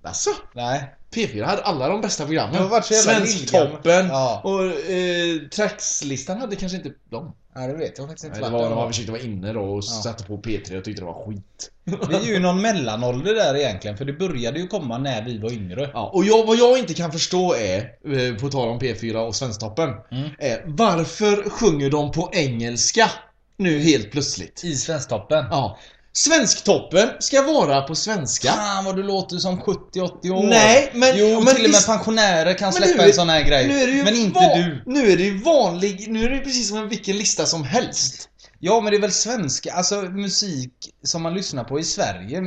Alltså, 0.03 0.29
Nej. 0.53 0.93
P4 1.15 1.43
hade 1.45 1.61
alla 1.61 1.89
de 1.89 2.01
bästa 2.01 2.25
programmen. 2.25 2.69
Det 2.69 2.81
Svensktoppen 2.83 4.07
Ja. 4.07 4.41
och 4.43 4.65
eh, 4.91 5.47
Trackslistan 5.55 6.37
hade 6.41 6.55
kanske 6.55 6.77
inte 6.77 6.91
dem. 7.09 7.35
Ja, 7.55 7.61
det 7.61 7.73
vet 7.73 7.97
jag 7.97 8.07
faktiskt 8.07 8.25
inte. 8.25 8.39
Nej, 8.39 8.49
det 8.49 8.57
var 8.57 8.69
när 8.69 8.75
man 8.75 8.87
försökte 8.87 9.11
vara 9.11 9.21
inne 9.21 9.53
då 9.53 9.61
och 9.61 9.77
Ja. 9.77 9.81
satte 9.81 10.23
på 10.23 10.37
P3 10.37 10.77
och 10.77 10.83
tyckte 10.83 11.01
det 11.01 11.05
var 11.05 11.25
skit. 11.27 11.71
Vi 12.09 12.15
är 12.15 12.33
ju 12.33 12.39
någon 12.39 12.61
mellanålder 12.61 13.33
där 13.33 13.55
egentligen, 13.55 13.97
för 13.97 14.05
det 14.05 14.13
började 14.13 14.59
ju 14.59 14.67
komma 14.67 14.97
när 14.97 15.21
vi 15.21 15.37
var 15.37 15.51
yngre. 15.51 15.89
Ja, 15.93 16.09
och 16.13 16.23
jag, 16.25 16.45
vad 16.45 16.57
jag 16.57 16.79
inte 16.79 16.93
kan 16.93 17.11
förstå 17.11 17.53
är, 17.55 17.77
eh, 18.17 18.35
på 18.35 18.49
tal 18.49 18.69
om 18.69 18.79
P4 18.79 19.15
och 19.15 19.35
Svensktoppen, 19.35 19.89
Mm. 20.11 20.29
är 20.39 20.63
varför 20.65 21.49
sjunger 21.49 21.89
de 21.89 22.11
på 22.11 22.29
engelska 22.33 23.09
nu 23.57 23.79
helt 23.79 24.11
plötsligt? 24.11 24.63
I 24.63 24.75
Svensktoppen. 24.75 25.45
Ja. 25.51 25.77
Svensktoppen 26.15 27.09
ska 27.19 27.41
vara 27.41 27.81
på 27.81 27.95
svenska. 27.95 28.51
Fan 28.51 28.85
vad 28.85 28.95
du 28.95 29.03
låter 29.03 29.37
som 29.37 29.59
70-80 29.61 30.29
år. 30.31 30.43
Nej, 30.43 30.91
men- 30.93 31.17
Jo, 31.17 31.41
men 31.41 31.55
till 31.55 31.65
och 31.65 31.71
med 31.71 31.85
pensionärer 31.85 32.53
kan 32.57 32.73
släppa 32.73 33.03
är- 33.03 33.07
en 33.07 33.13
sån 33.13 33.29
här 33.29 33.43
grej. 33.43 33.67
Nu 33.67 33.79
är 33.79 33.87
det 33.87 33.93
ju 33.93 34.03
men 34.03 34.15
inte 34.15 34.39
va- 34.39 34.55
du. 34.55 34.83
Nu 34.85 35.11
är 35.11 35.17
det 35.17 35.23
ju 35.23 35.37
vanlig, 35.43 36.05
nu 36.09 36.25
är 36.25 36.29
det 36.29 36.35
ju 36.35 36.41
precis 36.41 36.69
som 36.69 36.89
vilken 36.89 37.17
lista 37.17 37.45
som 37.45 37.63
helst. 37.63 38.29
Ja, 38.59 38.81
men 38.81 38.91
det 38.91 38.97
är 38.97 39.01
väl 39.01 39.11
svenska, 39.11 39.73
alltså 39.73 40.01
musik 40.01 40.73
som 41.03 41.21
man 41.21 41.33
lyssnar 41.33 41.63
på 41.63 41.79
i 41.79 41.83
Sverige. 41.83 42.41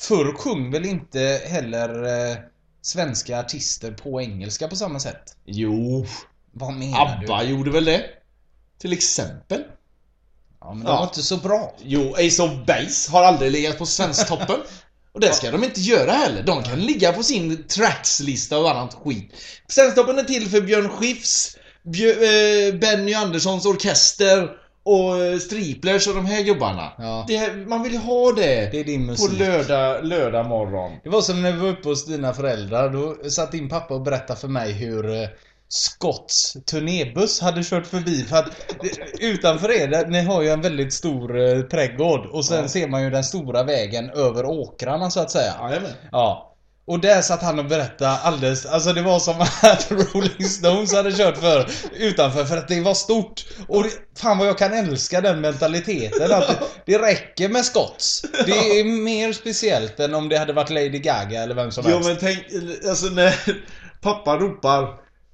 Förr 0.00 0.32
sjöng 0.36 0.70
väl 0.70 0.86
inte 0.86 1.40
heller 1.46 2.04
eh, 2.30 2.36
svenska 2.82 3.40
artister 3.40 3.92
på 3.92 4.20
engelska 4.22 4.68
på 4.68 4.76
samma 4.76 5.00
sätt? 5.00 5.36
Jo, 5.46 6.06
Vad 6.52 6.72
menar 6.72 7.02
ABBA 7.22 7.42
du? 7.42 7.48
gjorde 7.50 7.70
väl 7.70 7.84
det? 7.84 8.02
Till 8.80 8.92
exempel. 8.92 9.62
Ja, 10.60 10.74
men 10.74 10.86
de 10.86 10.96
var 10.96 11.02
inte 11.04 11.22
så 11.22 11.36
bra. 11.36 11.74
Jo, 11.82 12.14
Ace 12.14 12.42
of 12.42 12.50
Base 12.66 13.10
har 13.12 13.22
aldrig 13.22 13.52
legat 13.52 13.78
på 13.78 13.86
Svensktoppen. 13.86 14.56
Och 15.12 15.20
det 15.20 15.32
ska 15.32 15.50
de 15.50 15.64
inte 15.64 15.80
göra 15.80 16.10
heller. 16.12 16.42
De 16.42 16.62
kan 16.62 16.80
ligga 16.80 17.12
på 17.12 17.22
sin 17.22 17.64
trackslista 17.68 18.58
och 18.58 18.70
annat 18.70 18.94
skit. 18.94 19.32
Svensktoppen 19.68 20.18
är 20.18 20.22
till 20.22 20.48
för 20.48 20.60
Björn 20.60 20.88
Skifs, 20.88 21.56
Bjö, 21.82 22.10
eh, 22.10 22.74
Benny 22.74 23.14
Anderssons 23.14 23.66
orkester 23.66 24.48
och 24.82 25.24
eh, 25.24 25.38
Striplers 25.38 26.08
och 26.08 26.14
de 26.14 26.26
här 26.26 26.42
gubbarna. 26.42 26.92
Ja. 26.98 27.24
Det, 27.28 27.68
man 27.68 27.82
vill 27.82 27.92
ju 27.92 27.98
ha 27.98 28.32
det, 28.32 28.68
Det 28.72 28.80
är 28.80 28.84
din 28.84 29.00
på 29.06 29.10
musik. 29.12 29.38
lördag, 29.38 30.04
lördag 30.04 30.46
morgon. 30.46 30.92
Det 31.04 31.08
var 31.08 31.22
som 31.22 31.42
när 31.42 31.52
vi 31.52 31.58
var 31.58 31.68
uppe 31.68 31.88
hos 31.88 32.06
dina 32.06 32.34
föräldrar. 32.34 32.90
Då 32.90 33.30
satt 33.30 33.52
din 33.52 33.68
pappa 33.68 33.94
och 33.94 34.02
berättade 34.02 34.40
för 34.40 34.48
mig 34.48 34.72
hur 34.72 35.28
Scotts 35.72 36.56
turnébuss 36.66 37.40
hade 37.40 37.62
kört 37.64 37.86
förbi. 37.86 38.24
För 38.24 38.36
att 38.36 38.46
utanför 39.20 39.70
er, 39.72 39.88
där- 39.88 40.06
ni 40.06 40.20
har 40.22 40.42
ju 40.42 40.48
en 40.48 40.60
väldigt 40.60 40.92
stor 40.92 41.38
eh, 41.40 41.60
trädgård. 41.60 42.26
Och 42.26 42.44
sen 42.44 42.62
Ja. 42.62 42.68
ser 42.68 42.88
man 42.88 43.02
ju 43.02 43.10
den 43.10 43.24
stora 43.24 43.62
vägen 43.62 44.10
över 44.10 44.44
åkrarna 44.44 45.10
så 45.10 45.20
att 45.20 45.30
säga. 45.30 45.54
Jajamän. 45.60 45.90
Ja. 46.12 46.46
Och 46.86 47.00
där 47.00 47.22
satt 47.22 47.42
han 47.42 47.58
och 47.58 47.64
berättade 47.64 48.10
alldeles, 48.10 48.66
alltså 48.66 48.92
det 48.92 49.02
var 49.02 49.18
som 49.18 49.40
att 49.40 49.90
Rolling 50.14 50.48
Stones 50.48 50.94
hade 50.94 51.12
kört 51.12 51.36
för 51.36 51.70
utanför 51.96 52.44
för 52.44 52.56
att 52.56 52.68
det 52.68 52.80
var 52.80 52.94
stort. 52.94 53.44
Och 53.68 53.82
det, 53.82 53.90
fan 54.18 54.38
vad 54.38 54.48
jag 54.48 54.58
kan 54.58 54.72
älska 54.72 55.20
den 55.20 55.40
mentaliteten 55.40 56.32
att 56.32 56.48
det, 56.48 56.58
det 56.86 56.98
räcker 56.98 57.48
med 57.48 57.64
Scotts. 57.64 58.22
Det 58.46 58.52
är 58.80 58.84
mer 58.84 59.32
speciellt 59.32 60.00
än 60.00 60.14
om 60.14 60.28
det 60.28 60.38
hade 60.38 60.52
varit 60.52 60.70
Lady 60.70 60.88
Gaga 60.98 61.42
eller 61.42 61.54
vem 61.54 61.70
som 61.70 61.84
Jo 61.88 61.94
helst. 61.94 62.08
men 62.08 62.16
tänk, 62.20 62.38
alltså 62.88 63.06
när 63.06 63.34
pappa 64.00 64.36
ropar 64.36 64.88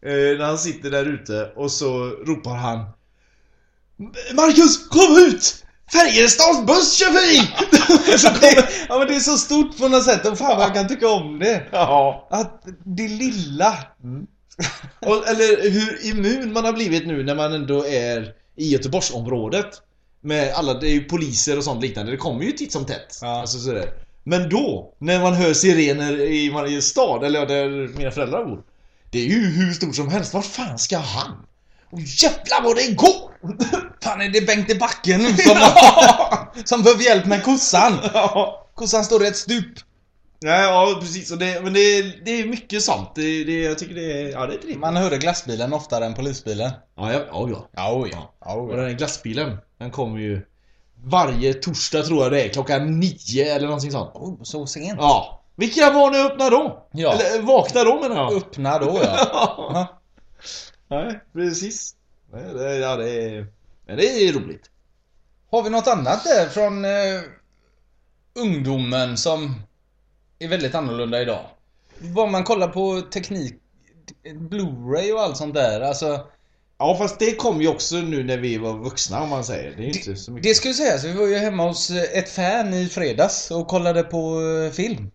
när 0.06 0.44
han 0.44 0.58
sitter 0.58 0.90
där 0.90 1.04
ute 1.04 1.52
och 1.56 1.70
så 1.70 1.88
ropar 2.26 2.54
han 2.54 2.84
Marcus, 4.34 4.88
kom 4.88 5.16
ut! 5.28 5.62
Färjestads 5.92 6.66
buss 6.66 6.98
kör 6.98 7.06
förbi! 7.06 7.48
ja 8.88 8.98
men 8.98 9.08
det 9.08 9.14
är 9.14 9.20
så 9.20 9.36
stort 9.36 9.78
på 9.78 9.88
något 9.88 10.04
sätt 10.04 10.26
och 10.26 10.38
fan 10.38 10.56
vad 10.56 10.66
jag 10.66 10.74
kan 10.74 10.88
tycka 10.88 11.08
om 11.08 11.38
det. 11.38 11.66
Ja. 11.72 12.28
Att 12.30 12.64
det 12.84 13.08
lilla. 13.08 13.74
Och, 15.00 15.28
eller 15.28 15.70
hur 15.70 16.10
immun 16.10 16.52
man 16.52 16.64
har 16.64 16.72
blivit 16.72 17.06
nu 17.06 17.22
när 17.22 17.34
man 17.34 17.52
ändå 17.52 17.86
är 17.86 18.32
i 18.56 18.68
Göteborgsområdet. 18.68 19.82
Med 20.20 20.52
alla, 20.54 20.74
det 20.74 20.88
är 20.88 20.92
ju 20.92 21.04
poliser 21.04 21.58
och 21.58 21.64
sånt 21.64 21.82
liknande. 21.82 22.12
Det 22.12 22.16
kommer 22.16 22.44
ju 22.44 22.52
titt 22.52 22.72
som 22.72 22.84
tätt. 22.84 23.18
Ja. 23.22 23.40
Alltså 23.40 23.58
sådär. 23.58 23.90
Men 24.24 24.48
då, 24.48 24.94
när 24.98 25.20
man 25.20 25.34
hör 25.34 25.52
sirener 25.52 26.20
i 26.20 26.50
varje 26.50 26.82
stad, 26.82 27.24
eller 27.24 27.46
där 27.46 27.98
mina 27.98 28.10
föräldrar 28.10 28.44
bor. 28.44 28.62
Det 29.10 29.18
är 29.18 29.26
ju 29.26 29.46
hur 29.46 29.72
stort 29.72 29.94
som 29.96 30.08
helst. 30.08 30.34
Vart 30.34 30.44
fan 30.44 30.78
ska 30.78 30.98
han? 30.98 31.46
Och 31.90 32.00
jävlar 32.00 32.62
vad 32.62 32.76
det 32.76 32.92
går! 32.94 33.30
Fan 34.02 34.20
är 34.20 34.28
det 34.28 34.46
Bengt 34.46 34.70
i 34.70 34.74
backen 34.74 35.22
nu 35.22 35.28
som, 35.36 35.56
som 36.64 36.82
behöver 36.82 37.02
hjälp 37.04 37.26
med 37.26 37.44
kossan? 37.44 37.98
ja. 38.14 38.66
Kossan 38.74 39.04
står 39.04 39.24
i 39.24 39.26
ett 39.28 39.36
stup. 39.36 39.74
Nej, 40.42 40.62
ja 40.62 40.98
precis. 41.00 41.30
Och 41.32 41.38
det, 41.38 41.60
men 41.64 41.72
det, 41.72 41.80
är- 41.80 42.24
det 42.24 42.30
är 42.30 42.46
mycket 42.46 42.82
sant. 42.82 43.12
Det, 43.14 43.44
det, 43.44 43.62
jag 43.62 43.78
tycker 43.78 43.94
det 43.94 44.22
är, 44.22 44.28
ja 44.32 44.46
det 44.46 44.54
är 44.54 44.58
trevligt. 44.58 44.78
Man 44.78 44.96
hörde 44.96 45.18
glassbilen 45.18 45.72
oftare 45.72 46.06
än 46.06 46.14
polisbilen. 46.14 46.70
Ja, 46.96 47.12
ja, 47.12 47.20
ja, 47.30 47.48
ja. 47.50 47.68
Ja, 47.76 48.06
ja. 48.12 48.34
ja, 48.44 48.52
Och 48.54 48.72
ja. 48.72 48.76
den 48.76 48.84
här 48.86 48.92
glassbilen, 48.92 49.56
den 49.78 49.90
kommer 49.90 50.18
ju 50.20 50.42
varje 51.04 51.54
torsdag 51.54 52.02
tror 52.02 52.22
jag 52.22 52.32
det 52.32 52.42
är, 52.42 52.48
klockan 52.48 53.00
nio 53.00 53.54
eller 53.54 53.66
någonting 53.66 53.92
sånt. 53.92 54.10
Oh, 54.14 54.42
så 54.42 54.66
sent. 54.66 54.98
Ja. 54.98 55.42
Vilka 55.56 55.90
var 55.90 56.10
ni 56.10 56.18
öppna 56.18 56.50
då? 56.50 56.88
Ja. 56.92 57.12
Eller 57.12 57.42
vakna 57.42 57.84
då 57.84 58.00
menar 58.00 58.16
jag. 58.16 58.32
Öppna 58.32 58.78
då 58.78 59.00
ja. 59.02 59.28
Ja. 59.74 60.00
Nej, 60.88 61.20
precis. 61.32 61.94
Nej, 62.32 62.54
det, 62.54 62.76
ja, 62.76 62.96
det 62.96 63.10
är... 63.10 63.46
Det 63.86 64.28
är 64.28 64.32
roligt. 64.32 64.70
Har 65.50 65.62
vi 65.62 65.70
något 65.70 65.88
annat 65.88 66.24
där 66.24 66.48
från 66.48 66.84
eh, 66.84 67.22
ungdomen 68.34 69.16
som 69.16 69.54
är 70.38 70.48
väldigt 70.48 70.74
annorlunda 70.74 71.22
idag? 71.22 71.44
Vad 71.98 72.30
man 72.30 72.44
kollar 72.44 72.68
på 72.68 73.00
teknik, 73.00 73.54
Blu-ray 74.24 75.12
och 75.12 75.20
allt 75.20 75.36
sånt 75.36 75.54
där. 75.54 75.80
Alltså, 75.80 76.26
Ja, 76.78 76.96
fast 76.98 77.18
det 77.18 77.34
kom 77.34 77.62
ju 77.62 77.68
också 77.68 77.96
nu 77.96 78.24
när 78.24 78.38
vi 78.38 78.58
var 78.58 78.78
vuxna 78.78 79.22
om 79.22 79.28
man 79.28 79.44
säger. 79.44 79.76
Det 79.76 79.82
är 79.82 79.86
inte 79.86 80.16
så 80.16 80.32
mycket. 80.32 80.48
det 80.48 80.54
ska 80.54 80.68
ju 80.68 80.74
sägas, 80.74 81.04
vi 81.04 81.12
var 81.12 81.26
ju 81.26 81.36
hemma 81.36 81.66
hos 81.66 81.90
eh, 81.90 82.18
ett 82.18 82.28
fan 82.28 82.74
i 82.74 82.88
fredags 82.88 83.50
och 83.50 83.68
kollade 83.68 84.02
på 84.02 84.40
eh, 84.40 84.72
film. 84.72 85.10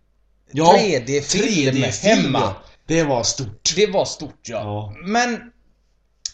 Ja, 0.52 0.76
3D-film 0.78 1.44
3D-film, 1.44 2.22
hemma. 2.22 2.54
Det 2.86 3.02
var 3.02 3.22
stort. 3.22 3.72
Det 3.76 3.86
var 3.86 4.04
stort 4.04 4.48
ja. 4.48 4.56
Ja. 4.58 4.94
Men 5.04 5.40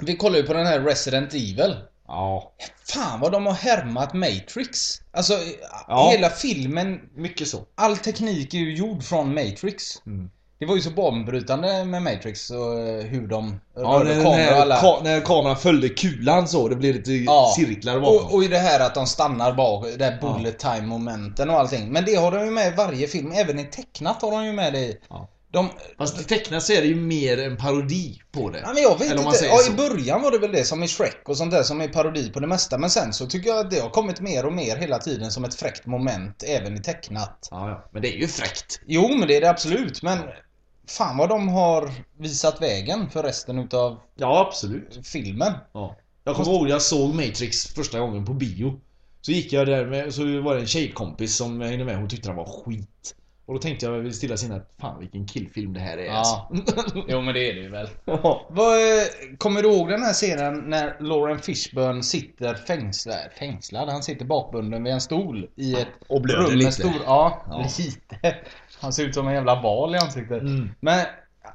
vi 0.00 0.16
kollade 0.16 0.40
ju 0.40 0.46
på 0.46 0.52
den 0.52 0.66
här 0.66 0.80
Resident 0.80 1.34
Evil. 1.34 1.76
Ja. 2.06 2.52
Fan 2.88 3.20
vad 3.20 3.32
de 3.32 3.46
har 3.46 3.52
härmat 3.52 4.14
Matrix. 4.14 5.00
Alltså 5.12 5.38
Ja. 5.88 6.10
hela 6.12 6.30
filmen, 6.30 7.00
Mycket 7.16 7.48
så. 7.48 7.66
all 7.74 7.96
teknik 7.96 8.54
är 8.54 8.58
ju 8.58 8.76
gjord 8.76 9.02
från 9.04 9.34
Matrix. 9.34 10.02
Mm. 10.06 10.30
Det 10.58 10.66
var 10.66 10.74
ju 10.76 10.80
så 10.82 10.90
banbrytande 10.90 11.84
med 11.84 12.02
Matrix 12.02 12.50
och 12.50 12.80
eh, 12.80 13.04
hur 13.04 13.26
de 13.26 13.60
Ja, 13.76 13.82
rörde 13.82 14.14
när, 14.14 14.22
kameror 14.22 14.52
och 14.54 14.60
alla... 14.60 14.80
ka, 14.80 15.00
när 15.04 15.20
kameran 15.20 15.56
följde 15.56 15.88
kulan 15.88 16.48
så, 16.48 16.68
det 16.68 16.76
blev 16.76 16.94
lite 16.94 17.12
Ja. 17.12 17.52
cirklar 17.56 18.00
bakom. 18.00 18.26
och, 18.26 18.34
och 18.34 18.44
i 18.44 18.48
det 18.48 18.58
här 18.58 18.80
att 18.80 18.94
de 18.94 19.06
stannar 19.06 19.52
bak, 19.52 19.86
det 19.98 20.04
här 20.04 20.18
bullet 20.20 20.58
time 20.58 20.86
momenten 20.86 21.50
och 21.50 21.56
allting. 21.58 21.92
Men 21.92 22.04
det 22.04 22.14
har 22.14 22.30
de 22.32 22.44
ju 22.44 22.50
med 22.50 22.72
i 22.72 22.76
varje 22.76 23.06
film, 23.08 23.32
även 23.32 23.58
i 23.58 23.64
tecknat 23.64 24.22
har 24.22 24.30
de 24.30 24.44
ju 24.46 24.52
med 24.52 24.72
det 24.72 24.78
i. 24.78 24.96
Ja. 25.08 25.28
De, 25.52 25.68
Fast 25.98 26.20
i 26.20 26.24
tecknat 26.24 26.62
så 26.62 26.72
är 26.72 26.80
det 26.80 26.86
ju 26.88 26.94
mer 26.94 27.38
en 27.38 27.56
parodi 27.56 28.20
på 28.32 28.50
det. 28.50 28.60
Ja, 28.60 28.72
men 28.74 28.82
jag 28.82 28.98
vet 28.98 29.10
Eller 29.12 29.22
inte. 29.22 29.44
Ja, 29.44 29.58
i 29.72 29.76
början 29.76 30.22
var 30.22 30.30
det 30.30 30.38
väl 30.38 30.52
det 30.52 30.64
som 30.64 30.82
i 30.82 30.88
Shrek 30.88 31.28
och 31.28 31.36
sånt 31.36 31.50
där 31.50 31.62
som 31.62 31.80
är 31.80 31.88
parodi 31.88 32.30
på 32.30 32.40
det 32.40 32.46
mesta. 32.46 32.78
Men 32.78 32.90
sen 32.90 33.12
så 33.12 33.26
tycker 33.26 33.50
jag 33.50 33.58
att 33.58 33.70
det 33.70 33.80
har 33.80 33.90
kommit 33.90 34.20
mer 34.20 34.46
och 34.46 34.52
mer 34.52 34.76
hela 34.76 34.98
tiden 34.98 35.30
som 35.30 35.44
ett 35.44 35.54
fräckt 35.54 35.86
moment 35.86 36.42
även 36.46 36.76
i 36.76 36.82
tecknat. 36.82 37.48
Ja, 37.50 37.68
ja. 37.68 37.88
Men 37.92 38.02
det 38.02 38.08
är 38.16 38.18
ju 38.18 38.28
fräckt. 38.28 38.80
Jo, 38.86 39.08
men 39.18 39.28
det 39.28 39.36
är 39.36 39.40
det 39.40 39.50
absolut. 39.50 40.02
Men 40.02 40.18
fan 40.88 41.16
vad 41.16 41.28
de 41.28 41.48
har 41.48 41.90
visat 42.18 42.62
vägen 42.62 43.10
för 43.10 43.22
resten 43.22 43.58
utav 43.58 43.98
Ja, 44.16 44.46
absolut. 44.48 45.00
filmen. 45.06 45.52
Ja. 45.72 45.96
Jag 46.24 46.36
kommer 46.36 46.50
ihåg 46.50 46.68
jag 46.68 46.82
såg 46.82 47.14
Matrix 47.14 47.66
första 47.74 48.00
gången 48.00 48.24
på 48.24 48.32
bio. 48.34 48.80
Så 49.20 49.32
gick 49.32 49.52
jag 49.52 49.66
där 49.66 49.86
med, 49.86 50.14
så 50.14 50.22
var 50.40 50.54
det 50.54 50.60
en 50.60 50.66
tjejkompis 50.66 51.36
som 51.36 51.60
jag 51.60 51.68
hängde 51.68 51.84
med, 51.84 51.96
hon 51.98 52.08
tyckte 52.08 52.28
den 52.28 52.36
var 52.36 52.62
skit. 52.64 53.14
Och 53.46 53.54
då 53.54 53.60
tänkte 53.60 53.86
jag 53.86 53.92
vid 53.92 54.14
stilla 54.14 54.36
sinne, 54.36 54.62
fan 54.80 54.98
vilken 55.00 55.26
killfilm 55.26 55.72
det 55.72 55.80
här 55.80 55.98
är 55.98 56.04
Ja. 56.06 56.48
alltså. 56.52 57.02
Jo, 57.08 57.20
men 57.20 57.34
det 57.34 57.50
är 57.50 57.54
det 57.54 57.60
ju 57.60 57.68
väl. 57.70 57.88
Ja. 58.04 58.46
Vad, 58.50 58.74
eh, 58.78 59.04
kommer 59.38 59.62
du 59.62 59.68
ihåg 59.72 59.88
den 59.88 60.02
här 60.02 60.12
scenen 60.12 60.58
när 60.70 60.96
Lauren 61.00 61.38
Fishburne 61.38 62.02
sitter 62.02 62.54
fängslad? 62.54 63.16
Fängslad? 63.38 63.88
Han 63.88 64.02
sitter 64.02 64.24
bakbunden 64.24 64.84
vid 64.84 64.92
en 64.92 65.00
stol 65.00 65.48
i 65.56 65.74
ett 65.74 65.88
Och 66.08 66.20
blöder 66.22 66.42
rum 66.42 66.54
lite. 66.54 66.64
med 66.64 66.74
stor... 66.74 66.92
Ja, 67.06 67.42
Ja. 67.50 67.66
lite. 67.78 68.36
Han 68.80 68.92
ser 68.92 69.04
ut 69.04 69.14
som 69.14 69.28
en 69.28 69.34
jävla 69.34 69.62
val 69.62 69.94
i 69.94 69.98
ansiktet. 69.98 70.40
Mm. 70.42 70.70
Men, 70.80 71.04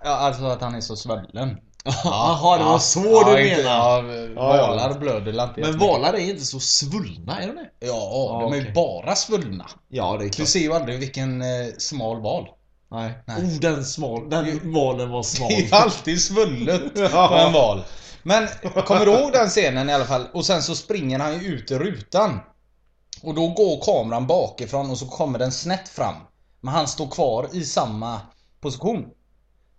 ja, 0.03 0.09
alltså 0.09 0.45
att 0.45 0.61
han 0.61 0.75
är 0.75 0.81
så 0.81 0.95
svullen. 0.95 1.57
Jaha, 2.03 2.57
det 2.57 2.63
var 2.63 2.79
så 2.79 2.99
ja, 2.99 3.23
du 3.35 3.43
menar. 3.43 4.03
Ja, 4.35 4.55
ja. 4.57 4.67
valar 4.67 4.99
blöder 4.99 5.19
väl 5.31 5.39
inte 5.39 5.61
Men 5.61 5.79
valar 5.79 6.13
är 6.13 6.17
inte 6.29 6.45
så 6.45 6.59
svullna, 6.59 7.41
är 7.41 7.47
de 7.47 7.55
det? 7.55 7.87
Ja, 7.87 8.39
de 8.41 8.53
är 8.59 8.65
ju 8.65 8.73
bara 8.73 9.15
svullna. 9.15 9.65
Ja, 9.89 10.11
det 10.17 10.23
är 10.23 10.23
Du 10.23 10.29
klart. 10.29 10.47
ser 10.47 10.59
ju 10.59 10.73
aldrig 10.73 10.99
vilken 10.99 11.41
eh, 11.41 11.47
smal 11.77 12.21
val. 12.21 12.47
Nej. 12.91 13.13
Nej. 13.25 13.37
Oh, 13.37 13.59
den 13.59 13.85
smal. 13.85 14.29
Den 14.29 14.73
valen 14.73 15.09
var 15.11 15.23
smal. 15.23 15.49
Det 15.49 15.55
är 15.55 15.61
ju 15.61 15.75
alltid 15.75 16.21
svullet 16.21 16.81
Ja. 17.13 17.27
på 17.27 17.35
en 17.35 17.53
val. 17.53 17.83
Men 18.23 18.47
kommer 18.85 19.05
du 19.05 19.11
ihåg 19.11 19.31
den 19.31 19.47
scenen 19.49 19.89
i 19.89 19.93
alla 19.93 20.05
fall? 20.05 20.27
Och 20.33 20.45
sen 20.45 20.61
så 20.61 20.75
springer 20.75 21.19
han 21.19 21.33
ju 21.39 21.39
ut 21.47 21.71
ur 21.71 21.79
rutan. 21.79 22.39
Och 23.23 23.33
då 23.33 23.47
går 23.47 23.81
kameran 23.81 24.27
bakifrån 24.27 24.89
och 24.91 24.97
så 24.97 25.05
kommer 25.05 25.39
den 25.39 25.51
snett 25.51 25.89
fram. 25.89 26.15
Men 26.63 26.73
han 26.73 26.87
står 26.87 27.07
kvar 27.07 27.47
i 27.53 27.65
samma 27.65 28.21
position. 28.61 29.05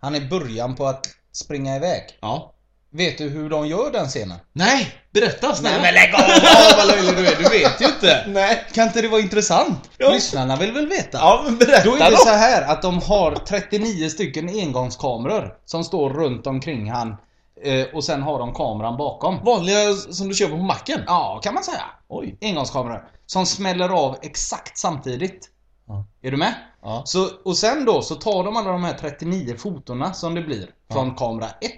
Han 0.01 0.15
är 0.15 0.21
i 0.21 0.27
början 0.27 0.75
på 0.75 0.85
att 0.87 1.05
springa 1.31 1.75
iväg. 1.75 2.03
Ja. 2.21 2.51
Vet 2.91 3.17
du 3.17 3.29
hur 3.29 3.49
de 3.49 3.67
gör 3.67 3.91
den 3.91 4.07
scenen? 4.07 4.37
Nej, 4.53 4.93
berätta 5.13 5.55
snälla. 5.55 5.77
Nej 5.77 5.81
men 5.81 5.93
lägg 5.93 6.13
av! 6.15 6.77
Vad 6.77 6.87
löjlig 6.87 7.15
du 7.15 7.27
är, 7.27 7.35
du 7.35 7.49
vet 7.59 7.81
ju 7.81 7.85
inte! 7.85 8.23
Nej. 8.27 8.65
Kan 8.73 8.87
inte 8.87 9.01
det 9.01 9.07
vara 9.07 9.21
intressant? 9.21 9.89
Ja. 9.97 10.09
Lyssnarna 10.09 10.55
vill 10.55 10.71
väl 10.71 10.87
veta? 10.87 11.17
Ja, 11.17 11.41
men 11.45 11.57
berätta 11.57 11.83
Då 11.83 11.95
är 11.95 11.99
det 11.99 12.09
då. 12.11 12.17
så 12.17 12.29
här 12.29 12.61
att 12.71 12.81
de 12.81 13.01
har 13.01 13.35
39 13.35 14.09
stycken 14.09 14.49
engångskameror 14.49 15.53
som 15.65 15.83
står 15.83 16.09
runt 16.09 16.47
omkring 16.47 16.91
han 16.91 17.15
eh, 17.63 17.85
och 17.93 18.03
sen 18.03 18.21
har 18.21 18.39
de 18.39 18.53
kameran 18.53 18.97
bakom. 18.97 19.43
Vanliga 19.43 19.93
som 19.93 20.27
du 20.29 20.35
köper 20.35 20.57
på 20.57 20.63
macken? 20.63 21.01
Ja, 21.07 21.39
kan 21.43 21.53
man 21.53 21.63
säga. 21.63 21.83
Oj. 22.07 22.37
Engångskameror. 22.41 23.03
Som 23.25 23.45
smäller 23.45 23.89
av 23.89 24.17
exakt 24.21 24.77
samtidigt. 24.77 25.49
Ja. 25.87 26.05
Är 26.21 26.31
du 26.31 26.37
med? 26.37 26.53
Ja. 26.85 27.01
Så, 27.05 27.29
och 27.45 27.57
sen 27.57 27.85
då 27.85 28.01
så 28.01 28.15
tar 28.15 28.43
de 28.43 28.57
alla 28.57 28.71
de 28.71 28.83
här 28.83 28.93
39 28.93 29.55
fotona 29.57 30.13
som 30.13 30.35
det 30.35 30.41
blir 30.41 30.69
från 30.91 31.15
kamera 31.15 31.45
1, 31.61 31.71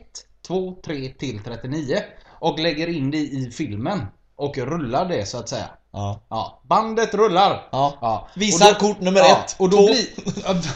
2, 0.47 0.75
3 0.85 1.09
till 1.09 1.39
39 1.43 1.99
och 2.39 2.59
lägger 2.59 2.87
in 2.87 3.11
det 3.11 3.17
i 3.17 3.51
filmen 3.51 4.05
och 4.35 4.57
rullar 4.57 5.05
det 5.09 5.25
så 5.25 5.37
att 5.37 5.49
säga. 5.49 5.65
Ja. 5.91 6.21
Ja, 6.29 6.61
bandet 6.63 7.13
rullar. 7.13 7.67
Ja. 7.71 7.93
Ja. 8.01 8.27
Visar 8.35 8.73
då- 8.73 8.79
kort 8.79 8.99
nummer 9.01 9.19
ja, 9.19 9.37
ett, 9.45 9.55
Och 9.59 9.69
då 9.69 9.77
två. 9.77 9.85
blir, 9.85 10.07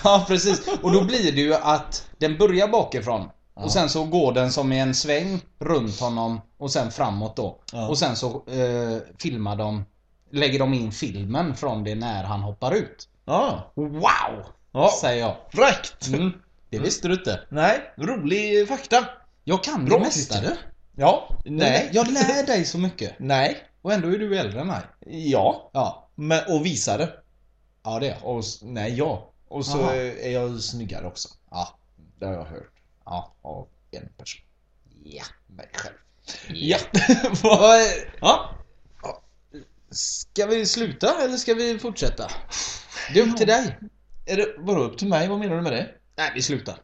ja, 0.03 0.25
precis. 0.27 0.67
Och 0.81 0.91
då 0.91 1.03
blir 1.03 1.31
det 1.31 1.41
ju 1.41 1.53
att 1.55 2.07
den 2.17 2.37
börjar 2.37 2.67
bakifrån. 2.67 3.29
Och 3.53 3.71
sen 3.71 3.89
så 3.89 4.03
går 4.03 4.31
den 4.33 4.51
som 4.51 4.71
i 4.71 4.79
en 4.79 4.95
sväng 4.95 5.41
runt 5.59 5.99
honom 5.99 6.41
och 6.57 6.71
sen 6.71 6.91
framåt 6.91 7.35
då. 7.35 7.59
Ja. 7.73 7.87
Och 7.89 7.97
sen 7.97 8.15
så 8.15 8.27
eh, 8.27 8.97
filmar 9.19 9.55
de, 9.55 9.85
lägger 10.31 10.59
de 10.59 10.73
in 10.73 10.91
filmen 10.91 11.55
från 11.55 11.83
det 11.83 11.95
när 11.95 12.23
han 12.23 12.41
hoppar 12.41 12.71
ut. 12.75 13.07
Ja. 13.25 13.71
Wow! 13.75 14.45
Ja. 14.71 14.91
Säger 15.01 15.19
jag. 15.21 15.37
Fräckt. 15.53 16.07
Mm, 16.07 16.31
det 16.69 16.79
visste 16.79 17.07
du 17.07 17.13
inte. 17.13 17.39
Nej, 17.49 17.93
rolig 17.97 18.67
fakta. 18.67 19.05
Jag 19.43 19.63
kan 19.63 19.85
Bra, 19.85 19.97
det 19.97 20.03
mesta 20.03 20.41
du. 20.41 20.57
Ja. 20.95 21.29
Nej. 21.45 21.89
Jag 21.93 22.07
lär 22.11 22.45
dig 22.45 22.65
så 22.65 22.77
mycket. 22.77 23.15
Nej. 23.19 23.67
Och 23.81 23.93
ändå 23.93 24.07
är 24.07 24.17
du 24.17 24.37
äldre 24.37 24.61
än 24.61 24.67
mig. 24.67 24.81
Ja. 25.05 25.69
Ja. 25.73 26.09
Men, 26.15 26.39
och 26.47 26.65
visare. 26.65 27.09
Ja 27.83 27.99
det 27.99 28.07
är 28.07 28.09
jag. 28.09 28.35
Och, 28.35 28.43
nej, 28.61 28.93
ja. 28.97 29.33
Och 29.47 29.65
så 29.65 29.79
Aha. 29.79 29.93
är 29.93 30.29
jag 30.29 30.59
snyggare 30.59 31.07
också. 31.07 31.29
Ja. 31.51 31.79
Det 32.19 32.25
har 32.25 32.33
jag 32.33 32.45
hört. 32.45 32.73
Ja. 33.05 33.35
Av 33.41 33.67
en 33.91 34.09
person. 34.17 34.41
Ja. 35.03 35.23
Mig 35.47 35.69
själv. 35.73 35.95
Ja. 36.47 36.77
Ja. 38.21 38.49
Ska 39.91 40.45
vi 40.45 40.65
sluta 40.65 41.23
eller 41.23 41.37
ska 41.37 41.53
vi 41.53 41.79
fortsätta? 41.79 42.27
Det 43.13 43.19
är 43.19 43.27
upp 43.27 43.37
till 43.37 43.47
dig. 43.47 43.79
Är 44.25 44.37
det 44.37 44.65
bara 44.65 44.79
upp 44.79 44.97
till 44.97 45.07
mig? 45.07 45.27
Vad 45.27 45.39
menar 45.39 45.55
du 45.55 45.61
med 45.61 45.71
det? 45.71 45.89
Nej, 46.17 46.31
vi 46.35 46.41
slutar. 46.41 46.75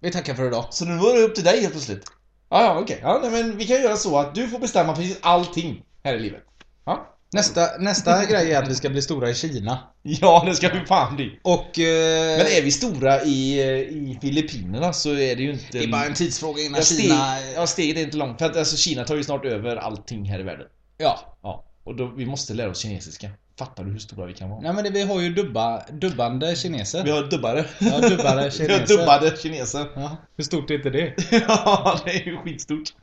Vi 0.00 0.10
tackar 0.10 0.34
för 0.34 0.46
idag. 0.46 0.66
Så 0.70 0.84
nu 0.84 0.96
var 0.96 1.14
det 1.14 1.20
upp 1.22 1.34
till 1.34 1.44
dig 1.44 1.60
helt 1.60 1.72
plötsligt? 1.72 2.04
Ja, 2.50 2.62
ja, 2.62 2.80
okej. 2.80 2.98
Ja, 3.02 3.20
nej, 3.22 3.30
men 3.30 3.56
vi 3.56 3.66
kan 3.66 3.82
göra 3.82 3.96
så 3.96 4.18
att 4.18 4.34
du 4.34 4.48
får 4.48 4.58
bestämma 4.58 4.96
precis 4.96 5.18
allting 5.20 5.82
här 6.04 6.14
i 6.14 6.20
livet. 6.20 6.42
Ja? 6.84 7.14
Nästa, 7.32 7.68
nästa 7.78 8.24
grej 8.30 8.52
är 8.52 8.62
att 8.62 8.68
vi 8.68 8.74
ska 8.74 8.88
bli 8.88 9.02
stora 9.02 9.30
i 9.30 9.34
Kina. 9.34 9.78
Ja, 10.02 10.42
det 10.46 10.54
ska 10.54 10.68
vi 10.68 10.86
fan 10.86 11.16
bli. 11.16 11.40
Och... 11.42 11.78
Eh, 11.78 12.38
Men 12.38 12.46
är 12.46 12.62
vi 12.62 12.70
stora 12.70 13.22
i, 13.22 13.60
eh, 13.60 13.68
i 13.78 14.18
Filippinerna 14.20 14.92
så 14.92 15.10
är 15.10 15.36
det 15.36 15.42
ju 15.42 15.50
inte... 15.50 15.64
det 15.70 15.84
är 15.84 15.88
bara 15.88 16.04
en 16.04 16.14
tidsfråga 16.14 16.62
innan 16.62 16.76
ja, 16.76 16.82
steg, 16.84 17.00
Kina... 17.00 17.40
ja, 17.54 17.66
steget 17.66 17.96
är 17.96 18.02
inte 18.02 18.16
långt. 18.16 18.38
För 18.38 18.46
att 18.46 18.56
alltså, 18.56 18.76
Kina 18.76 19.04
tar 19.04 19.16
ju 19.16 19.24
snart 19.24 19.44
över 19.44 19.76
allting 19.76 20.24
här 20.24 20.40
i 20.40 20.42
världen. 20.42 20.66
Ja. 20.98 21.38
Ja. 21.42 21.64
Och 21.88 21.96
då, 21.96 22.06
vi 22.06 22.26
måste 22.26 22.54
lära 22.54 22.70
oss 22.70 22.78
kinesiska. 22.78 23.30
Fattar 23.58 23.84
du 23.84 23.90
hur 23.90 23.98
stora 23.98 24.26
vi 24.26 24.34
kan 24.34 24.50
vara? 24.50 24.60
Nej 24.60 24.72
men 24.72 24.84
det, 24.84 24.90
vi 24.90 25.02
har 25.02 25.20
ju 25.20 25.34
dubba, 25.34 25.84
dubbande 25.90 26.56
kineser. 26.56 27.04
Vi 27.04 27.10
har 27.10 27.22
dubbare. 27.22 27.64
Ja, 27.78 28.00
dubbare 28.00 28.36
Vi 28.36 28.42
har 28.42 28.50
kineser. 28.50 28.96
dubbade 28.96 29.36
kineser. 29.36 29.86
Ja, 29.94 30.16
hur 30.36 30.44
stort 30.44 30.70
är 30.70 30.74
inte 30.74 30.90
det? 30.90 31.14
ja, 31.48 32.00
det 32.04 32.10
är 32.10 32.26
ju 32.26 32.36
skitstort. 32.36 32.94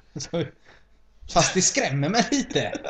Fast 1.33 1.53
det 1.53 1.61
skrämmer 1.61 2.09
mig 2.09 2.25
lite. 2.31 2.73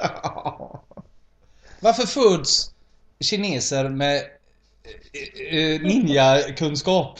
Varför 1.80 2.06
föds 2.08 2.74
kineser 3.20 3.90
med 3.90 4.16
eh, 4.16 5.58
eh, 5.60 5.82
ninja-kunskap? 5.82 7.20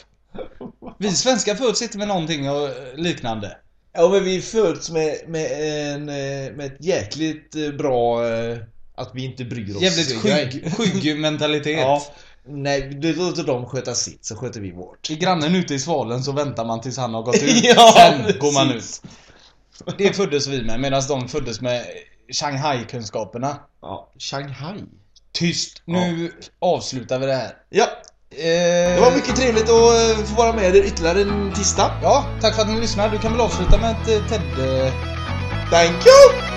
Vi 0.98 1.10
svenskar 1.10 1.54
föds 1.54 1.82
inte 1.82 1.98
med 1.98 2.08
någonting 2.08 2.50
och 2.50 2.68
liknande. 2.96 3.56
Ja 3.96 4.08
men 4.08 4.24
vi 4.24 4.42
föds 4.42 4.90
med, 4.90 5.16
med, 5.26 5.46
en, 5.94 6.08
eh, 6.08 6.52
med 6.56 6.60
ett 6.60 6.76
jäkligt 6.84 7.56
eh, 7.56 7.70
bra 7.70 8.28
eh, 8.28 8.58
att 8.94 9.10
vi 9.14 9.24
inte 9.24 9.44
bryr 9.44 9.76
oss. 9.76 9.82
Jävligt 9.82 10.16
skygg, 10.22 10.72
skygg 10.76 11.18
mentalitet. 11.20 11.78
Ja. 11.80 12.02
Nej, 12.48 12.80
det 12.80 13.12
låter 13.12 13.42
dem 13.44 13.66
sköta 13.66 13.94
sitt 13.94 14.24
så 14.24 14.36
sköter 14.36 14.60
vi 14.60 14.70
vårt. 14.72 15.10
I 15.10 15.16
grannen 15.16 15.54
ute 15.54 15.74
i 15.74 15.78
svalen 15.78 16.22
så 16.22 16.32
väntar 16.32 16.64
man 16.64 16.80
tills 16.80 16.96
han 16.98 17.14
har 17.14 17.22
gått 17.22 17.42
ut. 17.42 17.64
Ja, 17.64 17.92
Sen 17.96 18.22
precis. 18.24 18.40
går 18.40 18.52
man 18.52 18.70
ut. 18.70 19.02
Det 19.98 20.12
föddes 20.16 20.46
vi 20.46 20.62
med 20.62 20.80
medan 20.80 21.02
de 21.08 21.28
föddes 21.28 21.60
med 21.60 21.84
Shanghai-kunskaperna. 22.32 23.56
Ja, 23.82 24.10
Shanghai. 24.18 24.82
Tyst. 25.32 25.82
Nu 25.84 26.32
avslutar 26.58 27.18
vi 27.18 27.26
det 27.26 27.34
här. 27.34 27.52
Ja, 27.70 27.86
det 28.30 29.00
var 29.00 29.10
mycket 29.10 29.36
trevligt 29.36 29.62
att 29.70 30.18
eh, 30.18 30.24
få 30.24 30.34
vara 30.36 30.52
med 30.52 30.76
er 30.76 30.82
ytterligare 30.82 31.20
en 31.20 31.52
tisdag. 31.54 31.90
Ja, 32.02 32.24
tack 32.40 32.54
för 32.54 32.62
att 32.62 32.68
ni 32.68 32.80
lyssnade. 32.80 33.10
Du 33.10 33.18
kan 33.18 33.32
väl 33.32 33.40
avsluta 33.40 33.78
med 33.78 33.90
ett 33.90 34.08
eh, 34.08 34.28
TED... 34.28 34.40
eh, 34.86 34.92
Thank 35.70 36.06
you! 36.06 36.55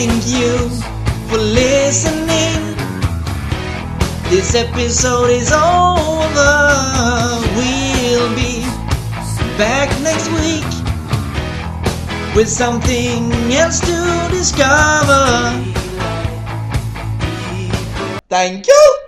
Thank 0.00 0.28
you 0.28 0.56
for 1.28 1.36
listening. 1.36 2.74
This 4.30 4.54
episode 4.54 5.28
is 5.28 5.52
over. 5.52 6.56
We'll 7.54 8.34
be 8.34 8.64
back 9.58 9.90
next 10.00 10.30
week 10.40 10.64
with 12.34 12.48
something 12.48 13.30
else 13.52 13.80
to 13.80 14.28
discover. 14.30 15.52
Thank 18.30 18.68
you! 18.68 18.99